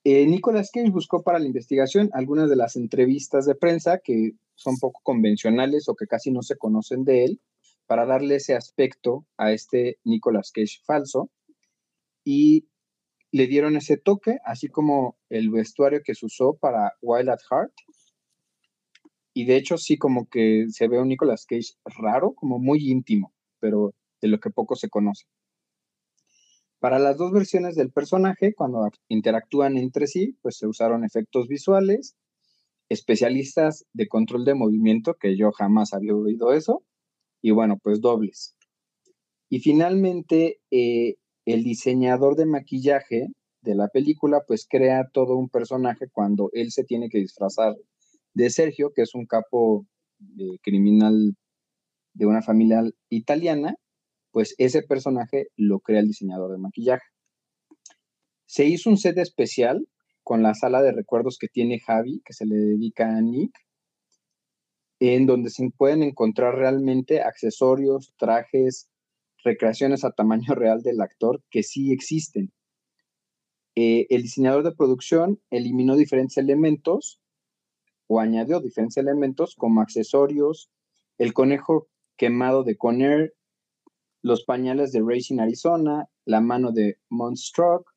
Eh, 0.03 0.27
Nicolas 0.27 0.71
Cage 0.73 0.89
buscó 0.89 1.23
para 1.23 1.39
la 1.39 1.45
investigación 1.45 2.09
algunas 2.15 2.49
de 2.49 2.57
las 2.57 2.75
entrevistas 2.75 3.45
de 3.45 3.55
prensa 3.55 3.99
que 4.03 4.31
son 4.55 4.79
poco 4.79 5.01
convencionales 5.03 5.91
o 5.91 5.95
que 5.95 6.07
casi 6.07 6.31
no 6.31 6.41
se 6.41 6.57
conocen 6.57 7.05
de 7.05 7.25
él, 7.25 7.41
para 7.91 8.07
darle 8.07 8.37
ese 8.37 8.55
aspecto 8.55 9.27
a 9.37 9.51
este 9.51 9.99
Nicolas 10.05 10.53
Cage 10.53 10.79
falso. 10.87 11.29
Y 12.23 12.69
le 13.33 13.49
dieron 13.49 13.77
ese 13.77 13.97
toque, 13.97 14.39
así 14.45 14.69
como 14.69 15.19
el 15.29 15.51
vestuario 15.51 16.01
que 16.05 16.15
se 16.15 16.27
usó 16.27 16.55
para 16.55 16.93
Wild 17.03 17.31
at 17.31 17.41
Heart. 17.51 17.73
Y 19.35 19.45
de 19.45 19.57
hecho 19.57 19.77
sí 19.77 19.99
como 19.99 20.29
que 20.29 20.67
se 20.69 20.87
ve 20.87 21.01
un 21.01 21.09
Nicolas 21.09 21.47
Cage 21.47 21.73
raro, 21.85 22.33
como 22.35 22.61
muy 22.61 22.89
íntimo, 22.89 23.35
pero 23.59 23.93
de 24.23 24.29
lo 24.29 24.39
que 24.39 24.51
poco 24.51 24.77
se 24.77 24.89
conoce. 24.89 25.25
Para 26.79 27.01
las 27.01 27.17
dos 27.17 27.33
versiones 27.33 27.75
del 27.75 27.91
personaje, 27.91 28.55
cuando 28.55 28.89
interactúan 29.09 29.77
entre 29.77 30.07
sí, 30.07 30.39
pues 30.43 30.59
se 30.59 30.69
usaron 30.69 31.05
efectos 31.05 31.49
visuales, 31.49 32.15
especialistas 32.89 33.85
de 33.93 34.07
control 34.07 34.45
de 34.45 34.55
movimiento, 34.55 35.15
que 35.15 35.37
yo 35.37 35.51
jamás 35.51 35.93
había 35.93 36.15
oído 36.15 36.53
eso, 36.53 36.85
y 37.43 37.51
bueno, 37.51 37.79
pues 37.83 38.01
dobles. 38.01 38.57
Y 39.49 39.61
finalmente, 39.61 40.61
eh, 40.71 41.17
el 41.45 41.65
diseñador 41.65 42.37
de 42.37 42.47
maquillaje 42.47 43.29
de 43.63 43.75
la 43.75 43.89
película, 43.89 44.43
pues 44.47 44.67
crea 44.69 45.09
todo 45.13 45.37
un 45.37 45.49
personaje 45.49 46.07
cuando 46.13 46.51
él 46.53 46.71
se 46.71 46.85
tiene 46.85 47.09
que 47.09 47.19
disfrazar 47.19 47.77
de 48.35 48.51
Sergio, 48.51 48.93
que 48.95 49.03
es 49.03 49.15
un 49.15 49.27
capo 49.27 49.87
criminal 50.63 51.35
de 52.15 52.27
una 52.27 52.43
familia 52.43 52.83
italiana, 53.09 53.75
pues 54.33 54.55
ese 54.59 54.83
personaje 54.83 55.49
lo 55.57 55.81
crea 55.81 56.01
el 56.01 56.09
diseñador 56.09 56.53
de 56.53 56.59
maquillaje. 56.59 57.05
Se 58.47 58.65
hizo 58.65 58.91
un 58.91 58.99
set 58.99 59.19
especial 59.19 59.87
con 60.23 60.43
la 60.43 60.55
sala 60.55 60.83
de 60.83 60.93
recuerdos 60.93 61.39
que 61.39 61.49
tiene 61.49 61.81
Javi, 61.81 62.21
que 62.25 62.33
se 62.33 62.47
le 62.47 62.57
dedica 62.57 63.17
a 63.17 63.21
Nick, 63.21 63.53
en 65.01 65.27
donde 65.27 65.49
se 65.51 65.69
pueden 65.77 66.03
encontrar 66.03 66.55
realmente 66.57 67.23
accesorios, 67.23 68.15
trajes, 68.19 68.91
recreaciones 69.43 70.05
a 70.05 70.13
tamaño 70.13 70.55
real 70.55 70.83
del 70.83 71.01
actor 71.01 71.43
que 71.51 71.63
sí 71.63 71.93
existen. 71.93 72.53
Eh, 73.75 74.07
el 74.11 74.23
diseñador 74.23 74.63
de 74.63 74.75
producción 74.75 75.41
eliminó 75.51 75.97
diferentes 75.97 76.37
elementos 76.37 77.21
o 78.09 78.21
añadió 78.21 78.61
diferentes 78.61 78.99
elementos 78.99 79.55
como 79.55 79.81
accesorios, 79.81 80.71
el 81.17 81.33
conejo 81.33 81.89
quemado 82.17 82.65
de 82.65 82.77
Conair, 82.77 83.35
los 84.23 84.45
pañales 84.45 84.93
de 84.93 85.01
Racing 85.01 85.39
Arizona, 85.39 86.09
la 86.27 86.41
mano 86.41 86.73
de 86.73 86.99
Monstruck, 87.09 87.91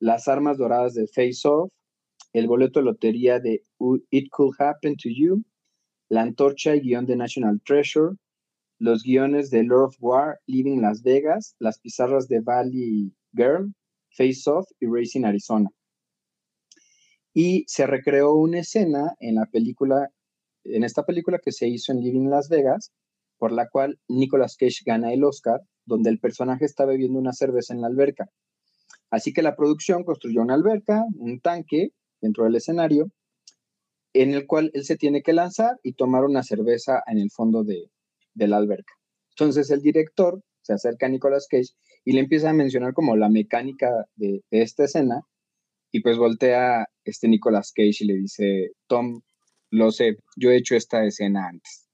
las 0.00 0.26
armas 0.26 0.58
doradas 0.58 0.94
de 0.94 1.06
Face 1.06 1.46
Off, 1.46 1.70
el 2.32 2.48
boleto 2.48 2.80
de 2.80 2.86
lotería 2.86 3.38
de 3.38 3.62
It 4.10 4.30
Could 4.30 4.54
Happen 4.58 4.96
to 4.96 5.08
You, 5.10 5.44
la 6.08 6.22
antorcha 6.22 6.74
y 6.74 6.80
guion 6.80 7.06
de 7.06 7.16
National 7.16 7.60
Treasure, 7.64 8.16
los 8.78 9.02
guiones 9.02 9.50
de 9.50 9.64
Lord 9.64 9.88
of 9.88 9.96
War, 10.00 10.38
Living 10.46 10.80
Las 10.80 11.02
Vegas, 11.02 11.54
las 11.58 11.78
pizarras 11.80 12.28
de 12.28 12.40
Valley 12.40 13.12
Girl, 13.32 13.72
Face 14.16 14.48
Off 14.50 14.66
y 14.80 14.86
Racing 14.86 15.24
Arizona. 15.24 15.68
Y 17.34 17.64
se 17.66 17.86
recreó 17.86 18.34
una 18.34 18.60
escena 18.60 19.14
en 19.20 19.36
la 19.36 19.46
película, 19.46 20.08
en 20.64 20.84
esta 20.84 21.04
película 21.04 21.38
que 21.42 21.52
se 21.52 21.68
hizo 21.68 21.92
en 21.92 22.00
Living 22.00 22.28
Las 22.28 22.48
Vegas, 22.48 22.92
por 23.38 23.52
la 23.52 23.68
cual 23.68 23.98
Nicolas 24.08 24.56
Cage 24.56 24.82
gana 24.84 25.12
el 25.12 25.24
Oscar, 25.24 25.60
donde 25.84 26.10
el 26.10 26.18
personaje 26.18 26.64
está 26.64 26.84
bebiendo 26.84 27.18
una 27.18 27.32
cerveza 27.32 27.74
en 27.74 27.80
la 27.80 27.86
alberca. 27.86 28.28
Así 29.10 29.32
que 29.32 29.42
la 29.42 29.56
producción 29.56 30.04
construyó 30.04 30.42
una 30.42 30.54
alberca, 30.54 31.04
un 31.16 31.40
tanque 31.40 31.90
dentro 32.20 32.44
del 32.44 32.56
escenario, 32.56 33.10
en 34.22 34.34
el 34.34 34.46
cual 34.46 34.70
él 34.74 34.84
se 34.84 34.96
tiene 34.96 35.22
que 35.22 35.32
lanzar 35.32 35.78
y 35.82 35.92
tomar 35.92 36.24
una 36.24 36.42
cerveza 36.42 37.02
en 37.06 37.18
el 37.18 37.30
fondo 37.30 37.64
de, 37.64 37.90
la 38.34 38.56
alberca. 38.56 38.94
Entonces 39.30 39.70
el 39.70 39.82
director 39.82 40.42
se 40.62 40.72
acerca 40.72 41.06
a 41.06 41.08
Nicolas 41.08 41.46
Cage 41.50 41.74
y 42.04 42.12
le 42.12 42.20
empieza 42.20 42.50
a 42.50 42.52
mencionar 42.52 42.94
como 42.94 43.16
la 43.16 43.28
mecánica 43.28 43.90
de, 44.16 44.42
esta 44.50 44.84
escena 44.84 45.22
y 45.90 46.00
pues 46.00 46.18
voltea 46.18 46.86
este 47.04 47.28
Nicolas 47.28 47.72
Cage 47.72 47.98
y 48.00 48.04
le 48.06 48.14
dice, 48.14 48.72
Tom, 48.86 49.22
lo 49.70 49.90
sé, 49.90 50.16
yo 50.36 50.50
he 50.50 50.56
hecho 50.56 50.76
esta 50.76 51.04
escena 51.04 51.48
antes. 51.48 51.88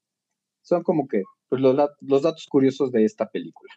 Son 0.61 0.83
como 0.83 1.07
que 1.07 1.23
pues, 1.49 1.61
los, 1.61 1.75
datos 2.21 2.45
curiosos 2.49 2.91
de 2.91 3.05
esta 3.05 3.29
película. 3.29 3.73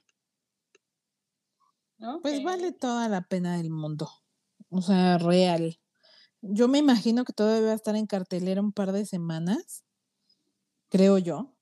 Pues 2.23 2.43
vale 2.43 2.73
toda 2.73 3.09
la 3.09 3.23
pena 3.23 3.57
del 3.57 3.71
mundo. 3.71 4.09
O 4.71 4.83
sea, 4.83 5.19
real. 5.19 5.79
Yo 6.41 6.69
me 6.69 6.79
imagino 6.79 7.25
que 7.25 7.33
todavía 7.33 7.67
va 7.67 7.73
a 7.73 7.77
estar 7.77 7.97
en 7.97 8.07
cartelera 8.07 8.61
un 8.61 8.73
par 8.73 8.93
de 8.93 9.05
semanas, 9.07 9.85
creo 10.89 11.19
yo. 11.19 11.55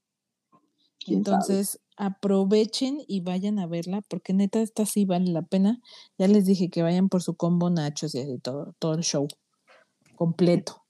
Entonces, 1.07 1.81
aprovechen 1.97 2.99
y 3.07 3.21
vayan 3.21 3.59
a 3.59 3.67
verla, 3.67 4.03
porque 4.09 4.33
neta, 4.33 4.61
esta 4.61 4.85
sí 4.87 5.05
vale 5.05 5.31
la 5.31 5.43
pena. 5.43 5.81
Ya 6.19 6.29
les 6.29 6.45
dije 6.45 6.69
que 6.69 6.83
vayan 6.83 7.09
por 7.09 7.23
su 7.23 7.37
combo 7.37 7.71
nachos 7.71 8.15
y 8.15 8.21
así 8.21 8.39
todo, 8.39 8.75
todo 8.79 8.95
el 8.95 9.03
show 9.03 9.29
completo. 10.15 10.83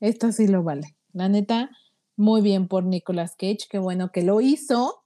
esta 0.00 0.32
sí 0.32 0.46
lo 0.46 0.62
vale. 0.62 0.96
La 1.12 1.28
neta, 1.28 1.70
muy 2.16 2.40
bien 2.40 2.68
por 2.68 2.84
Nicolas 2.84 3.36
Cage, 3.36 3.66
qué 3.68 3.78
bueno 3.78 4.10
que 4.12 4.22
lo 4.22 4.40
hizo. 4.40 4.99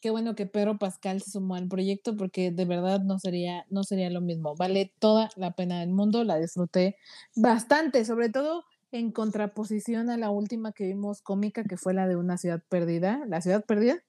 Qué 0.00 0.10
bueno 0.10 0.34
que 0.34 0.46
Pedro 0.46 0.78
Pascal 0.78 1.22
se 1.22 1.32
sumó 1.32 1.56
al 1.56 1.68
proyecto 1.68 2.16
porque 2.16 2.50
de 2.50 2.64
verdad 2.64 3.00
no 3.00 3.18
sería, 3.18 3.66
no 3.70 3.82
sería 3.82 4.10
lo 4.10 4.20
mismo. 4.20 4.54
Vale 4.56 4.94
toda 4.98 5.28
la 5.36 5.52
pena 5.52 5.80
del 5.80 5.90
mundo, 5.90 6.22
la 6.24 6.38
disfruté 6.38 6.96
bastante, 7.34 8.04
sobre 8.04 8.28
todo 8.28 8.64
en 8.92 9.12
contraposición 9.12 10.08
a 10.10 10.16
la 10.16 10.30
última 10.30 10.72
que 10.72 10.86
vimos 10.86 11.20
cómica, 11.20 11.64
que 11.64 11.76
fue 11.76 11.94
la 11.94 12.06
de 12.06 12.16
Una 12.16 12.38
ciudad 12.38 12.62
perdida, 12.68 13.24
La 13.26 13.40
ciudad 13.40 13.64
perdida, 13.64 14.02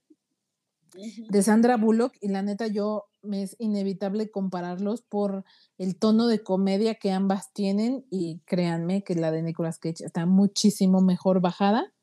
de 0.94 1.44
Sandra 1.44 1.78
Bullock, 1.78 2.16
y 2.22 2.30
la 2.30 2.42
neta 2.42 2.68
yo 2.68 3.06
me 3.22 3.44
es 3.44 3.56
inevitable 3.60 4.32
compararlos 4.32 5.02
por 5.02 5.44
el 5.78 5.98
tono 5.98 6.28
de 6.28 6.42
comedia 6.42 6.96
que 6.96 7.12
ambas 7.12 7.52
tienen, 7.54 8.06
y 8.10 8.40
créanme 8.46 9.04
que 9.04 9.16
la 9.16 9.32
de 9.32 9.44
Nicolas 9.44 9.80
Cage 9.80 10.06
está 10.06 10.26
muchísimo 10.26 11.02
mejor 11.02 11.42
bajada 11.42 11.94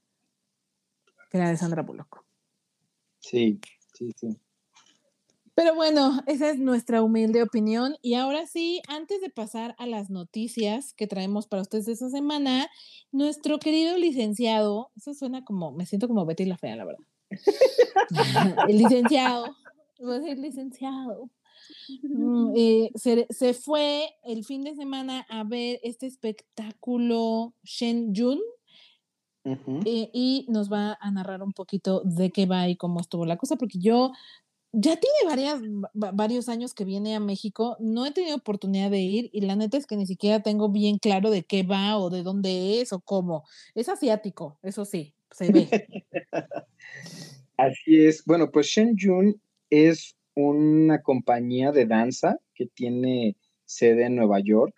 que 1.31 1.39
la 1.39 1.51
de 1.51 1.57
Sandra 1.57 1.83
Bullock. 1.83 2.25
Sí, 3.19 3.61
sí, 3.97 4.13
sí. 4.17 4.29
Pero 5.57 5.75
bueno, 5.75 6.21
esa 6.27 6.51
es 6.51 6.59
nuestra 6.59 7.03
humilde 7.03 7.43
opinión. 7.43 7.97
Y 8.03 8.13
ahora 8.13 8.47
sí, 8.47 8.83
antes 8.89 9.23
de 9.23 9.31
pasar 9.31 9.75
a 9.79 9.87
las 9.87 10.11
noticias 10.11 10.93
que 10.93 11.07
traemos 11.07 11.47
para 11.47 11.63
ustedes 11.63 11.89
esta 11.89 12.11
semana, 12.11 12.69
nuestro 13.11 13.59
querido 13.59 13.97
licenciado, 13.97 14.91
eso 14.97 15.15
suena 15.15 15.47
como, 15.47 15.73
me 15.73 15.87
siento 15.87 16.09
como 16.09 16.27
Betty 16.27 16.45
la 16.45 16.59
Fea, 16.59 16.77
la 16.77 16.85
verdad. 16.85 17.07
el 18.69 18.77
licenciado, 18.77 19.57
voy 19.99 20.17
a 20.17 20.19
decir 20.19 20.39
licenciado. 20.39 21.31
Mm, 22.03 22.53
eh, 22.55 22.91
se, 22.95 23.55
fue 23.55 24.11
el 24.25 24.45
fin 24.45 24.63
de 24.63 24.75
semana 24.75 25.27
a 25.31 25.43
ver 25.45 25.81
este 25.83 26.07
espectáculo 26.07 27.55
Shen 27.63 28.13
Eh, 29.85 30.11
y 30.13 30.47
nos 30.49 30.73
va 30.73 30.99
a 31.01 31.11
narrar 31.11 31.43
un 31.43 31.53
poquito 31.53 32.03
de 32.05 32.31
qué 32.31 32.47
va 32.47 32.69
y 32.69 32.77
cómo 32.77 33.01
estuvo 33.01 33.25
la 33.25 33.37
cosa, 33.37 33.57
porque 33.57 33.79
yo 33.79 34.13
ya 34.73 34.97
tiene 34.97 35.17
varias, 35.25 35.61
varios 35.95 36.49
años 36.49 36.75
que 36.75 36.85
viene 36.85 37.15
a 37.15 37.21
México, 37.21 37.77
no 37.81 38.05
he 38.05 38.13
tenido 38.13 38.37
oportunidad 38.37 38.91
de 38.91 39.01
ir 39.01 39.31
y 39.33 39.41
la 39.43 39.57
neta 39.57 39.79
es 39.79 39.87
que 39.87 39.97
ni 39.97 40.07
siquiera 40.07 40.43
tengo 40.43 40.71
bien 40.71 40.99
claro 40.99 41.31
de 41.31 41.45
qué 41.45 41.63
va 41.63 41.97
o 41.97 42.11
de 42.11 42.23
dónde 42.23 42.81
es 42.81 42.93
o 42.93 43.01
cómo. 43.01 43.45
Es 43.75 43.89
asiático, 43.89 44.59
eso 44.63 44.85
sí, 44.85 45.15
se 45.31 45.53
ve. 45.53 45.69
Así 47.57 48.05
es. 48.05 48.23
Bueno, 48.27 48.51
pues 48.51 48.67
Shen 48.67 48.97
Jun 49.01 49.41
es 49.71 50.15
una 50.35 51.01
compañía 51.01 51.73
de 51.73 51.87
danza 51.87 52.37
que 52.55 52.67
tiene 52.67 53.37
sede 53.65 54.07
en 54.07 54.17
Nueva 54.17 54.41
York 54.41 54.75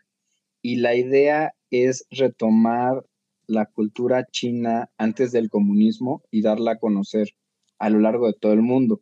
y 0.63 0.77
la 0.77 0.95
idea 0.95 1.55
es 1.71 2.07
retomar 2.11 3.05
la 3.49 3.67
cultura 3.67 4.27
china 4.31 4.91
antes 4.99 5.33
del 5.33 5.51
comunismo 5.51 6.23
y 6.31 6.43
darla 6.43 6.73
a 6.73 6.79
conocer 6.79 7.31
a 7.79 7.91
lo 7.91 7.99
largo 7.99 8.29
de 8.29 8.35
todo 8.35 8.53
el 8.53 8.63
mundo. 8.63 9.01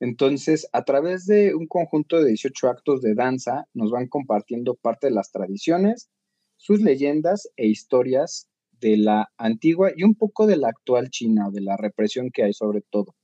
Entonces, 0.00 0.68
a 0.72 0.84
través 0.84 1.26
de 1.26 1.54
un 1.54 1.66
conjunto 1.66 2.20
de 2.20 2.28
18 2.28 2.68
actos 2.68 3.02
de 3.02 3.14
danza, 3.14 3.66
nos 3.74 3.90
van 3.90 4.08
compartiendo 4.08 4.74
parte 4.74 5.08
de 5.08 5.14
las 5.14 5.32
tradiciones, 5.32 6.10
sus 6.56 6.80
leyendas 6.80 7.48
e 7.56 7.66
historias 7.66 8.48
de 8.80 8.98
la 8.98 9.30
antigua 9.36 9.90
y 9.96 10.04
un 10.04 10.14
poco 10.14 10.46
de 10.46 10.56
la 10.56 10.68
actual 10.68 11.10
China, 11.10 11.48
de 11.50 11.62
la 11.62 11.76
represión 11.76 12.30
que 12.30 12.44
hay 12.44 12.52
sobre 12.52 12.82
todo. 12.82 13.14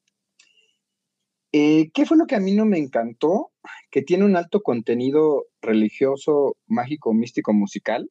Eh, 1.53 1.91
¿Qué 1.93 2.07
fue 2.07 2.17
lo 2.17 2.27
que 2.27 2.35
a 2.35 2.41
mí 2.41 2.53
no 2.55 2.65
me 2.65 2.79
encantó? 2.79 3.53
Que 3.91 4.01
tiene 4.01 4.25
un 4.25 4.37
alto 4.37 4.63
contenido 4.63 5.45
religioso, 5.61 6.57
mágico, 6.67 7.13
místico, 7.13 7.53
musical. 7.53 8.11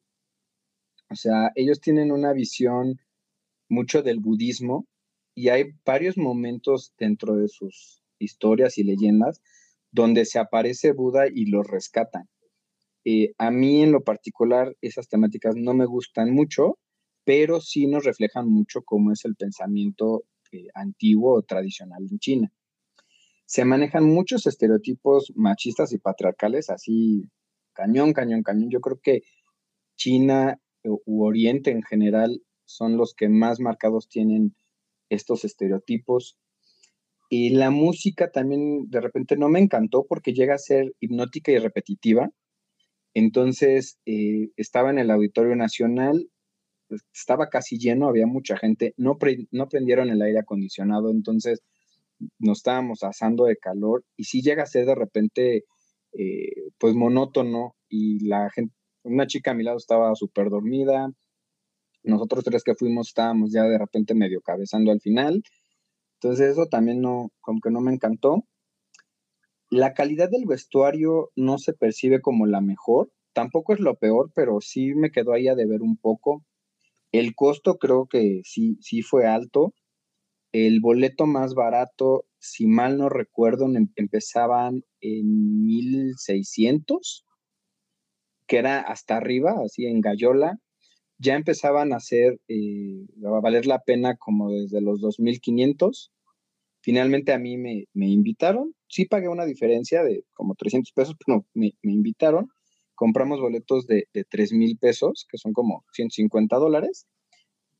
O 1.12 1.14
sea, 1.14 1.52
ellos 1.54 1.80
tienen 1.80 2.10
una 2.10 2.32
visión 2.32 2.98
mucho 3.68 4.02
del 4.02 4.20
budismo 4.20 4.86
y 5.34 5.48
hay 5.48 5.72
varios 5.84 6.16
momentos 6.18 6.94
dentro 6.98 7.36
de 7.36 7.48
sus 7.48 8.02
historias 8.18 8.78
y 8.78 8.84
leyendas 8.84 9.40
donde 9.90 10.24
se 10.24 10.38
aparece 10.38 10.92
Buda 10.92 11.26
y 11.32 11.46
los 11.46 11.66
rescatan. 11.66 12.28
Eh, 13.04 13.34
a 13.38 13.50
mí 13.50 13.82
en 13.82 13.92
lo 13.92 14.02
particular 14.02 14.76
esas 14.80 15.08
temáticas 15.08 15.54
no 15.56 15.74
me 15.74 15.86
gustan 15.86 16.32
mucho, 16.32 16.78
pero 17.24 17.60
sí 17.60 17.86
nos 17.86 18.04
reflejan 18.04 18.48
mucho 18.48 18.82
cómo 18.82 19.12
es 19.12 19.24
el 19.24 19.36
pensamiento 19.36 20.24
eh, 20.50 20.68
antiguo 20.74 21.34
o 21.34 21.42
tradicional 21.42 22.06
en 22.10 22.18
China 22.18 22.52
se 23.52 23.66
manejan 23.66 24.04
muchos 24.04 24.46
estereotipos 24.46 25.30
machistas 25.36 25.92
y 25.92 25.98
patriarcales, 25.98 26.70
así 26.70 27.28
cañón, 27.74 28.14
cañón, 28.14 28.42
cañón. 28.42 28.70
Yo 28.70 28.80
creo 28.80 28.98
que 28.98 29.24
China 29.94 30.58
u 30.84 31.24
Oriente 31.24 31.70
en 31.70 31.82
general 31.82 32.42
son 32.64 32.96
los 32.96 33.14
que 33.14 33.28
más 33.28 33.60
marcados 33.60 34.08
tienen 34.08 34.54
estos 35.08 35.44
estereotipos. 35.44 36.38
Y 37.28 37.50
la 37.50 37.70
música 37.70 38.30
también 38.30 38.90
de 38.90 39.00
repente 39.00 39.36
no 39.36 39.48
me 39.48 39.60
encantó 39.60 40.04
porque 40.06 40.32
llega 40.32 40.54
a 40.54 40.58
ser 40.58 40.92
hipnótica 41.00 41.52
y 41.52 41.58
repetitiva. 41.58 42.30
Entonces 43.14 43.98
eh, 44.06 44.50
estaba 44.56 44.90
en 44.90 44.98
el 44.98 45.10
Auditorio 45.10 45.56
Nacional, 45.56 46.28
pues, 46.88 47.02
estaba 47.14 47.48
casi 47.48 47.78
lleno, 47.78 48.08
había 48.08 48.26
mucha 48.26 48.56
gente, 48.56 48.94
no, 48.96 49.18
no 49.50 49.68
prendieron 49.68 50.10
el 50.10 50.20
aire 50.20 50.40
acondicionado, 50.40 51.10
entonces 51.10 51.62
nos 52.38 52.58
estábamos 52.58 53.02
asando 53.02 53.44
de 53.44 53.56
calor 53.56 54.04
y 54.16 54.24
sí 54.24 54.42
llega 54.42 54.62
a 54.62 54.66
ser 54.66 54.86
de 54.86 54.94
repente 54.94 55.64
eh, 56.12 56.70
pues 56.78 56.94
monótono 56.94 57.74
y 57.88 58.26
la 58.26 58.50
gente, 58.50 58.74
una 59.02 59.26
chica 59.26 59.50
a 59.50 59.54
mi 59.54 59.64
lado 59.64 59.78
estaba 59.78 60.14
súper 60.14 60.50
dormida, 60.50 61.12
nosotros 62.02 62.44
tres 62.44 62.64
que 62.64 62.74
fuimos 62.74 63.08
estábamos 63.08 63.52
ya 63.52 63.64
de 63.64 63.78
repente 63.78 64.14
medio 64.14 64.40
cabezando 64.40 64.90
al 64.90 65.00
final, 65.00 65.42
entonces 66.14 66.52
eso 66.52 66.66
también 66.66 67.00
no, 67.00 67.32
no 67.70 67.80
me 67.80 67.92
encantó. 67.92 68.44
La 69.70 69.94
calidad 69.94 70.30
del 70.30 70.46
vestuario 70.46 71.30
no 71.34 71.58
se 71.58 71.72
percibe 71.72 72.20
como 72.20 72.46
la 72.46 72.60
mejor, 72.60 73.10
tampoco 73.32 73.72
es 73.72 73.80
lo 73.80 73.96
peor, 73.96 74.30
pero 74.34 74.60
sí 74.60 74.94
me 74.94 75.10
quedó 75.10 75.32
ahí 75.32 75.48
a 75.48 75.54
deber 75.54 75.82
un 75.82 75.96
poco. 75.96 76.44
El 77.10 77.34
costo 77.34 77.78
creo 77.78 78.06
que 78.06 78.42
sí, 78.44 78.76
sí 78.80 79.02
fue 79.02 79.26
alto. 79.26 79.74
El 80.52 80.80
boleto 80.80 81.26
más 81.26 81.54
barato, 81.54 82.26
si 82.38 82.66
mal 82.66 82.98
no 82.98 83.08
recuerdo, 83.08 83.64
em, 83.74 83.88
empezaban 83.96 84.84
en 85.00 85.64
1600, 85.64 87.24
que 88.46 88.58
era 88.58 88.80
hasta 88.80 89.16
arriba, 89.16 89.54
así 89.64 89.86
en 89.86 90.00
Gallola. 90.00 90.58
Ya 91.18 91.36
empezaban 91.36 91.92
a 91.92 92.00
ser, 92.00 92.40
eh, 92.48 93.06
a 93.24 93.40
valer 93.40 93.66
la 93.66 93.80
pena 93.80 94.16
como 94.16 94.50
desde 94.50 94.80
los 94.80 95.00
2500. 95.00 96.10
Finalmente 96.80 97.32
a 97.32 97.38
mí 97.38 97.56
me, 97.56 97.86
invitaron. 97.94 98.74
Sí 98.88 99.06
pagué 99.06 99.28
una 99.28 99.44
diferencia 99.44 100.02
de 100.02 100.24
como 100.34 100.54
300 100.54 100.92
pesos, 100.92 101.14
pero 101.24 101.46
me, 101.54 101.72
me 101.82 101.92
invitaron. 101.92 102.48
Compramos 102.94 103.40
boletos 103.40 103.86
de, 103.86 104.08
de 104.12 104.24
3 104.24 104.52
mil 104.52 104.78
pesos, 104.78 105.26
que 105.30 105.38
son 105.38 105.52
como 105.52 105.84
150 105.92 106.56
dólares. 106.56 107.06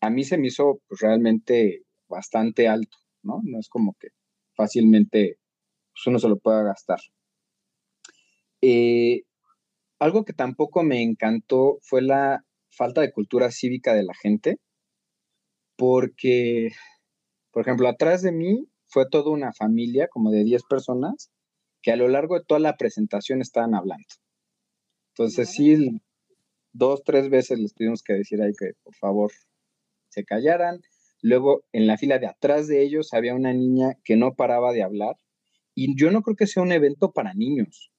A 0.01 0.11
mí 0.11 0.25
se 0.25 0.39
me 0.39 0.49
hizo 0.49 0.81
pues, 0.89 1.01
realmente 1.01 1.83
bastante 2.09 2.69
alto, 2.69 2.97
¿no? 3.23 3.41
No 3.45 3.59
es 3.59 3.69
como 3.69 3.95
que 3.99 4.09
fácilmente 4.55 5.39
pues, 5.93 6.07
uno 6.07 6.19
se 6.19 6.29
lo 6.29 6.39
pueda 6.39 6.63
gastar. 6.63 7.01
Eh, 8.61 9.23
algo 10.03 10.25
que 10.25 10.33
tampoco 10.33 10.83
me 10.83 11.01
encantó 11.01 11.79
fue 11.83 12.03
la 12.03 12.45
falta 12.71 13.03
de 13.03 13.13
cultura 13.13 13.53
cívica 13.53 13.95
de 13.95 14.03
la 14.03 14.15
gente, 14.21 14.57
porque, 15.77 16.71
por 17.53 17.63
ejemplo, 17.63 17.89
atrás 17.89 18.21
de 18.23 18.33
mí 18.33 18.67
fue 18.87 19.09
toda 19.09 19.31
una 19.31 19.53
familia, 19.53 20.09
como 20.09 20.33
de 20.33 20.43
10 20.43 20.65
personas, 20.65 21.31
que 21.83 21.93
a 21.93 21.97
lo 21.97 22.09
largo 22.09 22.37
de 22.37 22.45
toda 22.45 22.59
la 22.59 22.77
presentación 22.77 23.41
estaban 23.41 23.77
hablando. 23.77 24.07
Entonces, 25.15 25.51
sí, 25.51 26.01
dos, 26.73 27.03
tres 27.05 27.31
veces 27.31 27.61
les 27.61 27.73
tuvimos 27.73 28.03
que 28.03 28.15
decir 28.15 28.43
ahí 28.43 28.53
que 28.59 28.73
por 28.83 28.97
favor 28.97 29.31
se 30.09 30.25
callaran. 30.25 30.81
Luego, 31.21 31.63
en 31.73 31.87
la 31.87 31.97
fila 31.97 32.19
de 32.19 32.27
atrás 32.27 32.67
de 32.67 32.83
ellos 32.83 33.15
había 33.15 33.37
una 33.37 33.53
niña 33.53 33.95
que 34.03 34.17
no 34.17 34.35
paraba 34.35 34.73
de 34.73 34.83
hablar 34.83 35.17
y 35.77 35.97
yo 35.97 36.11
no 36.11 36.23
creo 36.23 36.35
que 36.35 36.49
sea 36.49 36.65
un 36.65 36.73
evento 36.73 37.13
para 37.13 37.35
niños. 37.35 37.92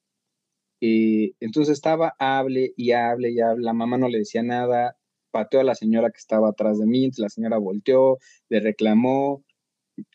Eh, 0.86 1.32
entonces 1.40 1.72
estaba, 1.72 2.14
hable 2.20 2.74
y 2.76 2.92
hable 2.92 3.32
y 3.32 3.40
hable, 3.40 3.64
la 3.64 3.72
mamá 3.72 3.98
no 3.98 4.10
le 4.10 4.18
decía 4.18 4.44
nada, 4.44 4.98
pateó 5.32 5.62
a 5.62 5.64
la 5.64 5.76
señora 5.76 6.10
que 6.12 6.18
estaba 6.18 6.50
atrás 6.50 6.78
de 6.78 6.86
mí, 6.86 7.10
la 7.16 7.30
señora 7.30 7.58
volteó, 7.58 8.18
le 8.50 8.60
reclamó, 8.60 9.46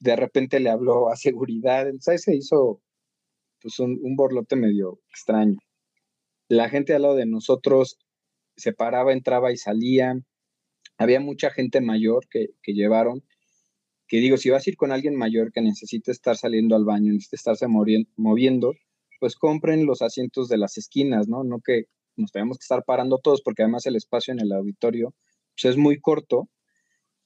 de 0.01 0.15
repente 0.15 0.61
le 0.61 0.69
habló 0.69 1.09
a 1.09 1.17
seguridad, 1.17 1.89
entonces 1.89 2.21
se 2.23 2.37
hizo 2.37 2.83
pues, 3.63 3.79
un, 3.79 3.99
un 4.03 4.15
borlote 4.15 4.57
medio 4.57 5.01
extraño. 5.09 5.57
La 6.49 6.69
gente 6.69 6.93
al 6.93 7.01
lado 7.01 7.15
de 7.15 7.25
nosotros 7.25 7.97
se 8.55 8.75
paraba, 8.75 9.15
entraba 9.15 9.51
y 9.53 9.57
salía, 9.57 10.21
había 10.99 11.21
mucha 11.21 11.49
gente 11.49 11.81
mayor 11.81 12.29
que, 12.29 12.49
llevaron, 12.67 13.25
que 14.07 14.19
digo, 14.19 14.37
si 14.37 14.51
vas 14.51 14.67
a 14.67 14.71
ir 14.71 14.77
con 14.77 14.93
alguien 14.93 15.17
mayor 15.17 15.51
que 15.51 15.63
necesite 15.63 16.13
estar 16.13 16.37
saliendo 16.37 16.77
al 16.77 16.85
baño, 16.85 17.11
necesite 17.11 17.37
estarse 17.37 17.69
moviendo, 17.69 18.75
pues 19.19 19.37
compren 19.37 19.87
los 19.87 20.03
asientos 20.03 20.49
de 20.49 20.59
las 20.59 20.79
esquinas, 20.79 21.29
¿no? 21.29 21.45
No 21.45 21.61
que 21.61 21.85
nos 22.17 22.33
tenemos 22.33 22.59
que 22.59 22.65
estar 22.65 22.85
parando 22.85 23.19
todos, 23.19 23.43
porque 23.43 23.63
además 23.63 23.87
el 23.87 23.97
espacio 23.97 24.33
en 24.33 24.41
el 24.41 24.53
auditorio 24.53 25.15
pues, 25.55 25.73
es 25.73 25.77
muy 25.77 26.01
corto. 26.01 26.49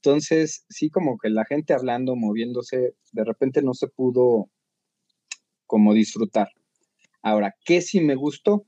Entonces, 0.03 0.65
sí, 0.69 0.91
como 0.91 1.17
que 1.19 1.31
la 1.31 1.45
gente 1.45 1.75
hablando, 1.75 2.17
moviéndose, 2.17 2.95
de 3.13 3.25
repente 3.25 3.63
no 3.63 3.75
se 3.75 3.89
pudo 3.89 4.51
como 5.67 5.95
disfrutar. 5.95 6.49
Ahora, 7.23 7.55
¿qué 7.65 7.81
sí 7.81 8.01
me 8.01 8.17
gustó? 8.17 8.67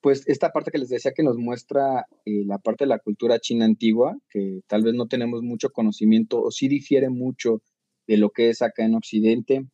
pues 0.00 0.26
esta 0.26 0.50
parte 0.50 0.70
que 0.70 0.78
les 0.78 0.88
decía 0.88 1.12
que 1.14 1.22
nos 1.22 1.36
muestra 1.36 2.06
eh, 2.24 2.44
la 2.46 2.58
parte 2.58 2.84
de 2.84 2.88
la 2.88 2.98
cultura 2.98 3.38
china 3.38 3.64
antigua, 3.64 4.16
que 4.30 4.60
tal 4.66 4.82
vez 4.82 4.94
no 4.94 5.06
tenemos 5.06 5.42
mucho 5.42 5.70
conocimiento 5.70 6.42
o 6.42 6.50
sí 6.50 6.68
difiere 6.68 7.10
mucho 7.10 7.62
de 8.06 8.16
lo 8.16 8.30
que 8.30 8.48
es 8.50 8.62
acá 8.62 8.84
en 8.84 8.94
Occidente, 8.94 9.66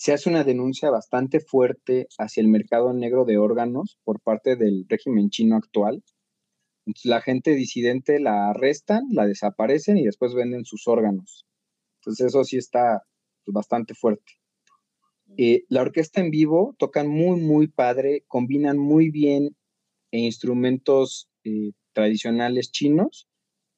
se 0.00 0.14
hace 0.14 0.30
una 0.30 0.44
denuncia 0.44 0.88
bastante 0.88 1.40
fuerte 1.40 2.08
hacia 2.16 2.40
el 2.40 2.48
mercado 2.48 2.94
negro 2.94 3.26
de 3.26 3.36
órganos 3.36 3.98
por 4.02 4.18
parte 4.18 4.56
del 4.56 4.86
régimen 4.88 5.28
chino 5.28 5.56
actual. 5.56 6.02
Entonces, 6.86 7.04
la 7.04 7.20
gente 7.20 7.54
disidente 7.54 8.18
la 8.18 8.48
arrestan, 8.48 9.04
la 9.10 9.26
desaparecen 9.26 9.98
y 9.98 10.06
después 10.06 10.32
venden 10.32 10.64
sus 10.64 10.88
órganos. 10.88 11.44
Entonces 11.98 12.28
eso 12.28 12.44
sí 12.44 12.56
está 12.56 13.02
pues, 13.44 13.52
bastante 13.52 13.92
fuerte. 13.92 14.32
Eh, 15.36 15.64
la 15.68 15.82
orquesta 15.82 16.22
en 16.22 16.30
vivo 16.30 16.74
tocan 16.78 17.06
muy, 17.06 17.38
muy 17.38 17.68
padre, 17.68 18.24
combinan 18.26 18.78
muy 18.78 19.10
bien 19.10 19.54
instrumentos 20.12 21.28
eh, 21.44 21.72
tradicionales 21.92 22.72
chinos 22.72 23.28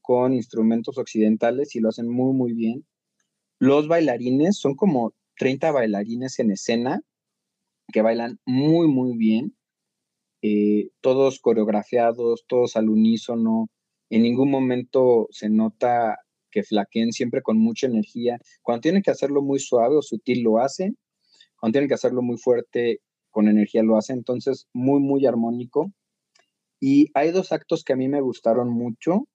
con 0.01 0.35
instrumentos 0.35 0.99
occidentales 0.99 1.75
y 1.75 1.81
lo 1.81 1.89
hacen 1.89 2.09
muy, 2.09 2.33
muy 2.33 2.53
bien. 2.53 2.87
Los 3.59 3.89
bailarines 3.89 4.57
son 4.57 4.77
como 4.77 5.15
30 5.39 5.71
bailarines 5.73 6.39
en 6.39 6.51
escena 6.53 7.03
que 7.93 8.03
bailan 8.03 8.39
muy, 8.47 8.89
muy 8.89 9.17
bien, 9.17 9.57
eh, 10.43 10.89
todos 11.01 11.41
coreografiados, 11.41 12.45
todos 12.49 12.77
al 12.77 12.89
unísono. 12.89 13.69
En 14.11 14.23
ningún 14.23 14.51
momento 14.51 15.29
se 15.31 15.51
nota 15.51 16.19
que 16.51 16.63
flaqueen, 16.63 17.13
siempre 17.13 17.43
con 17.43 17.59
mucha 17.59 17.87
energía. 17.87 18.39
Cuando 18.63 18.83
tienen 18.83 19.03
que 19.03 19.11
hacerlo 19.11 19.43
muy 19.43 19.59
suave 19.59 19.97
o 19.97 20.03
sutil, 20.03 20.43
lo 20.43 20.59
hacen 20.59 20.97
cuando 21.63 21.75
tienen 21.75 21.89
que 21.89 21.95
hacerlo 21.95 22.23
muy 22.23 22.39
fuerte, 22.39 22.99
con 23.31 23.47
energía 23.47 23.85
lo 23.85 23.97
hacen, 23.97 24.17
entonces 24.17 24.67
muy, 24.73 24.99
muy 24.99 25.27
armónico. 25.27 25.93
Y 26.81 27.07
hay 27.15 27.31
dos 27.31 27.53
actos 27.53 27.85
que 27.85 27.93
a 27.93 27.97
mí 27.97 28.09
me 28.09 28.21
gustaron 28.21 28.69
mucho. 28.69 29.29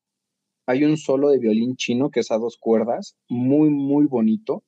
Hay 0.65 0.83
un 0.83 0.97
solo 0.97 1.29
de 1.29 1.39
violín 1.39 1.77
chino 1.77 2.09
que 2.11 2.19
es 2.19 2.29
a 2.29 2.37
dos 2.37 2.57
cuerdas, 2.59 3.15
muy, 3.29 3.69
muy 3.69 4.07
bonito. 4.07 4.65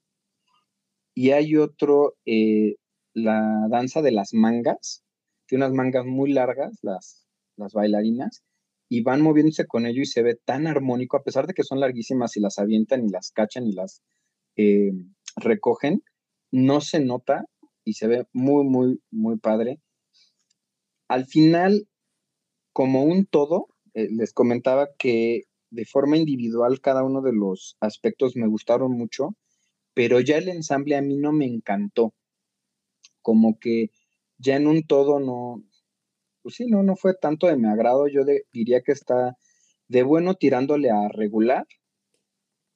Y 1.19 1.31
hay 1.31 1.57
otro, 1.57 2.15
eh, 2.25 2.77
la 3.13 3.67
danza 3.69 4.01
de 4.01 4.13
las 4.13 4.33
mangas. 4.33 5.03
Tiene 5.49 5.65
unas 5.65 5.75
mangas 5.75 6.05
muy 6.05 6.31
largas, 6.31 6.79
las, 6.81 7.27
las 7.57 7.73
bailarinas, 7.73 8.41
y 8.87 9.01
van 9.03 9.21
moviéndose 9.21 9.67
con 9.67 9.85
ello 9.85 10.01
y 10.01 10.05
se 10.05 10.23
ve 10.23 10.39
tan 10.45 10.65
armónico, 10.65 11.17
a 11.17 11.23
pesar 11.23 11.45
de 11.45 11.53
que 11.53 11.65
son 11.65 11.81
larguísimas 11.81 12.37
y 12.37 12.39
las 12.39 12.57
avientan 12.57 13.05
y 13.05 13.09
las 13.09 13.31
cachan 13.31 13.67
y 13.67 13.73
las 13.73 14.01
eh, 14.55 14.93
recogen, 15.35 16.03
no 16.53 16.79
se 16.79 17.01
nota 17.01 17.43
y 17.83 17.95
se 17.95 18.07
ve 18.07 18.25
muy, 18.31 18.63
muy, 18.63 19.01
muy 19.11 19.37
padre. 19.39 19.81
Al 21.09 21.25
final, 21.25 21.89
como 22.71 23.03
un 23.03 23.25
todo, 23.25 23.67
eh, 23.93 24.07
les 24.09 24.31
comentaba 24.31 24.87
que 24.97 25.43
de 25.69 25.83
forma 25.83 26.15
individual 26.15 26.79
cada 26.79 27.03
uno 27.03 27.21
de 27.21 27.33
los 27.33 27.75
aspectos 27.81 28.37
me 28.37 28.47
gustaron 28.47 28.93
mucho, 28.93 29.35
pero 29.99 30.21
ya 30.21 30.37
el 30.37 30.47
ensamble 30.47 30.95
a 30.95 31.01
mí 31.01 31.17
no 31.17 31.33
me 31.33 31.45
encantó. 31.45 32.13
Como 33.21 33.59
que 33.59 33.91
ya 34.37 34.55
en 34.55 34.65
un 34.65 34.87
todo 34.87 35.19
no, 35.19 35.61
pues 36.41 36.55
sí, 36.55 36.67
no, 36.67 36.83
no 36.83 36.95
fue 36.95 37.15
tanto 37.15 37.47
de 37.47 37.57
mi 37.57 37.67
agrado. 37.67 38.07
Yo 38.07 38.21
diría 38.53 38.79
que 38.79 38.93
está 38.93 39.35
de 39.89 40.03
bueno 40.03 40.35
tirándole 40.35 40.89
a 40.89 41.09
regular. 41.09 41.67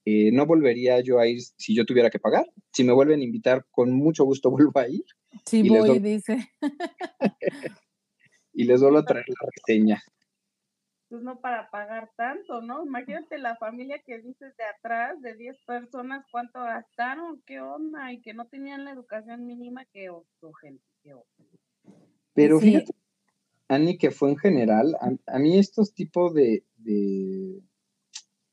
Eh, 0.04 0.34
no 0.34 0.46
volvería 0.46 1.00
yo 1.00 1.18
a 1.18 1.26
ir 1.30 1.40
si 1.56 1.74
yo 1.74 1.86
tuviera 1.86 2.10
que 2.10 2.20
pagar. 2.20 2.46
Si 2.74 2.84
me 2.84 2.92
vuelven 2.92 3.22
a 3.22 3.24
invitar, 3.24 3.68
con 3.72 3.94
mucho 3.94 4.26
gusto 4.26 4.52
vuelvo 4.52 4.78
a 4.78 4.90
ir. 4.90 5.06
Sí, 5.46 5.66
voy, 5.70 6.00
dice. 6.00 6.52
y 8.54 8.66
les 8.66 8.82
vuelvo 8.82 8.98
a 8.98 9.06
traer 9.06 9.28
la 9.30 9.50
reseña 9.56 10.04
pues 11.14 11.22
no 11.22 11.40
para 11.40 11.70
pagar 11.70 12.10
tanto, 12.18 12.64
¿no? 12.64 12.84
Imagínate 12.84 13.38
la 13.38 13.56
familia 13.58 14.02
que 14.04 14.18
dices 14.18 14.58
de 14.58 14.64
atrás, 14.64 15.22
de 15.22 15.36
10 15.36 15.56
personas, 15.64 16.26
cuánto 16.32 16.60
gastaron, 16.60 17.40
qué 17.46 17.62
onda, 17.62 18.12
y 18.12 18.20
que 18.20 18.34
no 18.34 18.48
tenían 18.48 18.84
la 18.84 18.94
educación 18.94 19.46
mínima, 19.46 19.86
qué 19.94 20.10
oso, 20.10 20.52
gente, 20.60 20.84
qué 21.04 21.14
oso. 21.14 21.30
Pero 22.34 22.60
fíjate, 22.60 22.94
Ani, 23.68 24.00
que 24.00 24.10
fue 24.10 24.32
en 24.32 24.38
general, 24.38 24.98
a, 25.28 25.38
mí 25.38 25.60
estos 25.60 25.94
tipos 25.94 26.34
de, 26.34 26.66
de, 26.78 27.62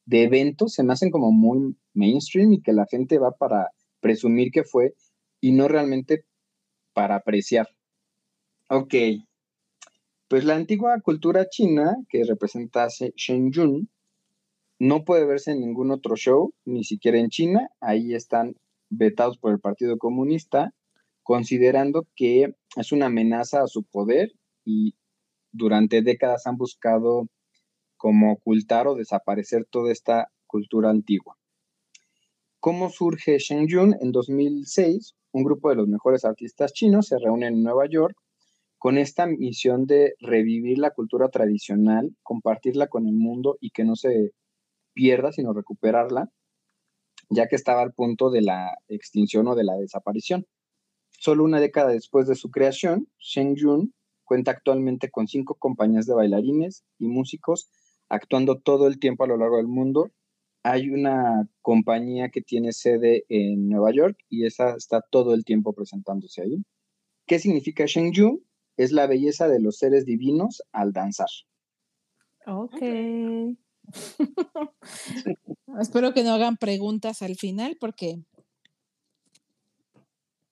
de, 0.04 0.22
eventos 0.22 0.74
se 0.74 0.82
me 0.82 0.92
hacen 0.92 1.10
como 1.10 1.32
muy 1.32 1.74
mainstream 1.94 2.52
y 2.52 2.60
que 2.60 2.74
la 2.74 2.84
gente 2.90 3.18
va 3.18 3.30
para 3.30 3.70
presumir 4.00 4.50
que 4.50 4.64
fue 4.64 4.94
y 5.40 5.52
no 5.52 5.66
realmente 5.66 6.26
para 6.92 7.14
apreciar. 7.14 7.70
Ok, 8.68 8.92
pues 10.30 10.44
la 10.44 10.54
antigua 10.54 11.00
cultura 11.00 11.48
china 11.48 11.96
que 12.08 12.22
representa 12.22 12.86
Shenzhen 12.86 13.90
no 14.78 15.04
puede 15.04 15.26
verse 15.26 15.50
en 15.50 15.60
ningún 15.60 15.90
otro 15.90 16.14
show, 16.14 16.54
ni 16.64 16.84
siquiera 16.84 17.18
en 17.18 17.30
China. 17.30 17.68
Ahí 17.80 18.14
están 18.14 18.54
vetados 18.90 19.38
por 19.38 19.50
el 19.50 19.58
Partido 19.58 19.98
Comunista, 19.98 20.72
considerando 21.24 22.06
que 22.14 22.54
es 22.76 22.92
una 22.92 23.06
amenaza 23.06 23.60
a 23.60 23.66
su 23.66 23.82
poder 23.82 24.30
y 24.64 24.94
durante 25.50 26.00
décadas 26.00 26.46
han 26.46 26.56
buscado 26.56 27.26
como 27.96 28.34
ocultar 28.34 28.86
o 28.86 28.94
desaparecer 28.94 29.66
toda 29.68 29.90
esta 29.90 30.30
cultura 30.46 30.90
antigua. 30.90 31.36
¿Cómo 32.60 32.88
surge 32.88 33.38
Shenzhen? 33.38 33.96
En 34.00 34.12
2006, 34.12 35.16
un 35.32 35.42
grupo 35.42 35.70
de 35.70 35.74
los 35.74 35.88
mejores 35.88 36.24
artistas 36.24 36.72
chinos 36.72 37.08
se 37.08 37.18
reúne 37.18 37.48
en 37.48 37.64
Nueva 37.64 37.88
York 37.90 38.16
con 38.80 38.96
esta 38.96 39.26
misión 39.26 39.86
de 39.86 40.14
revivir 40.20 40.78
la 40.78 40.92
cultura 40.92 41.28
tradicional, 41.28 42.16
compartirla 42.22 42.86
con 42.86 43.06
el 43.06 43.12
mundo 43.12 43.58
y 43.60 43.72
que 43.72 43.84
no 43.84 43.94
se 43.94 44.32
pierda, 44.94 45.32
sino 45.32 45.52
recuperarla, 45.52 46.30
ya 47.28 47.46
que 47.46 47.56
estaba 47.56 47.82
al 47.82 47.92
punto 47.92 48.30
de 48.30 48.40
la 48.40 48.70
extinción 48.88 49.46
o 49.48 49.54
de 49.54 49.64
la 49.64 49.74
desaparición. 49.74 50.46
Solo 51.10 51.44
una 51.44 51.60
década 51.60 51.90
después 51.90 52.26
de 52.26 52.36
su 52.36 52.50
creación, 52.50 53.06
Sheng 53.18 53.54
Yun 53.54 53.92
cuenta 54.24 54.52
actualmente 54.52 55.10
con 55.10 55.28
cinco 55.28 55.56
compañías 55.56 56.06
de 56.06 56.14
bailarines 56.14 56.82
y 56.98 57.06
músicos 57.06 57.68
actuando 58.08 58.60
todo 58.60 58.86
el 58.86 58.98
tiempo 58.98 59.24
a 59.24 59.26
lo 59.26 59.36
largo 59.36 59.58
del 59.58 59.68
mundo. 59.68 60.10
Hay 60.62 60.88
una 60.88 61.46
compañía 61.60 62.30
que 62.30 62.40
tiene 62.40 62.72
sede 62.72 63.26
en 63.28 63.68
Nueva 63.68 63.92
York 63.92 64.16
y 64.30 64.46
esa 64.46 64.74
está 64.74 65.02
todo 65.02 65.34
el 65.34 65.44
tiempo 65.44 65.74
presentándose 65.74 66.40
ahí. 66.40 66.64
¿Qué 67.26 67.38
significa 67.38 67.84
Sheng 67.84 68.12
Yun? 68.12 68.42
Es 68.82 68.92
la 68.92 69.06
belleza 69.06 69.46
de 69.48 69.60
los 69.60 69.76
seres 69.76 70.06
divinos 70.06 70.62
al 70.72 70.92
danzar. 70.92 71.28
Ok. 72.46 72.80
Espero 75.80 76.14
que 76.14 76.24
no 76.24 76.32
hagan 76.32 76.56
preguntas 76.56 77.20
al 77.22 77.36
final 77.36 77.76
porque... 77.78 78.22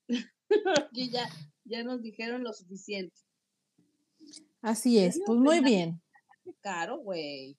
Aquí 0.88 1.10
ya, 1.10 1.28
ya 1.64 1.82
nos 1.82 2.02
dijeron 2.02 2.44
lo 2.44 2.52
suficiente. 2.52 3.16
Así 4.60 4.98
es, 4.98 5.20
pues 5.24 5.38
muy 5.38 5.60
bien. 5.60 6.02
Caro, 6.60 6.98
güey. 6.98 7.56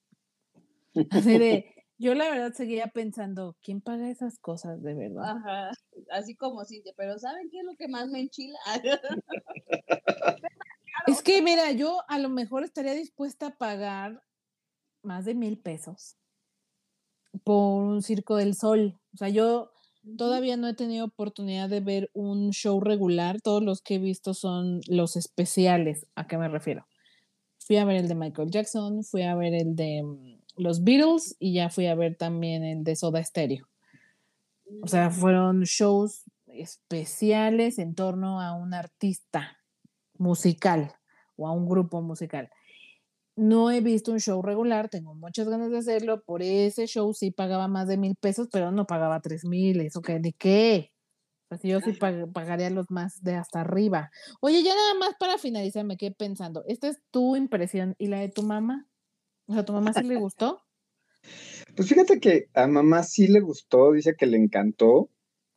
Así 1.10 1.38
de, 1.38 1.79
yo 2.00 2.16
la 2.16 2.30
verdad 2.30 2.54
seguía 2.54 2.88
pensando, 2.88 3.58
¿quién 3.62 3.82
paga 3.82 4.10
esas 4.10 4.40
cosas 4.40 4.82
de 4.82 4.96
verdad? 4.96 5.38
Ajá, 5.38 5.72
así 6.12 6.36
como 6.36 6.64
sí, 6.64 6.82
pero 6.96 7.20
¿saben 7.20 7.50
qué 7.52 7.60
es 7.60 7.66
lo 7.66 7.76
que 7.76 7.90
más 7.90 8.08
me 8.08 8.22
enchila? 8.22 8.58
Es 11.08 11.24
que, 11.24 11.42
mira, 11.42 11.72
yo 11.72 12.02
a 12.08 12.20
lo 12.20 12.30
mejor 12.30 12.64
estaría 12.64 12.94
dispuesta 12.94 13.48
a 13.48 13.58
pagar 13.58 14.22
más 15.02 15.26
de 15.26 15.34
mil 15.34 15.58
pesos 15.58 16.18
por 17.44 17.84
un 17.84 18.04
Circo 18.04 18.36
del 18.36 18.54
Sol. 18.54 19.00
O 19.14 19.18
sea, 19.18 19.30
yo 19.30 19.72
todavía 20.18 20.58
no 20.58 20.68
he 20.68 20.74
tenido 20.74 21.06
oportunidad 21.06 21.70
de 21.70 21.80
ver 21.80 22.10
un 22.14 22.52
show 22.52 22.80
regular. 22.80 23.42
Todos 23.42 23.64
los 23.64 23.82
que 23.82 23.96
he 23.96 24.00
visto 24.00 24.34
son 24.34 24.82
los 24.88 25.16
especiales. 25.16 26.06
¿A 26.16 26.28
qué 26.28 26.38
me 26.38 26.50
refiero? 26.50 26.86
Fui 27.60 27.78
a 27.78 27.86
ver 27.86 27.96
el 27.98 28.08
de 28.08 28.16
Michael 28.16 28.52
Jackson, 28.52 29.04
fui 29.04 29.24
a 29.24 29.36
ver 29.36 29.54
el 29.54 29.76
de 29.76 30.04
mm, 30.04 30.39
los 30.60 30.84
Beatles 30.84 31.36
y 31.40 31.54
ya 31.54 31.70
fui 31.70 31.88
a 31.88 31.96
ver 31.96 32.18
también 32.18 32.64
el 32.64 32.84
de 32.84 32.96
Soda 32.96 33.24
Stereo. 33.24 33.68
O 34.82 34.88
sea, 34.88 35.10
fueron 35.10 35.62
shows 35.64 36.26
especiales 36.48 37.80
en 37.80 37.96
torno 37.96 38.42
a 38.42 38.54
un 38.54 38.74
artista 38.74 39.58
musical 40.18 40.94
o 41.38 41.48
a 41.48 41.54
un 41.54 41.68
grupo 41.68 42.02
musical. 42.02 42.50
No 43.38 43.72
he 43.72 43.80
visto 43.80 44.12
un 44.12 44.20
show 44.20 44.42
regular, 44.42 44.90
tengo 44.90 45.16
muchas 45.16 45.48
ganas 45.48 45.72
de 45.72 45.78
hacerlo. 45.78 46.24
Por 46.24 46.44
ese 46.44 46.88
show 46.88 47.14
sí 47.14 47.32
pagaba 47.32 47.70
más 47.70 47.88
de 47.88 47.96
mil 47.96 48.16
pesos, 48.18 48.50
pero 48.52 48.70
no 48.72 48.86
pagaba 48.86 49.22
tres 49.22 49.46
mil. 49.46 49.80
¿Eso 49.80 50.02
qué? 50.02 50.20
¿De 50.20 50.34
qué? 50.34 50.92
Pues 51.48 51.62
yo 51.64 51.80
sí 51.80 51.94
pagaría 51.94 52.70
los 52.70 52.92
más 52.92 53.24
de 53.24 53.36
hasta 53.36 53.62
arriba. 53.62 54.12
Oye, 54.42 54.62
ya 54.62 54.76
nada 54.76 54.94
más 54.96 55.16
para 55.18 55.38
finalizar, 55.38 55.86
me 55.86 55.96
quedé 55.96 56.12
pensando. 56.12 56.66
¿Esta 56.68 56.90
es 56.90 57.00
tu 57.12 57.38
impresión 57.38 57.96
y 57.98 58.08
la 58.08 58.20
de 58.20 58.28
tu 58.28 58.44
mamá? 58.44 58.89
O 59.50 59.54
sea, 59.54 59.62
¿a 59.64 59.66
tu 59.66 59.74
mamá 59.74 59.94
sí 59.94 60.04
le 60.04 60.16
gustó? 60.16 60.62
Pues 61.76 61.90
fíjate 61.90 62.20
que 62.20 62.50
a 62.54 62.68
mamá 62.68 63.02
sí 63.02 63.28
le 63.28 63.40
gustó, 63.40 63.92
dice 63.92 64.16
que 64.16 64.28
le 64.28 64.38
encantó. 64.38 65.10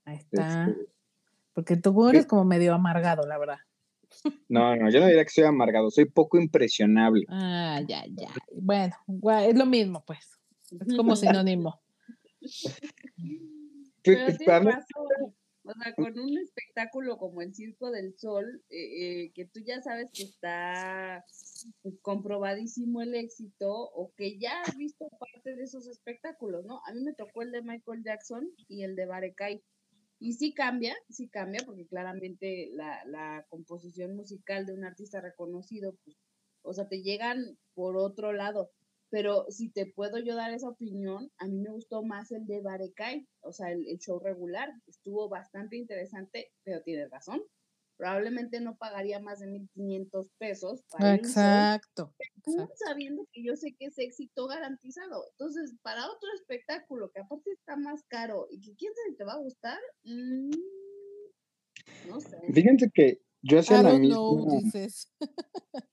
Ahí 0.07 0.17
está. 0.17 0.69
Este 0.69 0.87
Porque 1.53 1.77
tú 1.77 2.09
eres 2.09 2.27
como 2.27 2.45
medio 2.45 2.73
amargado, 2.75 3.27
la 3.27 3.39
verdad. 3.39 3.59
No, 4.49 4.77
no, 4.77 4.91
yo 4.91 5.01
no 5.01 5.07
diría 5.07 5.25
que 5.25 5.31
soy 5.31 5.45
amargado, 5.45 5.91
soy 5.91 6.05
poco 6.05 6.39
impresionable. 6.39 7.25
Ah, 7.29 7.81
ya, 7.89 8.05
ya. 8.07 8.29
Bueno, 8.53 8.95
es 9.41 9.57
lo 9.57 9.65
mismo, 9.65 10.05
pues. 10.07 10.39
Es 10.71 10.97
como 10.97 11.17
sinónimo. 11.17 11.81
Pero 14.03 14.27
O 15.65 15.73
sea, 15.75 15.95
con 15.95 16.19
un 16.19 16.39
espectáculo 16.39 17.19
como 17.19 17.41
el 17.41 17.55
Circo 17.55 17.93
del 17.93 18.19
Sol, 18.19 18.63
eh, 18.69 19.25
eh, 19.27 19.33
que 19.33 19.45
tú 19.45 19.61
ya 19.61 19.81
sabes 19.81 20.11
que 20.13 20.25
está 20.25 21.25
pues, 21.83 21.99
comprobadísimo 22.03 23.01
el 23.01 23.15
éxito 23.15 23.71
o 23.71 24.13
que 24.17 24.39
ya 24.39 24.61
has 24.63 24.77
visto 24.77 25.09
parte 25.21 25.55
de 25.55 25.63
esos 25.63 25.87
espectáculos, 25.87 26.65
¿no? 26.65 26.81
A 26.87 26.93
mí 26.93 27.01
me 27.03 27.15
tocó 27.15 27.43
el 27.43 27.53
de 27.53 27.63
Michael 27.63 28.03
Jackson 28.03 28.49
y 28.69 28.83
el 28.83 28.97
de 28.97 29.07
Barekai. 29.07 29.63
Y 30.19 30.35
sí 30.35 30.53
cambia, 30.53 30.97
sí 31.09 31.29
cambia, 31.29 31.63
porque 31.65 31.87
claramente 31.87 32.71
la, 32.73 33.05
la 33.07 33.47
composición 33.49 34.17
musical 34.17 34.67
de 34.67 34.73
un 34.73 34.85
artista 34.85 35.21
reconocido, 35.21 35.97
pues, 36.05 36.17
o 36.63 36.73
sea, 36.73 36.89
te 36.89 37.03
llegan 37.03 37.57
por 37.75 37.97
otro 37.97 38.33
lado. 38.33 38.71
Pero 39.13 39.45
si 39.51 39.71
te 39.71 39.87
puedo 39.87 40.19
yo 40.19 40.35
dar 40.35 40.53
esa 40.53 40.71
opinión, 40.71 41.31
a 41.39 41.47
mí 41.47 41.61
me 41.61 41.71
gustó 41.71 42.03
más 42.03 42.33
el 42.33 42.47
de 42.47 42.63
Barekai, 42.63 43.29
o 43.43 43.53
sea, 43.53 43.71
el, 43.71 43.87
el 43.87 43.99
show 43.99 44.19
regular. 44.19 44.73
Estuvo 44.89 45.29
bastante 45.29 45.77
interesante, 45.77 46.51
pero 46.65 46.83
tienes 46.83 47.11
razón 47.11 47.43
probablemente 48.03 48.61
no 48.61 48.77
pagaría 48.77 49.21
más 49.21 49.39
de 49.39 49.47
1.500 49.47 50.29
pesos. 50.37 50.83
Para 50.91 51.15
exacto, 51.15 52.13
sabiendo 52.75 53.29
que 53.33 53.45
yo 53.45 53.55
sé 53.55 53.77
que 53.79 53.87
es 53.87 53.99
éxito 53.99 54.49
garantizado. 54.49 55.25
Entonces, 55.31 55.77
para 55.83 56.07
otro 56.07 56.29
espectáculo 56.35 57.13
que 57.13 57.21
aparte 57.21 57.53
está 57.53 57.77
más 57.77 58.03
caro 58.09 58.49
y 58.51 58.61
que 58.61 58.75
quién 58.75 58.93
sabe 58.93 59.17
te 59.17 59.25
va 59.25 59.35
a 59.35 59.39
gustar, 59.39 59.79
mm, 60.03 60.51
no 62.09 62.21
sé. 62.21 62.39
Fíjense 62.53 62.91
que 62.93 63.23
yo 63.41 63.61
hacía 63.61 63.85
la 63.85 63.97
misma... 63.97 64.19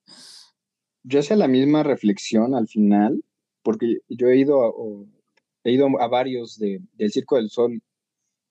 yo 1.03 1.19
hacía 1.19 1.35
la 1.35 1.47
misma 1.47 1.83
reflexión 1.83 2.55
al 2.55 2.67
final, 2.67 3.23
porque 3.63 3.99
yo 4.09 4.29
he 4.29 4.37
ido 4.37 4.63
a, 4.63 4.73
he 5.63 5.71
ido 5.71 5.87
a 5.99 6.07
varios 6.07 6.57
de, 6.57 6.81
del 6.93 7.11
Circo 7.11 7.35
del 7.37 7.49
Sol 7.49 7.81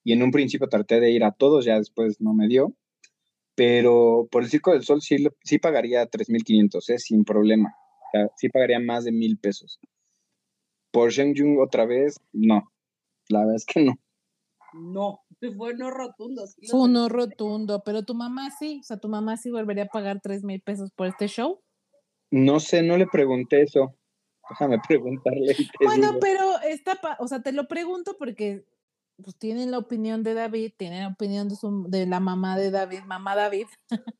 y 0.05 0.13
en 0.13 0.23
un 0.23 0.31
principio 0.31 0.69
traté 0.69 1.01
de 1.01 1.11
ir 1.11 1.25
a 1.25 1.33
todos, 1.33 1.65
ya 1.65 1.79
después 1.79 2.21
no 2.21 2.35
me 2.35 2.49
dio 2.49 2.75
pero 3.59 4.29
por 4.31 4.45
el 4.45 4.49
Circo 4.49 4.71
del 4.71 4.85
Sol 4.85 5.03
sí, 5.03 5.17
sí 5.43 5.59
pagaría 5.59 6.09
3.500, 6.09 6.91
¿eh? 6.91 6.99
sin 7.01 7.25
problema. 7.25 7.75
sí 8.37 8.49
pagaría 8.51 8.79
más 8.79 9.03
de 9.03 9.11
mil 9.11 9.37
pesos. 9.37 9.81
Por 10.93 11.11
Shengjun 11.11 11.61
otra 11.61 11.85
vez, 11.85 12.21
no. 12.33 12.71
La 13.29 13.41
verdad 13.41 13.57
es 13.57 13.67
que 13.67 13.83
no. 13.83 13.95
No. 14.75 15.23
Fue 15.59 15.75
no 15.75 15.91
rotundo. 15.91 16.47
sí 16.47 16.69
Fue 16.69 16.89
no 16.89 17.09
rotundo, 17.09 17.83
pero 17.85 18.05
tu 18.05 18.15
mamá 18.15 18.49
sí, 18.57 18.79
o 18.81 18.85
sea, 18.85 18.99
tu 18.99 19.09
mamá 19.09 19.37
sí 19.37 19.51
volvería 19.51 19.85
a 19.85 19.89
pagar 19.89 20.21
tres 20.23 20.45
mil 20.45 20.61
pesos 20.61 20.93
por 20.93 21.09
este 21.09 21.27
show. 21.27 21.61
No 22.31 22.61
sé, 22.61 22.83
no 22.83 22.97
le 22.97 23.07
pregunté 23.07 23.63
eso. 23.63 23.97
Déjame 24.51 24.79
preguntarle. 24.89 25.55
Bueno, 25.85 26.09
digo. 26.09 26.21
pero 26.21 26.61
está, 26.61 26.99
o 27.19 27.29
sea, 27.29 27.43
te 27.43 27.53
lo 27.53 27.69
pregunto 27.69 28.17
porque 28.19 28.65
pues 29.23 29.37
tienen 29.37 29.71
la 29.73 29.79
opinión 29.79 30.23
de 30.23 30.35
David, 30.35 30.73
tienen 30.77 31.03
la 31.03 31.09
opinión 31.09 31.49
de, 31.49 31.57
su, 31.57 31.87
de 31.89 32.07
la 32.07 32.21
mamá 32.21 32.57
de 32.57 32.71
David, 32.71 33.01
mamá 33.05 33.35
David. 33.35 33.67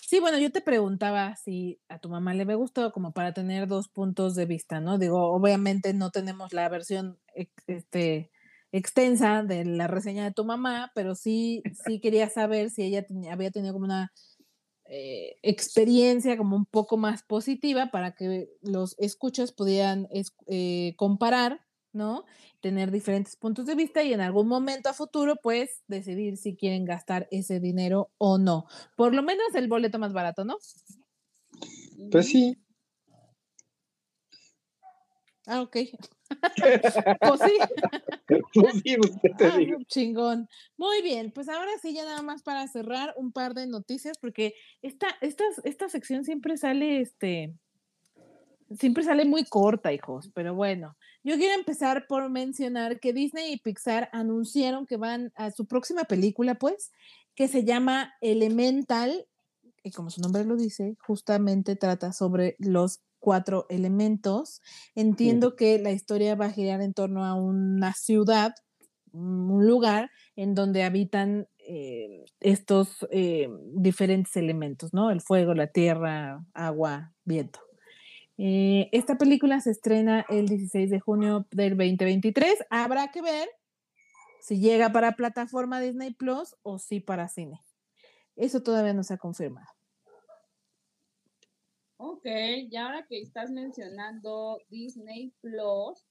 Sí, 0.08 0.20
bueno, 0.20 0.38
yo 0.38 0.50
te 0.50 0.62
preguntaba 0.62 1.36
si 1.36 1.80
a 1.90 1.98
tu 1.98 2.08
mamá 2.08 2.32
le 2.32 2.44
había 2.44 2.54
gustado 2.54 2.92
como 2.92 3.12
para 3.12 3.34
tener 3.34 3.66
dos 3.68 3.88
puntos 3.88 4.34
de 4.34 4.46
vista, 4.46 4.80
¿no? 4.80 4.96
Digo, 4.96 5.30
obviamente 5.32 5.92
no 5.92 6.10
tenemos 6.10 6.54
la 6.54 6.66
versión 6.70 7.18
este, 7.66 8.30
extensa 8.72 9.42
de 9.42 9.66
la 9.66 9.86
reseña 9.86 10.24
de 10.24 10.32
tu 10.32 10.46
mamá, 10.46 10.92
pero 10.94 11.14
sí, 11.14 11.62
sí 11.84 12.00
quería 12.00 12.30
saber 12.30 12.70
si 12.70 12.84
ella 12.84 13.04
tenía- 13.04 13.34
había 13.34 13.50
tenido 13.50 13.74
como 13.74 13.84
una 13.84 14.10
eh, 14.90 15.36
experiencia 15.42 16.36
como 16.36 16.56
un 16.56 16.64
poco 16.64 16.96
más 16.96 17.22
positiva 17.22 17.90
para 17.90 18.12
que 18.12 18.48
los 18.62 18.94
escuchas 18.98 19.52
pudieran 19.52 20.08
eh, 20.46 20.94
comparar, 20.96 21.60
¿no? 21.92 22.24
Tener 22.60 22.90
diferentes 22.90 23.36
puntos 23.36 23.66
de 23.66 23.74
vista 23.74 24.02
y 24.02 24.12
en 24.12 24.20
algún 24.20 24.48
momento 24.48 24.88
a 24.88 24.94
futuro, 24.94 25.36
pues, 25.42 25.82
decidir 25.88 26.38
si 26.38 26.56
quieren 26.56 26.84
gastar 26.86 27.28
ese 27.30 27.60
dinero 27.60 28.10
o 28.18 28.38
no. 28.38 28.64
Por 28.96 29.14
lo 29.14 29.22
menos 29.22 29.54
el 29.54 29.68
boleto 29.68 29.98
más 29.98 30.12
barato, 30.14 30.44
¿no? 30.44 30.58
Pues 32.10 32.26
sí. 32.26 32.56
Ah, 35.48 35.62
ok. 35.62 35.76
pues 37.20 37.40
sí. 37.40 37.58
Pues 38.54 38.74
sí, 38.82 38.96
usted 39.00 39.30
te 39.38 39.46
Ah, 39.46 39.56
digo. 39.56 39.78
chingón. 39.88 40.48
Muy 40.76 41.00
bien, 41.02 41.32
pues 41.32 41.48
ahora 41.48 41.70
sí, 41.80 41.94
ya 41.94 42.04
nada 42.04 42.22
más 42.22 42.42
para 42.42 42.68
cerrar 42.68 43.14
un 43.16 43.32
par 43.32 43.54
de 43.54 43.66
noticias, 43.66 44.18
porque 44.18 44.54
esta, 44.82 45.06
esta, 45.22 45.44
esta 45.64 45.88
sección 45.88 46.24
siempre 46.24 46.58
sale, 46.58 47.00
este, 47.00 47.54
siempre 48.78 49.02
sale 49.04 49.24
muy 49.24 49.44
corta, 49.44 49.92
hijos, 49.92 50.30
pero 50.34 50.54
bueno, 50.54 50.96
yo 51.24 51.36
quiero 51.36 51.54
empezar 51.58 52.06
por 52.06 52.28
mencionar 52.28 53.00
que 53.00 53.14
Disney 53.14 53.54
y 53.54 53.58
Pixar 53.58 54.10
anunciaron 54.12 54.86
que 54.86 54.98
van 54.98 55.32
a 55.34 55.50
su 55.50 55.66
próxima 55.66 56.04
película, 56.04 56.56
pues, 56.56 56.92
que 57.34 57.48
se 57.48 57.64
llama 57.64 58.12
Elemental, 58.20 59.26
y 59.82 59.92
como 59.92 60.10
su 60.10 60.20
nombre 60.20 60.44
lo 60.44 60.56
dice, 60.56 60.96
justamente 61.06 61.76
trata 61.76 62.12
sobre 62.12 62.56
los 62.58 63.00
cuatro 63.18 63.66
elementos. 63.68 64.62
Entiendo 64.94 65.56
que 65.56 65.78
la 65.78 65.92
historia 65.92 66.34
va 66.34 66.46
a 66.46 66.52
girar 66.52 66.80
en 66.80 66.94
torno 66.94 67.24
a 67.24 67.34
una 67.34 67.92
ciudad, 67.92 68.54
un 69.12 69.66
lugar 69.66 70.10
en 70.36 70.54
donde 70.54 70.84
habitan 70.84 71.48
eh, 71.58 72.24
estos 72.40 73.06
eh, 73.10 73.48
diferentes 73.74 74.36
elementos, 74.36 74.94
¿no? 74.94 75.10
El 75.10 75.20
fuego, 75.20 75.54
la 75.54 75.66
tierra, 75.66 76.44
agua, 76.54 77.12
viento. 77.24 77.60
Eh, 78.38 78.88
esta 78.92 79.18
película 79.18 79.60
se 79.60 79.72
estrena 79.72 80.24
el 80.28 80.46
16 80.46 80.90
de 80.90 81.00
junio 81.00 81.46
del 81.50 81.76
2023. 81.76 82.64
Habrá 82.70 83.08
que 83.08 83.20
ver 83.20 83.48
si 84.40 84.60
llega 84.60 84.92
para 84.92 85.12
plataforma 85.12 85.80
Disney 85.80 86.14
Plus 86.14 86.56
o 86.62 86.78
si 86.78 87.00
para 87.00 87.28
cine. 87.28 87.60
Eso 88.36 88.62
todavía 88.62 88.94
no 88.94 89.02
se 89.02 89.14
ha 89.14 89.18
confirmado. 89.18 89.77
Ok, 92.00 92.26
y 92.70 92.76
ahora 92.76 93.04
que 93.08 93.20
estás 93.20 93.50
mencionando 93.50 94.58
Disney 94.70 95.32
Plus, 95.40 96.04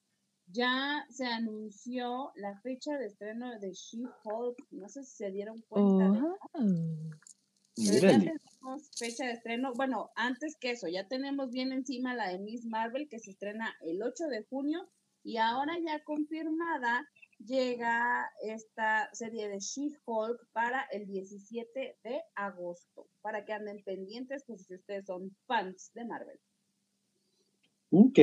ya 0.48 1.06
se 1.10 1.26
anunció 1.26 2.32
la 2.36 2.60
fecha 2.62 2.98
de 2.98 3.08
estreno 3.08 3.58
de 3.60 3.72
She-Hulk. 3.72 4.68
No 4.72 4.90
sé 4.90 5.04
si 5.04 5.16
se 5.16 5.32
dieron 5.32 5.62
cuenta 5.70 6.10
de 6.10 6.20
Oh. 6.20 7.10
Pero 7.76 8.00
ya 8.00 8.20
tenemos 8.20 8.90
fecha 8.98 9.26
de 9.26 9.34
estreno. 9.34 9.72
Bueno, 9.76 10.10
antes 10.16 10.58
que 10.58 10.72
eso, 10.72 10.88
ya 10.88 11.08
tenemos 11.08 11.52
bien 11.52 11.72
encima 11.72 12.16
la 12.16 12.30
de 12.30 12.40
Miss 12.40 12.66
Marvel 12.66 13.08
que 13.08 13.20
se 13.20 13.32
estrena 13.32 13.76
el 13.82 14.02
8 14.02 14.26
de 14.28 14.44
junio 14.44 14.90
y 15.24 15.38
ahora 15.38 15.78
ya 15.86 16.04
confirmada 16.04 17.08
llega 17.40 18.30
esta 18.42 19.10
serie 19.14 19.48
de 19.50 19.60
She-Hulk 19.60 20.48
para 20.54 20.82
el 20.92 21.06
17 21.08 21.98
de 22.04 22.22
agosto. 22.36 23.08
Para 23.22 23.46
que 23.46 23.54
anden 23.54 23.82
pendientes, 23.84 24.44
pues 24.46 24.66
si 24.66 24.76
ustedes 24.76 25.06
son 25.06 25.36
fans 25.46 25.92
de 25.94 26.06
Marvel. 26.06 26.40
Ok. 27.92 28.20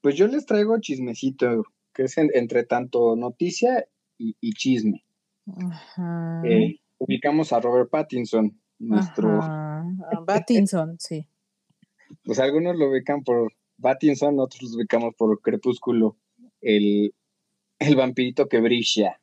Pues 0.00 0.14
yo 0.16 0.26
les 0.28 0.46
traigo 0.46 0.78
chismecito, 0.80 1.64
que 1.92 2.04
es 2.04 2.16
en- 2.18 2.30
entre 2.34 2.64
tanto 2.64 3.16
noticia 3.16 3.86
y, 4.18 4.36
y 4.40 4.52
chisme. 4.52 5.04
Ajá. 5.46 6.42
Eh, 6.46 6.78
ubicamos 6.98 7.52
a 7.52 7.60
Robert 7.60 7.90
Pattinson, 7.90 8.58
nuestro, 8.78 9.40
Ajá. 9.40 9.84
Pattinson, 10.26 10.98
sí. 11.00 11.26
pues 12.24 12.38
algunos 12.38 12.76
lo 12.76 12.90
ubican 12.90 13.24
por 13.24 13.52
Pattinson, 13.80 14.38
otros 14.38 14.70
lo 14.70 14.76
ubicamos 14.76 15.14
por 15.16 15.40
Crepúsculo, 15.40 16.16
el, 16.60 17.14
el 17.80 17.96
vampirito 17.96 18.46
que 18.48 18.60
brilla. 18.60 19.20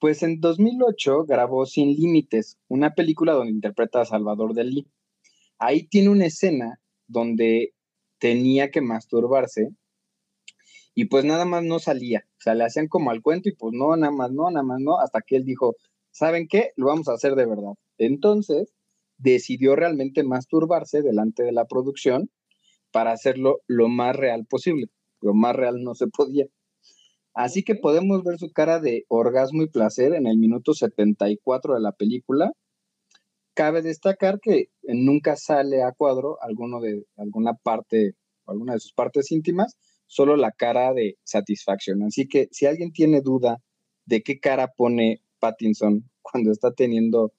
Pues 0.00 0.22
en 0.22 0.40
2008 0.40 1.24
grabó 1.24 1.64
Sin 1.64 1.94
Límites, 1.94 2.58
una 2.68 2.94
película 2.94 3.32
donde 3.32 3.52
interpreta 3.52 4.02
a 4.02 4.04
Salvador 4.04 4.54
Dalí. 4.54 4.86
Ahí 5.58 5.86
tiene 5.86 6.10
una 6.10 6.26
escena 6.26 6.80
donde 7.06 7.72
tenía 8.18 8.70
que 8.70 8.80
masturbarse 8.80 9.70
y 10.94 11.06
pues 11.06 11.24
nada 11.24 11.44
más 11.44 11.62
no 11.64 11.78
salía. 11.78 12.24
O 12.38 12.40
sea, 12.40 12.54
le 12.54 12.64
hacían 12.64 12.88
como 12.88 13.10
al 13.10 13.22
cuento 13.22 13.48
y 13.48 13.54
pues 13.54 13.72
no, 13.72 13.96
nada 13.96 14.12
más 14.12 14.32
no, 14.32 14.50
nada 14.50 14.64
más 14.64 14.80
no, 14.80 14.98
hasta 14.98 15.22
que 15.22 15.36
él 15.36 15.44
dijo, 15.44 15.76
¿saben 16.10 16.48
qué? 16.48 16.72
Lo 16.76 16.86
vamos 16.86 17.08
a 17.08 17.14
hacer 17.14 17.34
de 17.34 17.46
verdad. 17.46 17.74
Entonces 17.96 18.74
decidió 19.16 19.76
realmente 19.76 20.24
masturbarse 20.24 21.02
delante 21.02 21.44
de 21.44 21.52
la 21.52 21.66
producción 21.66 22.30
para 22.90 23.12
hacerlo 23.12 23.60
lo 23.68 23.88
más 23.88 24.16
real 24.16 24.44
posible. 24.44 24.88
Lo 25.20 25.34
más 25.34 25.54
real 25.54 25.82
no 25.82 25.94
se 25.94 26.08
podía. 26.08 26.46
Así 27.34 27.64
que 27.64 27.74
podemos 27.74 28.22
ver 28.22 28.38
su 28.38 28.52
cara 28.52 28.78
de 28.78 29.04
orgasmo 29.08 29.62
y 29.62 29.68
placer 29.68 30.14
en 30.14 30.26
el 30.26 30.38
minuto 30.38 30.72
74 30.72 31.74
de 31.74 31.80
la 31.80 31.92
película. 31.92 32.52
Cabe 33.54 33.82
destacar 33.82 34.40
que 34.40 34.70
nunca 34.82 35.36
sale 35.36 35.82
a 35.82 35.92
cuadro 35.92 36.38
alguno 36.40 36.80
de 36.80 37.04
alguna 37.16 37.54
parte, 37.54 38.14
alguna 38.46 38.74
de 38.74 38.80
sus 38.80 38.92
partes 38.92 39.32
íntimas, 39.32 39.76
solo 40.06 40.36
la 40.36 40.52
cara 40.52 40.92
de 40.92 41.18
satisfacción. 41.24 42.04
Así 42.04 42.28
que 42.28 42.48
si 42.52 42.66
alguien 42.66 42.92
tiene 42.92 43.20
duda 43.20 43.60
de 44.06 44.22
qué 44.22 44.38
cara 44.38 44.68
pone 44.68 45.20
Pattinson 45.40 46.08
cuando 46.22 46.52
está 46.52 46.72
teniendo 46.72 47.32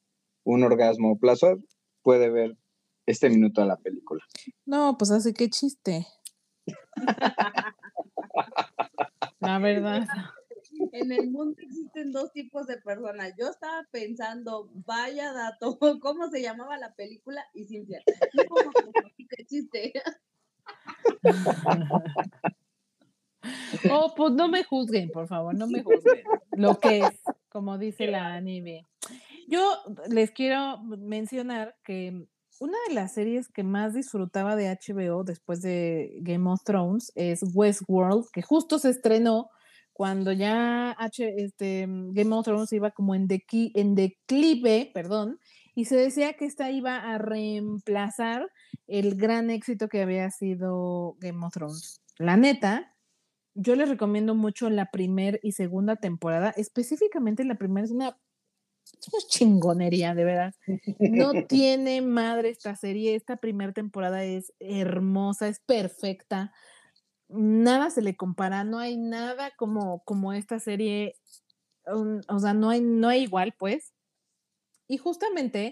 un 0.43 0.63
orgasmo 0.63 1.13
o 1.13 1.17
placer, 1.17 1.57
puede 2.01 2.29
ver 2.29 2.57
este 3.05 3.29
minuto 3.29 3.61
de 3.61 3.67
la 3.67 3.77
película. 3.77 4.23
No, 4.65 4.97
pues 4.97 5.11
así 5.11 5.33
que 5.33 5.49
chiste. 5.49 6.05
La 9.45 9.59
verdad. 9.59 10.07
En 10.91 11.11
el 11.11 11.29
mundo 11.29 11.55
existen 11.61 12.11
dos 12.11 12.33
tipos 12.33 12.67
de 12.67 12.77
personas. 12.77 13.33
Yo 13.37 13.49
estaba 13.49 13.87
pensando, 13.91 14.69
vaya 14.85 15.31
dato, 15.31 15.77
¿cómo 16.01 16.27
se 16.29 16.41
llamaba 16.41 16.77
la 16.77 16.93
película? 16.93 17.45
Y 17.53 17.65
Cintia, 17.65 18.01
qué 19.29 19.45
chiste. 19.45 19.93
Oh, 23.91 24.13
pues 24.15 24.33
no 24.33 24.47
me 24.49 24.63
juzguen, 24.63 25.09
por 25.11 25.27
favor, 25.27 25.55
no 25.55 25.67
me 25.67 25.83
juzguen. 25.83 26.23
Lo 26.51 26.79
que 26.79 26.99
es, 26.99 27.21
como 27.49 27.77
dice 27.77 28.07
la 28.07 28.33
anime. 28.33 28.87
Yo 29.47 29.77
les 30.09 30.31
quiero 30.31 30.79
mencionar 30.79 31.77
que 31.83 32.27
una 32.59 32.77
de 32.87 32.93
las 32.93 33.13
series 33.13 33.49
que 33.49 33.63
más 33.63 33.93
disfrutaba 33.93 34.55
de 34.55 34.69
HBO 34.69 35.23
después 35.23 35.61
de 35.61 36.17
Game 36.21 36.49
of 36.49 36.63
Thrones 36.63 37.11
es 37.15 37.41
Westworld, 37.53 38.25
que 38.31 38.41
justo 38.41 38.79
se 38.79 38.89
estrenó 38.89 39.49
cuando 39.93 40.33
ya 40.33 40.95
este, 41.19 41.85
Game 41.87 42.35
of 42.35 42.43
Thrones 42.43 42.73
iba 42.73 42.91
como 42.91 43.15
en, 43.15 43.27
en 43.29 43.95
declive, 43.95 44.91
perdón, 44.93 45.39
y 45.73 45.85
se 45.85 45.95
decía 45.95 46.33
que 46.33 46.45
esta 46.45 46.69
iba 46.69 46.97
a 46.97 47.17
reemplazar 47.17 48.49
el 48.87 49.15
gran 49.15 49.49
éxito 49.49 49.87
que 49.87 50.01
había 50.01 50.29
sido 50.31 51.15
Game 51.19 51.45
of 51.45 51.53
Thrones. 51.53 52.01
La 52.17 52.35
neta, 52.35 52.93
yo 53.53 53.75
les 53.75 53.87
recomiendo 53.89 54.35
mucho 54.35 54.69
la 54.69 54.91
primera 54.91 55.39
y 55.41 55.53
segunda 55.53 55.95
temporada, 55.95 56.53
específicamente 56.57 57.45
la 57.45 57.55
primera 57.55 57.85
es 57.85 57.91
una, 57.91 58.17
es 58.93 59.13
una 59.13 59.27
chingonería, 59.27 60.13
de 60.13 60.23
verdad. 60.23 60.55
No 60.99 61.31
tiene 61.47 62.01
madre 62.01 62.49
esta 62.49 62.75
serie, 62.75 63.15
esta 63.15 63.37
primera 63.37 63.73
temporada 63.73 64.23
es 64.23 64.53
hermosa, 64.59 65.47
es 65.47 65.59
perfecta, 65.59 66.53
nada 67.27 67.89
se 67.89 68.01
le 68.01 68.15
compara, 68.15 68.63
no 68.63 68.79
hay 68.79 68.97
nada 68.97 69.51
como, 69.57 70.03
como 70.03 70.33
esta 70.33 70.59
serie, 70.59 71.15
um, 71.87 72.21
o 72.27 72.39
sea, 72.39 72.53
no 72.53 72.69
hay, 72.69 72.81
no 72.81 73.07
hay 73.07 73.23
igual, 73.23 73.53
pues. 73.57 73.93
Y 74.87 74.97
justamente 74.97 75.71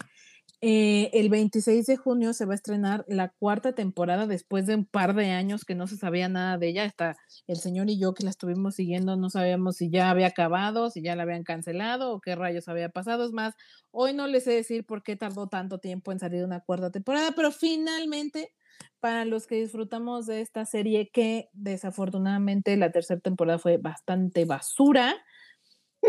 Eh, 0.65 1.09
el 1.19 1.27
26 1.27 1.87
de 1.87 1.97
junio 1.97 2.31
se 2.31 2.45
va 2.45 2.53
a 2.53 2.55
estrenar 2.55 3.03
la 3.09 3.27
cuarta 3.27 3.73
temporada 3.75 4.27
después 4.27 4.65
de 4.65 4.75
un 4.75 4.85
par 4.85 5.13
de 5.13 5.31
años 5.31 5.65
que 5.65 5.75
no 5.75 5.87
se 5.87 5.97
sabía 5.97 6.29
nada 6.29 6.57
de 6.57 6.69
ella. 6.69 6.85
Hasta 6.85 7.17
el 7.47 7.57
señor 7.57 7.89
y 7.89 7.99
yo 7.99 8.13
que 8.13 8.23
la 8.23 8.29
estuvimos 8.29 8.75
siguiendo 8.75 9.17
no 9.17 9.29
sabíamos 9.29 9.75
si 9.75 9.89
ya 9.89 10.09
había 10.09 10.27
acabado, 10.27 10.89
si 10.89 11.01
ya 11.01 11.17
la 11.17 11.23
habían 11.23 11.43
cancelado 11.43 12.13
o 12.13 12.21
qué 12.21 12.35
rayos 12.37 12.69
había 12.69 12.87
pasado. 12.87 13.25
Es 13.25 13.33
más, 13.33 13.55
hoy 13.91 14.13
no 14.13 14.25
les 14.25 14.45
sé 14.45 14.51
decir 14.53 14.85
por 14.85 15.03
qué 15.03 15.17
tardó 15.17 15.47
tanto 15.47 15.79
tiempo 15.79 16.13
en 16.13 16.19
salir 16.19 16.45
una 16.45 16.61
cuarta 16.61 16.91
temporada, 16.91 17.33
pero 17.35 17.51
finalmente 17.51 18.53
para 19.01 19.25
los 19.25 19.47
que 19.47 19.55
disfrutamos 19.55 20.27
de 20.27 20.39
esta 20.39 20.65
serie 20.65 21.09
que 21.11 21.49
desafortunadamente 21.51 22.77
la 22.77 22.89
tercera 22.89 23.19
temporada 23.19 23.59
fue 23.59 23.75
bastante 23.75 24.45
basura 24.45 25.13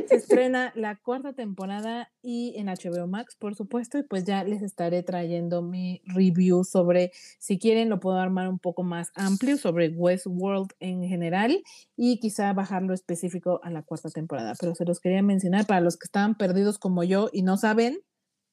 se 0.09 0.17
estrena 0.17 0.73
la 0.75 0.97
cuarta 0.97 1.33
temporada 1.33 2.13
y 2.23 2.55
en 2.57 2.67
HBO 2.67 3.07
Max, 3.07 3.37
por 3.39 3.55
supuesto, 3.55 3.99
y 3.99 4.03
pues 4.03 4.25
ya 4.25 4.45
les 4.45 4.63
estaré 4.63 5.03
trayendo 5.03 5.63
mi 5.63 6.03
review 6.05 6.65
sobre, 6.65 7.13
si 7.39 7.59
quieren, 7.59 7.89
lo 7.89 8.01
puedo 8.01 8.19
armar 8.19 8.49
un 8.49 8.59
poco 8.59 8.83
más 8.83 9.11
amplio 9.15 9.57
sobre 9.57 9.89
Westworld 9.89 10.73
en 10.81 11.05
general 11.05 11.63
y 11.97 12.19
quizá 12.19 12.53
bajarlo 12.53 12.95
específico 12.95 13.61
a 13.63 13.71
la 13.71 13.83
cuarta 13.83 14.11
temporada. 14.11 14.55
Pero 14.61 14.75
se 14.75 14.85
los 14.85 15.01
quería 15.01 15.23
mencionar 15.23 15.67
para 15.67 15.81
los 15.81 15.97
que 15.97 16.07
estaban 16.07 16.37
perdidos 16.37 16.79
como 16.79 17.05
yo 17.05 17.29
y 17.33 17.43
no 17.43 17.57
saben. 17.57 18.01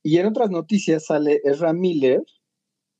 Y 0.04 0.18
en 0.18 0.28
otras 0.28 0.50
noticias 0.50 1.06
sale 1.06 1.42
Ezra 1.44 1.74
Miller, 1.74 2.24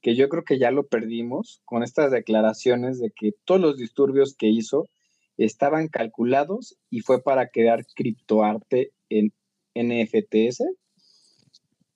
que 0.02 0.16
yo 0.16 0.30
creo 0.30 0.44
que 0.44 0.60
ya 0.60 0.72
lo 0.72 0.88
perdimos 0.88 1.62
con 1.66 1.84
estas 1.84 2.12
declaraciones 2.12 3.00
de 3.00 3.12
que 3.12 3.34
todos 3.46 3.62
los 3.62 3.78
disturbios 3.78 4.36
que 4.36 4.48
hizo 4.48 4.90
estaban 5.38 5.88
calculados 5.88 6.78
y 6.90 7.02
fue 7.02 7.22
para 7.22 7.50
crear 7.50 7.86
criptoarte 7.96 8.92
en 9.10 9.34
NFTs, 9.76 10.64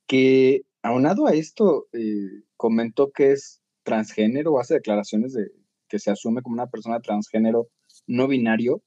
que 0.07 0.61
aunado 0.81 1.27
a 1.27 1.33
esto 1.33 1.87
eh, 1.93 2.43
comentó 2.57 3.11
que 3.11 3.31
es 3.31 3.61
transgénero, 3.83 4.59
hace 4.59 4.75
declaraciones 4.75 5.33
de 5.33 5.51
que 5.87 5.99
se 5.99 6.11
asume 6.11 6.41
como 6.41 6.55
una 6.55 6.67
persona 6.67 6.99
transgénero 6.99 7.67
no 8.07 8.27
binario, 8.27 8.81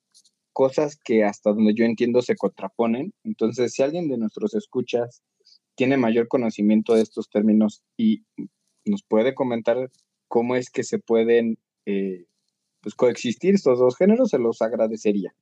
cosas 0.52 0.96
que 0.96 1.24
hasta 1.24 1.52
donde 1.52 1.74
yo 1.74 1.84
entiendo 1.84 2.22
se 2.22 2.36
contraponen. 2.36 3.12
Entonces, 3.24 3.72
si 3.72 3.82
alguien 3.82 4.08
de 4.08 4.18
nuestros 4.18 4.54
escuchas 4.54 5.22
tiene 5.76 5.96
mayor 5.96 6.26
conocimiento 6.26 6.94
de 6.94 7.02
estos 7.02 7.30
términos 7.30 7.82
y 7.96 8.24
nos 8.84 9.02
puede 9.04 9.34
comentar 9.34 9.90
cómo 10.26 10.56
es 10.56 10.70
que 10.70 10.82
se 10.82 10.98
pueden 10.98 11.58
eh, 11.86 12.26
pues 12.80 12.94
coexistir 12.94 13.54
estos 13.54 13.78
dos 13.78 13.96
géneros, 13.96 14.30
se 14.30 14.38
los 14.38 14.62
agradecería. 14.62 15.34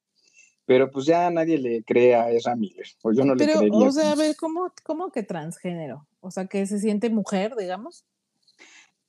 Pero 0.65 0.91
pues 0.91 1.07
ya 1.07 1.31
nadie 1.31 1.59
le 1.59 1.83
cree 1.85 2.17
a 2.17 2.31
Ezra 2.31 2.57
Miller, 2.57 2.87
o 3.03 3.13
yo 3.13 3.25
no 3.25 3.35
le 3.35 3.45
creería. 3.45 3.71
O 3.73 3.93
sea, 3.93 4.13
a 4.13 4.17
ver, 4.17 4.35
¿cómo, 4.37 4.73
¿cómo 4.83 5.13
que 5.13 5.23
transgénero? 5.23 6.07
O 6.21 6.31
sea, 6.31 6.47
que 6.47 6.67
se 6.67 6.81
siente 6.81 7.09
mujer, 7.09 7.55
digamos. 7.57 8.05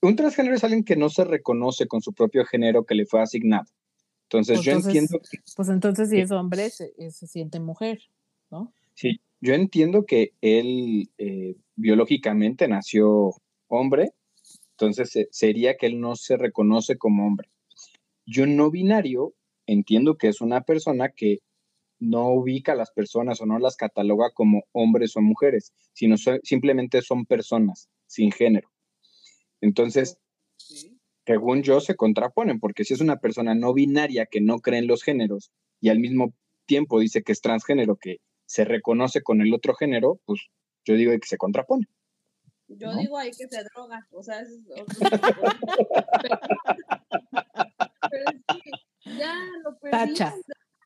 Un 0.00 0.14
transgénero 0.14 0.54
es 0.54 0.62
alguien 0.62 0.84
que 0.84 0.94
no 0.94 1.08
se 1.08 1.24
reconoce 1.24 1.88
con 1.88 2.00
su 2.00 2.12
propio 2.12 2.44
género 2.44 2.84
que 2.84 2.94
le 2.94 3.06
fue 3.06 3.20
asignado. 3.20 3.66
Entonces, 4.24 4.60
yo 4.60 4.72
entiendo. 4.72 5.20
pues 5.56 5.68
entonces, 5.68 6.10
si 6.10 6.20
es 6.20 6.30
hombre, 6.30 6.70
se, 6.70 6.92
se, 7.10 7.26
siente 7.26 7.60
mujer, 7.60 8.02
¿no? 8.50 8.72
Sí, 8.94 9.20
yo 9.40 9.54
entiendo 9.54 10.04
que 10.04 10.34
él 10.42 11.10
eh, 11.18 11.56
biológicamente 11.76 12.68
nació 12.68 13.32
hombre, 13.68 14.12
entonces 14.72 15.28
sería 15.30 15.76
que 15.76 15.86
él 15.86 15.98
no 16.00 16.14
se 16.14 16.36
reconoce 16.36 16.98
como 16.98 17.26
hombre. 17.26 17.48
Yo 18.30 18.46
no 18.46 18.70
binario 18.70 19.34
entiendo 19.66 20.18
que 20.18 20.28
es 20.28 20.42
una 20.42 20.60
persona 20.60 21.08
que 21.08 21.38
no 21.98 22.28
ubica 22.28 22.72
a 22.72 22.76
las 22.76 22.90
personas 22.90 23.40
o 23.40 23.46
no 23.46 23.58
las 23.58 23.76
cataloga 23.76 24.32
como 24.32 24.64
hombres 24.72 25.16
o 25.16 25.22
mujeres, 25.22 25.72
sino 25.94 26.16
simplemente 26.42 27.00
son 27.00 27.24
personas 27.24 27.88
sin 28.06 28.30
género. 28.30 28.68
Entonces, 29.62 30.18
según 31.26 31.62
yo, 31.62 31.80
se 31.80 31.96
contraponen, 31.96 32.60
porque 32.60 32.84
si 32.84 32.92
es 32.94 33.00
una 33.00 33.16
persona 33.16 33.54
no 33.54 33.72
binaria 33.72 34.26
que 34.26 34.42
no 34.42 34.60
cree 34.60 34.80
en 34.80 34.88
los 34.88 35.02
géneros 35.02 35.50
y 35.80 35.88
al 35.88 35.98
mismo 35.98 36.34
tiempo 36.66 37.00
dice 37.00 37.22
que 37.22 37.32
es 37.32 37.40
transgénero, 37.40 37.96
que 37.96 38.18
se 38.44 38.66
reconoce 38.66 39.22
con 39.22 39.40
el 39.40 39.54
otro 39.54 39.74
género, 39.74 40.20
pues 40.26 40.48
yo 40.84 40.94
digo 40.94 41.12
que 41.12 41.26
se 41.26 41.38
contrapone. 41.38 41.86
Yo 42.68 42.94
digo 42.94 43.16
ahí 43.16 43.30
que 43.30 43.48
se 43.48 43.64
droga, 43.64 44.06
o 44.10 44.22
sea, 44.22 44.40
es, 44.40 44.50
ya 49.04 49.34
lo 49.64 49.76
Tachas. 49.90 50.34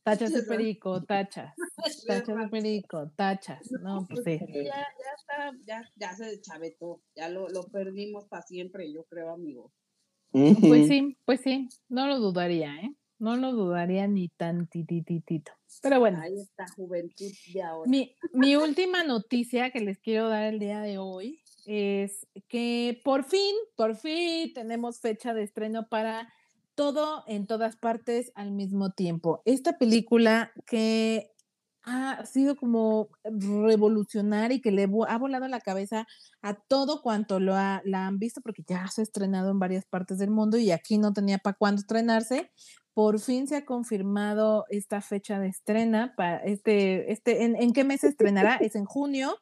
Tachas 0.04 0.32
de 0.34 0.42
perico, 0.42 1.02
tachas. 1.04 1.54
Tachas 2.06 2.36
de 2.36 2.48
perico, 2.48 3.10
tachas. 3.16 3.70
No, 3.82 4.06
pues 4.08 4.24
sí. 4.24 4.38
Ya, 4.38 4.64
ya 4.64 5.12
está, 5.16 5.52
ya, 5.66 5.82
ya 5.96 6.14
se 6.14 6.40
chavetó. 6.40 7.00
Ya 7.14 7.28
lo, 7.28 7.48
lo 7.48 7.64
perdimos 7.64 8.26
para 8.26 8.42
siempre, 8.42 8.92
yo 8.92 9.04
creo, 9.04 9.30
amigo. 9.30 9.72
Pues 10.32 10.88
sí, 10.88 11.16
pues 11.24 11.40
sí. 11.42 11.68
No 11.88 12.06
lo 12.06 12.18
dudaría, 12.18 12.74
¿eh? 12.76 12.94
No 13.18 13.36
lo 13.36 13.52
dudaría 13.52 14.08
ni 14.08 14.28
tantititito. 14.30 15.52
Pero 15.82 16.00
bueno. 16.00 16.20
Ahí 16.20 16.40
está, 16.40 16.66
juventud 16.74 17.30
de 17.52 17.62
ahora. 17.62 17.88
Mi, 17.88 18.16
mi 18.32 18.56
última 18.56 19.04
noticia 19.04 19.70
que 19.70 19.80
les 19.80 20.00
quiero 20.00 20.28
dar 20.28 20.44
el 20.44 20.58
día 20.58 20.80
de 20.80 20.98
hoy 20.98 21.42
es 21.66 22.26
que 22.48 23.00
por 23.04 23.24
fin, 23.24 23.54
por 23.76 23.94
fin 23.94 24.52
tenemos 24.52 25.00
fecha 25.00 25.34
de 25.34 25.44
estreno 25.44 25.88
para 25.88 26.32
todo 26.74 27.24
en 27.26 27.46
todas 27.46 27.76
partes 27.76 28.32
al 28.34 28.52
mismo 28.52 28.90
tiempo. 28.90 29.42
Esta 29.44 29.78
película 29.78 30.52
que 30.66 31.32
ha 31.84 32.24
sido 32.26 32.56
como 32.56 33.08
revolucionaria 33.24 34.56
y 34.56 34.60
que 34.60 34.70
le 34.70 34.84
ha 35.08 35.18
volado 35.18 35.48
la 35.48 35.60
cabeza 35.60 36.06
a 36.40 36.54
todo 36.54 37.02
cuanto 37.02 37.40
lo 37.40 37.54
la 37.54 38.06
han 38.06 38.18
visto, 38.18 38.40
porque 38.40 38.62
ya 38.66 38.86
se 38.88 39.02
ha 39.02 39.04
estrenado 39.04 39.50
en 39.50 39.58
varias 39.58 39.84
partes 39.84 40.18
del 40.18 40.30
mundo 40.30 40.58
y 40.58 40.70
aquí 40.70 40.98
no 40.98 41.12
tenía 41.12 41.38
para 41.38 41.56
cuándo 41.56 41.80
estrenarse. 41.80 42.50
Por 42.94 43.20
fin 43.20 43.48
se 43.48 43.56
ha 43.56 43.64
confirmado 43.64 44.64
esta 44.68 45.00
fecha 45.00 45.40
de 45.40 45.48
estrena. 45.48 46.14
Para 46.16 46.38
este, 46.38 47.10
este, 47.10 47.44
¿en, 47.44 47.56
¿En 47.56 47.72
qué 47.72 47.84
mes 47.84 48.02
se 48.02 48.08
estrenará? 48.08 48.56
Es 48.56 48.76
en 48.76 48.84
junio. 48.84 49.36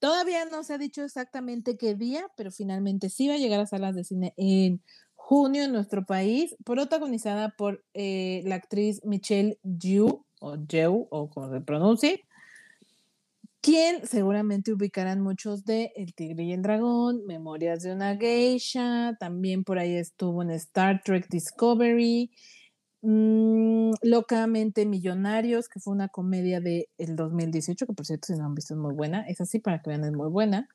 Todavía 0.00 0.44
no 0.44 0.62
se 0.62 0.74
ha 0.74 0.78
dicho 0.78 1.02
exactamente 1.02 1.76
qué 1.76 1.94
día, 1.94 2.26
pero 2.36 2.50
finalmente 2.52 3.08
sí 3.08 3.28
va 3.28 3.34
a 3.34 3.38
llegar 3.38 3.60
a 3.60 3.66
salas 3.66 3.96
de 3.96 4.04
cine 4.04 4.34
en 4.36 4.82
junio 5.28 5.64
en 5.64 5.72
nuestro 5.72 6.06
país, 6.06 6.56
protagonizada 6.64 7.50
por 7.50 7.84
eh, 7.92 8.40
la 8.46 8.54
actriz 8.54 9.04
Michelle 9.04 9.58
Yeoh, 9.62 10.24
o 10.40 10.56
Yeoh, 10.56 11.06
o 11.10 11.28
como 11.28 11.50
se 11.52 11.60
pronuncie, 11.60 12.24
quien 13.60 14.06
seguramente 14.06 14.72
ubicarán 14.72 15.20
muchos 15.20 15.66
de 15.66 15.92
El 15.96 16.14
Tigre 16.14 16.44
y 16.44 16.54
el 16.54 16.62
Dragón, 16.62 17.26
Memorias 17.26 17.82
de 17.82 17.92
una 17.92 18.16
Geisha, 18.16 19.18
también 19.20 19.64
por 19.64 19.78
ahí 19.78 19.96
estuvo 19.96 20.40
en 20.40 20.48
Star 20.52 21.02
Trek 21.04 21.28
Discovery, 21.28 22.30
mm, 23.02 23.90
Locamente 24.04 24.86
Millonarios, 24.86 25.68
que 25.68 25.78
fue 25.78 25.92
una 25.92 26.08
comedia 26.08 26.62
del 26.62 26.86
el 26.96 27.16
2018, 27.16 27.86
que 27.86 27.92
por 27.92 28.06
cierto, 28.06 28.28
si 28.28 28.32
no 28.32 28.46
han 28.46 28.54
visto 28.54 28.72
es 28.72 28.80
muy 28.80 28.94
buena, 28.94 29.28
es 29.28 29.42
así 29.42 29.58
para 29.58 29.82
que 29.82 29.90
vean, 29.90 30.04
es 30.04 30.12
muy 30.12 30.30
buena. 30.30 30.70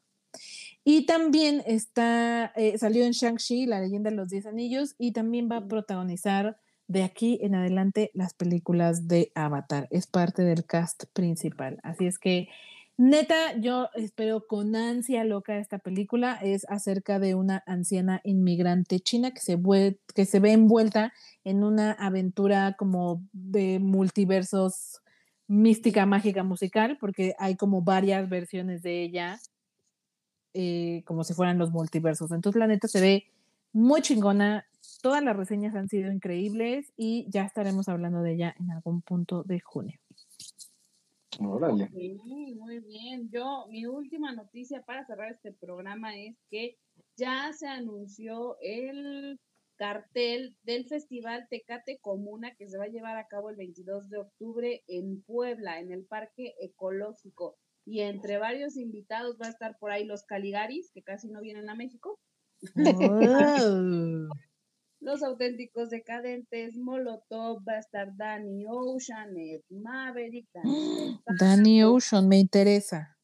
Y 0.84 1.06
también 1.06 1.64
está, 1.66 2.52
eh, 2.56 2.78
salió 2.78 3.06
en 3.06 3.12
Shang-Chi, 3.12 3.66
La 3.66 3.80
leyenda 3.80 4.10
de 4.10 4.18
los 4.18 4.30
Diez 4.30 4.46
Anillos, 4.46 4.96
y 4.98 5.14
también 5.14 5.48
va 5.50 5.58
a 5.58 5.68
protagonizar 5.68 6.58
de 6.88 7.04
aquí 7.04 7.40
en 7.42 7.56
adelante 7.56 8.12
las 8.14 8.34
películas 8.34 9.08
de 9.08 9.32
Avatar. 9.36 9.88
Es 9.92 10.08
parte 10.08 10.44
del 10.44 10.66
cast 10.66 11.06
principal. 11.14 11.80
Así 11.84 12.06
es 12.06 12.20
que, 12.20 12.50
neta, 12.98 13.58
yo 13.60 13.88
espero 13.96 14.46
con 14.46 14.76
ansia 14.76 15.24
loca 15.24 15.58
esta 15.58 15.80
película. 15.80 16.38
Es 16.42 16.66
acerca 16.68 17.18
de 17.18 17.36
una 17.36 17.64
anciana 17.66 18.20
inmigrante 18.26 19.00
china 19.00 19.32
que 19.32 19.40
se, 19.40 19.58
que 20.14 20.26
se 20.26 20.40
ve 20.42 20.52
envuelta 20.52 21.14
en 21.46 21.64
una 21.64 21.94
aventura 21.94 22.76
como 22.78 23.26
de 23.32 23.80
multiversos 23.80 25.02
mística, 25.48 26.06
mágica, 26.06 26.44
musical, 26.44 26.98
porque 27.00 27.36
hay 27.38 27.56
como 27.56 27.82
varias 27.82 28.28
versiones 28.28 28.82
de 28.82 29.02
ella 29.04 29.40
eh, 30.54 31.04
como 31.06 31.24
si 31.24 31.34
fueran 31.34 31.58
los 31.58 31.72
multiversos. 31.72 32.32
Entonces, 32.32 32.60
la 32.60 32.68
neta 32.68 32.88
se 32.88 33.02
ve 33.02 33.26
muy 33.72 34.02
chingona. 34.02 34.66
Todas 35.02 35.24
las 35.24 35.36
reseñas 35.36 35.76
han 35.76 35.90
sido 35.90 36.12
increíbles 36.12 36.94
y 36.96 37.26
ya 37.30 37.44
estaremos 37.44 37.90
hablando 37.90 38.22
de 38.22 38.34
ella 38.34 38.56
en 38.60 38.72
algún 38.72 39.02
punto 39.02 39.44
de 39.44 39.60
junio. 39.60 40.00
Órale. 41.40 41.90
muy 41.90 42.80
bien. 42.80 43.30
Yo, 43.32 43.66
mi 43.70 43.86
última 43.86 44.34
noticia 44.34 44.84
para 44.84 45.06
cerrar 45.06 45.32
este 45.32 45.52
programa 45.52 46.16
es 46.16 46.36
que 46.50 46.78
ya 47.18 47.52
se 47.54 47.68
anunció 47.68 48.58
el 48.62 49.40
cartel 49.76 50.56
del 50.64 50.86
Festival 50.86 51.48
Tecate 51.50 51.98
Comuna 52.00 52.56
que 52.56 52.68
se 52.68 52.78
va 52.78 52.86
a 52.86 52.90
llevar 52.90 53.18
a 53.18 53.28
cabo 53.28 53.50
el 53.50 53.56
22 53.56 54.10
de 54.10 54.20
octubre 54.20 54.84
en 54.88 55.22
Puebla, 55.24 55.80
en 55.80 55.92
el 55.92 56.06
Parque 56.06 56.54
Ecológico 56.60 57.58
y 57.86 58.02
entre 58.02 58.38
varios 58.38 58.78
invitados 58.78 59.38
va 59.42 59.48
a 59.48 59.52
estar 59.52 59.78
por 59.78 59.92
ahí 59.92 60.06
los 60.06 60.24
Caligaris, 60.24 60.92
que 60.94 61.04
casi 61.04 61.30
no 61.30 61.42
vienen 61.42 61.70
a 61.70 61.76
México. 61.76 62.20
los 65.02 65.22
auténticos 65.22 65.90
decadentes, 65.90 66.78
Molotov, 66.78 67.62
va 67.68 67.74
a 67.74 67.80
estar 67.80 68.16
Danny 68.16 68.66
Ocean, 68.70 69.38
Ed 69.38 69.64
Maverick, 69.70 70.48
Danny 71.40 71.84
Ocean, 71.84 72.28
me 72.28 72.40
interesa. 72.40 73.18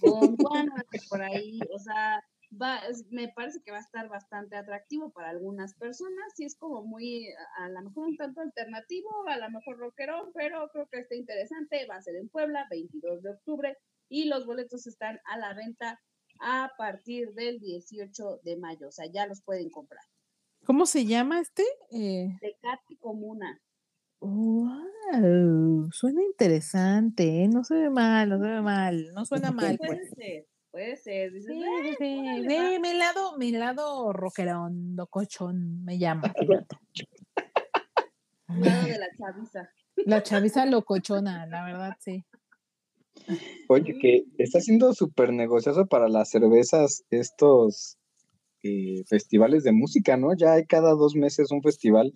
con 0.00 0.36
Juana, 0.36 0.84
por 1.08 1.22
ahí, 1.22 1.58
o 1.72 1.78
sea, 1.78 2.22
va, 2.60 2.80
me 3.10 3.28
parece 3.28 3.60
que 3.64 3.70
va 3.70 3.78
a 3.78 3.80
estar 3.80 4.08
bastante 4.08 4.56
atractivo 4.56 5.12
para 5.12 5.30
algunas 5.30 5.74
personas, 5.74 6.32
y 6.38 6.44
es 6.44 6.56
como 6.56 6.84
muy, 6.84 7.28
a, 7.58 7.68
lo 7.68 7.82
mejor 7.82 8.08
un 8.08 8.16
tanto 8.16 8.40
alternativo, 8.40 9.08
a 9.28 9.36
lo 9.36 9.50
mejor 9.50 9.78
rockero, 9.78 10.30
pero 10.34 10.68
creo 10.72 10.86
que 10.90 11.00
está 11.00 11.14
interesante, 11.14 11.86
va 11.86 11.96
a 11.96 12.02
ser 12.02 12.16
en 12.16 12.28
Puebla, 12.28 12.66
22 12.70 13.22
de 13.22 13.30
octubre, 13.30 13.76
y 14.08 14.26
los 14.26 14.46
boletos 14.46 14.86
están 14.86 15.18
a 15.24 15.38
la 15.38 15.54
venta 15.54 16.00
a 16.40 16.70
partir 16.76 17.32
del 17.34 17.60
18 17.60 18.40
de 18.42 18.56
mayo, 18.56 18.88
o 18.88 18.92
sea, 18.92 19.06
ya 19.12 19.26
los 19.26 19.42
pueden 19.42 19.70
comprar. 19.70 20.02
¿Cómo 20.64 20.86
se 20.86 21.04
llama 21.04 21.40
este? 21.40 21.62
Eh, 21.90 22.28
Tecate 22.40 22.96
Comuna. 22.98 23.60
wow, 24.20 25.90
suena 25.92 26.22
interesante, 26.22 27.44
¿eh? 27.44 27.48
No 27.48 27.64
se 27.64 27.74
ve 27.74 27.90
mal, 27.90 28.30
no 28.30 28.38
se 28.38 28.48
ve 28.48 28.62
mal, 28.62 29.12
no 29.14 29.24
suena 29.26 29.52
mal. 29.52 29.76
Puede 29.76 29.96
Pues. 29.96 30.10
ser, 30.16 30.46
puede 30.74 30.96
ser. 30.96 31.32
Dices, 31.32 31.52
Sí, 31.52 31.62
"Ah, 31.62 31.82
sí, 31.84 31.94
sí, 31.98 32.18
órale, 32.18 32.48
sí, 32.48 32.56
va". 32.74 32.80
mi 32.80 32.98
lado, 32.98 33.38
mi 33.38 33.52
lado 33.52 34.12
rockerón, 34.12 34.96
locochón, 34.96 35.84
me 35.84 35.98
llama. 35.98 36.22
lado 38.48 38.86
de 38.88 38.98
la 38.98 39.06
chaviza. 39.16 39.70
La 40.04 40.22
chaviza 40.24 40.66
locochona, 40.66 41.46
la 41.46 41.64
verdad, 41.64 41.92
sí. 42.00 42.24
Oye, 43.68 43.96
que 44.00 44.24
está 44.38 44.60
siendo 44.60 44.92
súper 44.94 45.32
negocioso 45.32 45.86
para 45.86 46.08
las 46.08 46.30
cervezas 46.30 47.04
estos 47.10 47.96
eh, 48.64 49.04
festivales 49.08 49.62
de 49.62 49.70
música, 49.70 50.16
¿no? 50.16 50.34
Ya 50.36 50.54
hay 50.54 50.66
cada 50.66 50.90
dos 50.94 51.14
meses 51.14 51.52
un 51.52 51.62
festival. 51.62 52.12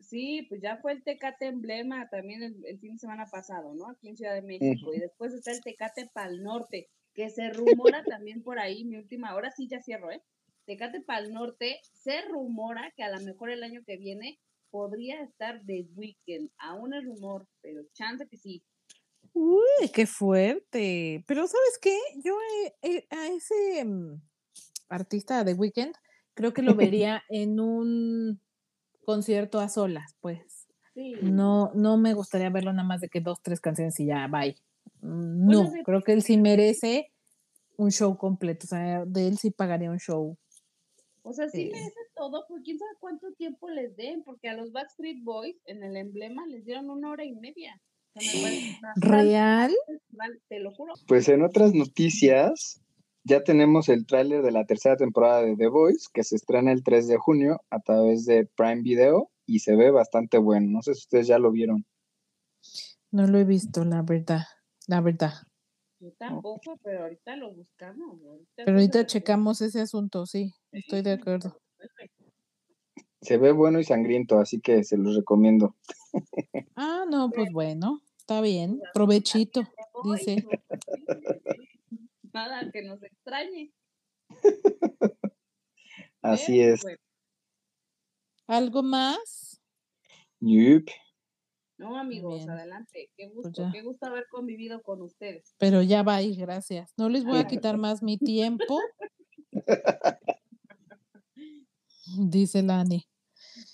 Sí, 0.00 0.46
pues 0.48 0.62
ya 0.62 0.78
fue 0.78 0.92
el 0.92 1.04
Tecate 1.04 1.46
Emblema 1.46 2.08
también 2.08 2.42
el, 2.42 2.56
el 2.64 2.78
fin 2.78 2.94
de 2.94 2.98
semana 3.00 3.26
pasado, 3.26 3.74
¿no? 3.74 3.90
Aquí 3.90 4.08
en 4.08 4.16
Ciudad 4.16 4.32
de 4.34 4.40
México. 4.42 4.94
Y 4.94 4.98
después 4.98 5.34
está 5.34 5.52
el 5.52 5.60
Tecate 5.60 6.08
Pal 6.14 6.42
Norte, 6.42 6.88
que 7.14 7.30
se 7.30 7.50
rumora 7.50 8.02
también 8.04 8.42
por 8.42 8.58
ahí, 8.58 8.84
mi 8.84 8.96
última 8.96 9.34
hora, 9.34 9.50
sí, 9.50 9.68
ya 9.68 9.80
cierro, 9.80 10.10
¿eh? 10.10 10.22
Tecate 10.66 11.00
Pal 11.00 11.32
Norte, 11.32 11.80
se 11.92 12.22
rumora 12.22 12.92
que 12.96 13.02
a 13.02 13.10
lo 13.10 13.20
mejor 13.20 13.50
el 13.50 13.62
año 13.62 13.82
que 13.84 13.96
viene 13.96 14.38
podría 14.70 15.22
estar 15.22 15.62
de 15.64 15.86
weekend. 15.94 16.50
Aún 16.58 16.94
es 16.94 17.04
rumor, 17.04 17.46
pero 17.60 17.82
chance 17.92 18.26
que 18.28 18.38
sí. 18.38 18.64
Uy, 19.34 19.88
qué 19.94 20.06
fuerte. 20.06 21.24
Pero 21.26 21.46
¿sabes 21.46 21.78
qué? 21.80 21.98
Yo 22.24 22.36
eh, 22.64 22.74
eh, 22.82 23.06
a 23.10 23.26
ese 23.28 23.84
mm, 23.84 24.20
artista 24.88 25.44
de 25.44 25.54
Weekend 25.54 25.94
creo 26.34 26.52
que 26.52 26.62
lo 26.62 26.74
vería 26.74 27.22
en 27.28 27.60
un 27.60 28.40
concierto 29.04 29.60
a 29.60 29.68
solas, 29.68 30.16
pues. 30.20 30.68
Sí. 30.94 31.14
No, 31.22 31.70
no 31.74 31.96
me 31.96 32.12
gustaría 32.12 32.50
verlo 32.50 32.72
nada 32.72 32.86
más 32.86 33.00
de 33.00 33.08
que 33.08 33.20
dos, 33.20 33.40
tres 33.42 33.60
canciones 33.60 33.98
y 33.98 34.06
ya, 34.06 34.26
bye. 34.28 34.56
Bueno, 35.02 35.64
No, 35.64 35.70
sí. 35.70 35.82
creo 35.84 36.00
que 36.02 36.12
él 36.12 36.22
sí 36.22 36.38
merece 36.38 37.08
un 37.76 37.90
show 37.90 38.16
completo. 38.16 38.64
O 38.64 38.68
sea, 38.68 39.04
de 39.04 39.26
él 39.28 39.36
sí 39.38 39.50
pagaría 39.50 39.90
un 39.90 39.98
show. 39.98 40.36
O 41.24 41.32
sea, 41.32 41.48
sí 41.48 41.64
Sí. 41.66 41.70
merece 41.72 42.00
todo, 42.14 42.44
pero 42.48 42.60
quién 42.64 42.78
sabe 42.78 42.90
cuánto 43.00 43.32
tiempo 43.34 43.68
les 43.68 43.94
den, 43.96 44.22
porque 44.24 44.48
a 44.48 44.54
los 44.54 44.72
Backstreet 44.72 45.22
Boys 45.22 45.56
en 45.66 45.82
el 45.82 45.96
emblema 45.96 46.46
les 46.46 46.64
dieron 46.64 46.88
una 46.90 47.10
hora 47.10 47.24
y 47.24 47.32
media. 47.34 47.80
¿Real? 48.96 49.72
te 50.48 50.58
lo 50.60 50.72
juro. 50.72 50.94
Pues 51.06 51.28
en 51.28 51.42
otras 51.42 51.74
noticias, 51.74 52.80
ya 53.24 53.42
tenemos 53.42 53.88
el 53.88 54.06
tráiler 54.06 54.42
de 54.42 54.52
la 54.52 54.64
tercera 54.66 54.96
temporada 54.96 55.42
de 55.42 55.56
The 55.56 55.68
Voice, 55.68 56.06
que 56.12 56.22
se 56.24 56.36
estrena 56.36 56.72
el 56.72 56.82
3 56.82 57.06
de 57.08 57.16
junio 57.18 57.60
a 57.70 57.80
través 57.80 58.24
de 58.26 58.46
Prime 58.56 58.82
Video 58.82 59.30
y 59.46 59.60
se 59.60 59.76
ve 59.76 59.90
bastante 59.90 60.38
bueno. 60.38 60.66
No 60.70 60.82
sé 60.82 60.94
si 60.94 61.00
ustedes 61.00 61.26
ya 61.26 61.38
lo 61.38 61.50
vieron. 61.52 61.86
No 63.10 63.26
lo 63.26 63.38
he 63.38 63.44
visto, 63.44 63.84
la 63.84 64.02
verdad. 64.02 64.42
La 64.88 65.00
verdad. 65.00 65.32
Yo 66.00 66.12
tampoco, 66.18 66.78
pero 66.82 67.02
ahorita 67.02 67.36
lo 67.36 67.52
buscamos. 67.52 68.20
Ahorita 68.24 68.64
Pero 68.64 68.72
ahorita 68.72 69.06
checamos 69.06 69.60
ese 69.60 69.80
asunto, 69.80 70.26
sí. 70.26 70.52
Estoy 70.72 71.02
de 71.02 71.12
acuerdo. 71.12 71.56
Se 73.20 73.38
ve 73.38 73.52
bueno 73.52 73.78
y 73.78 73.84
sangriento, 73.84 74.40
así 74.40 74.60
que 74.60 74.82
se 74.82 74.96
los 74.96 75.16
recomiendo. 75.16 75.76
Ah, 76.76 77.04
no, 77.08 77.30
pues 77.30 77.50
bueno, 77.52 78.02
está 78.18 78.40
bien. 78.40 78.80
Provechito, 78.92 79.62
Voy, 79.94 80.18
dice. 80.18 80.44
Nada, 82.32 82.70
que 82.70 82.82
nos 82.82 83.02
extrañe. 83.02 83.72
Así 86.22 86.60
es. 86.60 86.84
¿Algo 88.46 88.82
más? 88.82 89.60
Yup. 90.40 90.88
No, 91.82 91.98
amigos, 91.98 92.36
bien. 92.38 92.50
adelante. 92.50 93.10
Qué 93.16 93.26
gusto, 93.28 93.50
Pues 93.50 93.54
ya. 93.56 93.70
qué 93.72 93.82
gusto 93.82 94.06
haber 94.06 94.26
convivido 94.28 94.82
con 94.82 95.02
ustedes. 95.02 95.54
Pero 95.58 95.82
ya 95.82 96.02
va 96.02 96.16
ahí, 96.16 96.36
gracias. 96.36 96.92
No 96.96 97.08
les 97.08 97.24
voy 97.24 97.38
a 97.38 97.46
quitar 97.46 97.76
más 97.76 98.02
mi 98.02 98.18
tiempo. 98.18 98.78
Dice 102.18 102.62
Lani. 102.62 103.06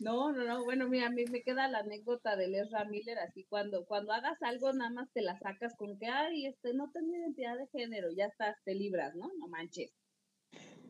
No, 0.01 0.33
no, 0.33 0.45
no, 0.45 0.65
bueno, 0.65 0.89
mira, 0.89 1.07
a 1.07 1.11
mí 1.11 1.25
me 1.31 1.43
queda 1.43 1.69
la 1.69 1.79
anécdota 1.81 2.37
de 2.37 2.49
Lesra 2.49 2.85
Miller, 2.85 3.19
así 3.19 3.45
cuando, 3.49 3.85
cuando 3.85 4.13
hagas 4.13 4.41
algo, 4.43 4.73
nada 4.73 4.91
más 4.91 5.09
te 5.13 5.23
la 5.23 5.39
sacas 5.39 5.75
con 5.77 5.99
que, 5.99 6.07
ay, 6.07 6.47
este, 6.47 6.73
no 6.75 6.91
tengo 6.93 7.15
identidad 7.15 7.57
de 7.57 7.67
género, 7.69 8.09
ya 8.17 8.27
estás, 8.27 8.57
te 8.65 8.75
libras, 8.75 9.15
¿no? 9.17 9.31
No 9.39 9.49
manches. 9.49 9.93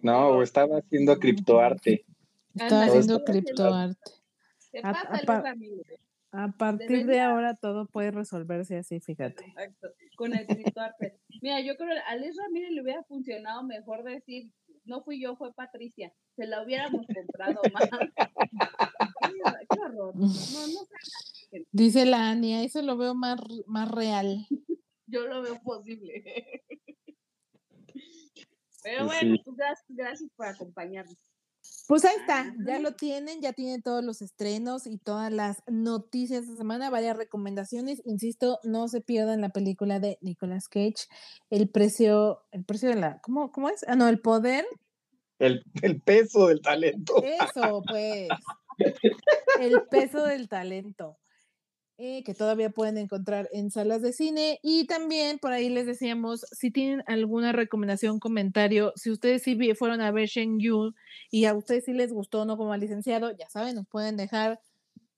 No, 0.03 0.29
o 0.29 0.43
estaba 0.43 0.79
haciendo 0.79 1.19
criptoarte. 1.19 2.05
Estaba 2.55 2.85
haciendo 2.85 3.25
criptoarte. 3.25 4.11
Se 4.59 4.79
A- 4.79 4.93
pasa 4.93 5.17
Lesra 5.17 5.55
Miller. 5.55 6.01
A 6.31 6.49
partir 6.53 7.07
de 7.07 7.21
ahora 7.21 7.55
todo 7.55 7.87
puede 7.87 8.11
resolverse 8.11 8.77
así, 8.77 9.01
fíjate. 9.01 9.47
Exacto, 9.47 9.89
con 10.17 10.35
el 10.35 10.47
criptoarte. 10.47 11.19
Mira, 11.41 11.61
yo 11.61 11.77
creo 11.77 11.89
que 11.89 11.99
a 12.01 12.17
Les 12.17 12.37
Ramírez 12.37 12.71
le 12.73 12.83
hubiera 12.83 13.03
funcionado 13.05 13.63
mejor 13.65 14.05
decir, 14.05 14.53
no 14.85 15.03
fui 15.03 15.21
yo, 15.21 15.37
fue 15.37 15.55
Patricia. 15.55 16.13
Se 16.37 16.47
la 16.47 16.63
hubiéramos 16.63 17.07
comprado 17.07 17.61
más. 17.73 17.89
Qué, 19.71 19.81
horror. 19.81 20.15
No, 20.17 20.27
no 20.27 20.29
sé, 20.29 21.67
Dice 21.73 22.05
Lani, 22.07 22.55
ahí 22.55 22.69
se 22.69 22.83
lo 22.83 22.97
veo 22.97 23.15
más, 23.15 23.39
más 23.67 23.91
real. 23.91 24.47
yo 25.07 25.27
lo 25.27 25.43
veo 25.43 25.61
posible. 25.63 26.23
Pero 28.83 29.07
Pues 29.07 29.21
bueno, 29.21 29.37
sí. 29.37 29.43
pues 29.45 29.57
gracias, 29.57 29.87
gracias 29.89 30.31
por 30.37 30.47
acompañarnos. 30.47 31.17
Pues 31.87 32.05
ahí 32.05 32.17
está, 32.21 32.41
Ajá. 32.41 32.55
ya 32.67 32.79
lo 32.81 32.93
tienen, 32.93 33.41
ya 33.41 33.55
tienen 33.55 33.81
todos 33.83 34.05
los 34.05 34.21
estrenos 34.21 34.87
y 34.87 34.99
todas 34.99 35.33
las 35.33 35.63
noticias 35.67 36.47
de 36.47 36.55
semana, 36.57 36.91
varias 36.91 37.17
recomendaciones. 37.17 38.03
Insisto, 38.05 38.59
no 38.63 38.89
se 38.89 39.01
pierdan 39.01 39.41
la 39.41 39.49
película 39.49 39.99
de 39.99 40.19
Nicolas 40.21 40.69
Cage, 40.69 41.07
el 41.49 41.71
precio, 41.71 42.45
el 42.53 42.65
precio 42.65 42.91
de 42.91 42.97
la, 42.97 43.21
¿cómo, 43.23 43.51
cómo 43.53 43.71
es? 43.71 43.85
Ah, 43.89 43.97
no, 43.97 44.07
el 44.09 44.21
poder, 44.21 44.67
El, 45.39 45.63
el 45.83 46.03
peso 46.03 46.49
del 46.49 46.61
talento. 46.61 47.23
eso, 47.25 47.83
pues, 47.89 48.29
el 49.61 49.83
peso 49.91 50.25
del 50.25 50.49
talento. 50.49 51.17
Eh, 52.01 52.23
que 52.23 52.33
todavía 52.33 52.71
pueden 52.71 52.97
encontrar 52.97 53.49
en 53.53 53.73
salas 53.73 54.03
de 54.03 54.13
cine. 54.13 54.61
Y 54.63 54.87
también 54.87 55.41
por 55.41 55.53
ahí 55.53 55.69
les 55.69 55.85
decíamos, 55.85 56.47
si 56.53 56.71
tienen 56.71 57.03
alguna 57.09 57.51
recomendación, 57.51 58.21
comentario, 58.21 58.93
si 58.95 59.11
ustedes 59.11 59.43
sí 59.43 59.59
fueron 59.75 60.01
a 60.01 60.13
ver 60.13 60.29
Shen 60.29 60.61
Yu 60.61 60.95
y 61.33 61.47
a 61.47 61.55
ustedes 61.55 61.87
sí 61.87 61.93
les 61.93 62.13
gustó 62.13 62.45
no 62.45 62.57
como 62.57 62.73
al 62.73 62.79
licenciado, 62.79 63.37
ya 63.37 63.51
saben, 63.51 63.75
nos 63.75 63.89
pueden 63.89 64.17
dejar 64.17 64.61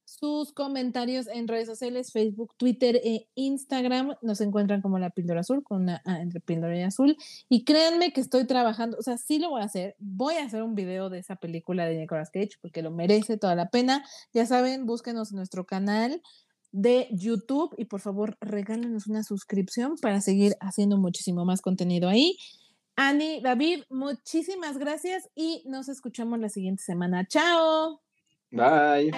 sus 0.06 0.52
comentarios 0.52 1.28
en 1.28 1.48
redes 1.48 1.66
sociales, 1.68 2.12
Facebook, 2.12 2.54
Twitter 2.56 2.96
e 3.04 3.28
Instagram. 3.34 4.16
Nos 4.22 4.40
encuentran 4.40 4.80
como 4.80 4.98
la 4.98 5.10
píldora 5.10 5.40
azul, 5.40 5.62
con 5.62 5.82
una 5.82 6.00
A 6.06 6.20
entre 6.20 6.40
píldora 6.40 6.76
y 6.78 6.82
azul. 6.82 7.16
Y 7.50 7.64
créanme 7.64 8.14
que 8.14 8.22
estoy 8.22 8.46
trabajando, 8.46 8.96
o 8.98 9.02
sea, 9.02 9.18
sí 9.18 9.38
lo 9.38 9.50
voy 9.50 9.60
a 9.60 9.66
hacer. 9.66 9.96
Voy 9.98 10.36
a 10.36 10.44
hacer 10.44 10.62
un 10.62 10.74
video 10.74 11.10
de 11.10 11.18
esa 11.18 11.36
película 11.36 11.84
de 11.84 11.98
Nicolas 11.98 12.30
Cage 12.30 12.56
porque 12.60 12.82
lo 12.82 12.90
merece 12.90 13.36
toda 13.36 13.54
la 13.54 13.68
pena. 13.68 14.02
Ya 14.32 14.46
saben, 14.46 14.86
búsquenos 14.86 15.30
en 15.30 15.36
nuestro 15.36 15.66
canal 15.66 16.22
de 16.72 17.08
YouTube 17.10 17.74
y 17.76 17.86
por 17.86 18.00
favor 18.00 18.36
regálenos 18.40 19.06
una 19.06 19.22
suscripción 19.22 19.96
para 20.00 20.20
seguir 20.20 20.54
haciendo 20.60 20.96
muchísimo 20.96 21.44
más 21.44 21.60
contenido 21.62 22.08
ahí. 22.08 22.36
Ani, 22.96 23.40
David, 23.40 23.84
muchísimas 23.88 24.78
gracias 24.78 25.28
y 25.34 25.62
nos 25.66 25.88
escuchamos 25.88 26.38
la 26.38 26.48
siguiente 26.48 26.82
semana. 26.82 27.26
¡Chao! 27.26 28.02
Bye. 28.50 29.10